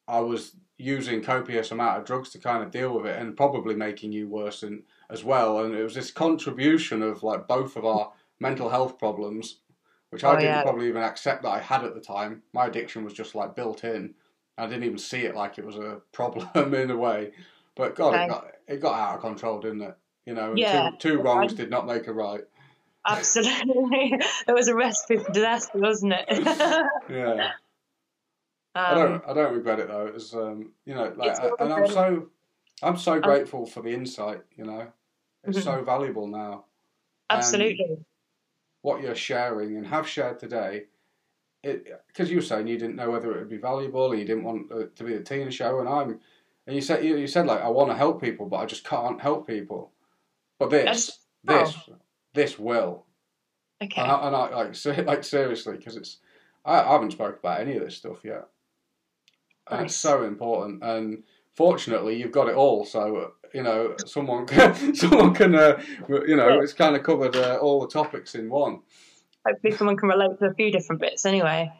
[0.07, 3.75] I was using copious amount of drugs to kind of deal with it, and probably
[3.75, 5.63] making you worse and as well.
[5.63, 9.61] And it was this contribution of like both of our mental health problems,
[10.09, 10.61] which I oh, didn't yeah.
[10.63, 12.43] probably even accept that I had at the time.
[12.53, 14.13] My addiction was just like built in.
[14.57, 17.31] I didn't even see it like it was a problem in a way.
[17.75, 18.23] But God, okay.
[18.23, 19.95] it, got, it got out of control, didn't it?
[20.25, 20.91] You know, yeah.
[20.99, 22.41] two, two wrongs did not make a right.
[23.07, 24.19] Absolutely.
[24.47, 26.25] it was a recipe for disaster, wasn't it?
[27.09, 27.51] yeah.
[28.75, 29.23] Um, I don't.
[29.29, 30.07] I don't regret it though.
[30.07, 32.27] It was, um, you know, like, I, and I'm so,
[32.83, 34.41] I'm so um, grateful for the insight.
[34.55, 34.87] You know,
[35.45, 35.77] it's mm-hmm.
[35.77, 36.65] so valuable now.
[37.29, 37.85] Absolutely.
[37.89, 38.05] And
[38.87, 40.85] what you're sharing and have shared today,
[41.61, 44.71] because you were saying you didn't know whether it would be valuable, you didn't want
[44.71, 46.21] it to be a Tina show, and I'm,
[46.65, 48.85] and you said you, you said like I want to help people, but I just
[48.85, 49.91] can't help people.
[50.57, 51.19] But this,
[51.49, 51.53] oh.
[51.53, 51.95] this, oh.
[52.33, 53.05] this will.
[53.83, 54.01] Okay.
[54.01, 56.19] And I, and I like, like seriously, because it's
[56.63, 58.45] I, I haven't spoke about any of this stuff yet.
[59.69, 60.81] And it's so important.
[60.81, 61.23] And
[61.55, 62.85] fortunately, you've got it all.
[62.85, 67.57] So you know, someone can, someone can, uh, you know, it's kind of covered uh,
[67.61, 68.81] all the topics in one.
[69.45, 71.25] Hopefully, someone can relate to a few different bits.
[71.25, 71.71] Anyway.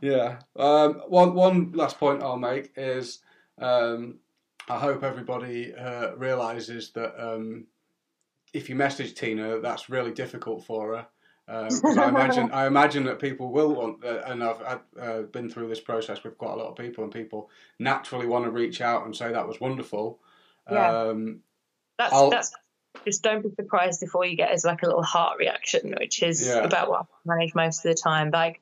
[0.00, 0.38] Yeah.
[0.56, 3.20] Um, one one last point I'll make is
[3.58, 4.18] um,
[4.68, 7.66] I hope everybody uh, realizes that um,
[8.52, 11.06] if you message Tina, that's really difficult for her.
[11.48, 11.68] Um,
[11.98, 15.68] I imagine I imagine that people will want, uh, and I've, I've uh, been through
[15.68, 19.04] this process with quite a lot of people, and people naturally want to reach out
[19.04, 20.20] and say that was wonderful.
[20.70, 21.02] Yeah.
[21.02, 21.40] Um,
[21.98, 22.52] that's I'll, that's
[23.04, 26.22] just don't be surprised if all you get is like a little heart reaction, which
[26.22, 26.58] is yeah.
[26.58, 27.04] about what I
[27.36, 28.30] manage most of the time.
[28.30, 28.60] Like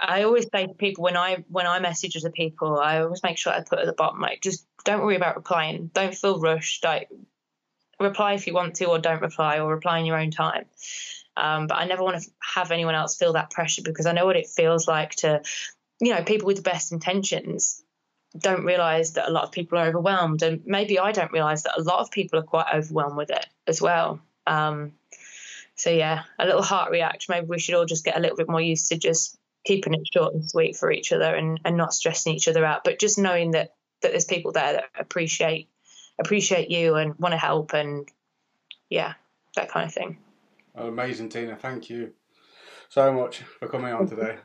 [0.00, 3.38] I always say to people when I when I message other people, I always make
[3.38, 5.90] sure I put at the bottom like just don't worry about replying.
[5.92, 6.84] Don't feel rushed.
[6.84, 7.08] Like
[8.00, 10.66] reply if you want to, or don't reply, or reply in your own time.
[11.36, 14.26] Um, but I never want to have anyone else feel that pressure because I know
[14.26, 15.42] what it feels like to,
[16.00, 17.82] you know, people with the best intentions
[18.36, 21.78] don't realize that a lot of people are overwhelmed, and maybe I don't realize that
[21.78, 24.20] a lot of people are quite overwhelmed with it as well.
[24.46, 24.92] Um,
[25.76, 27.28] so yeah, a little heart react.
[27.28, 30.08] Maybe we should all just get a little bit more used to just keeping it
[30.12, 33.18] short and sweet for each other and, and not stressing each other out, but just
[33.18, 35.68] knowing that that there's people there that appreciate
[36.20, 38.08] appreciate you and want to help and
[38.90, 39.14] yeah,
[39.56, 40.18] that kind of thing.
[40.74, 41.56] Amazing, Tina.
[41.56, 42.12] Thank you
[42.88, 44.38] so much for coming on today.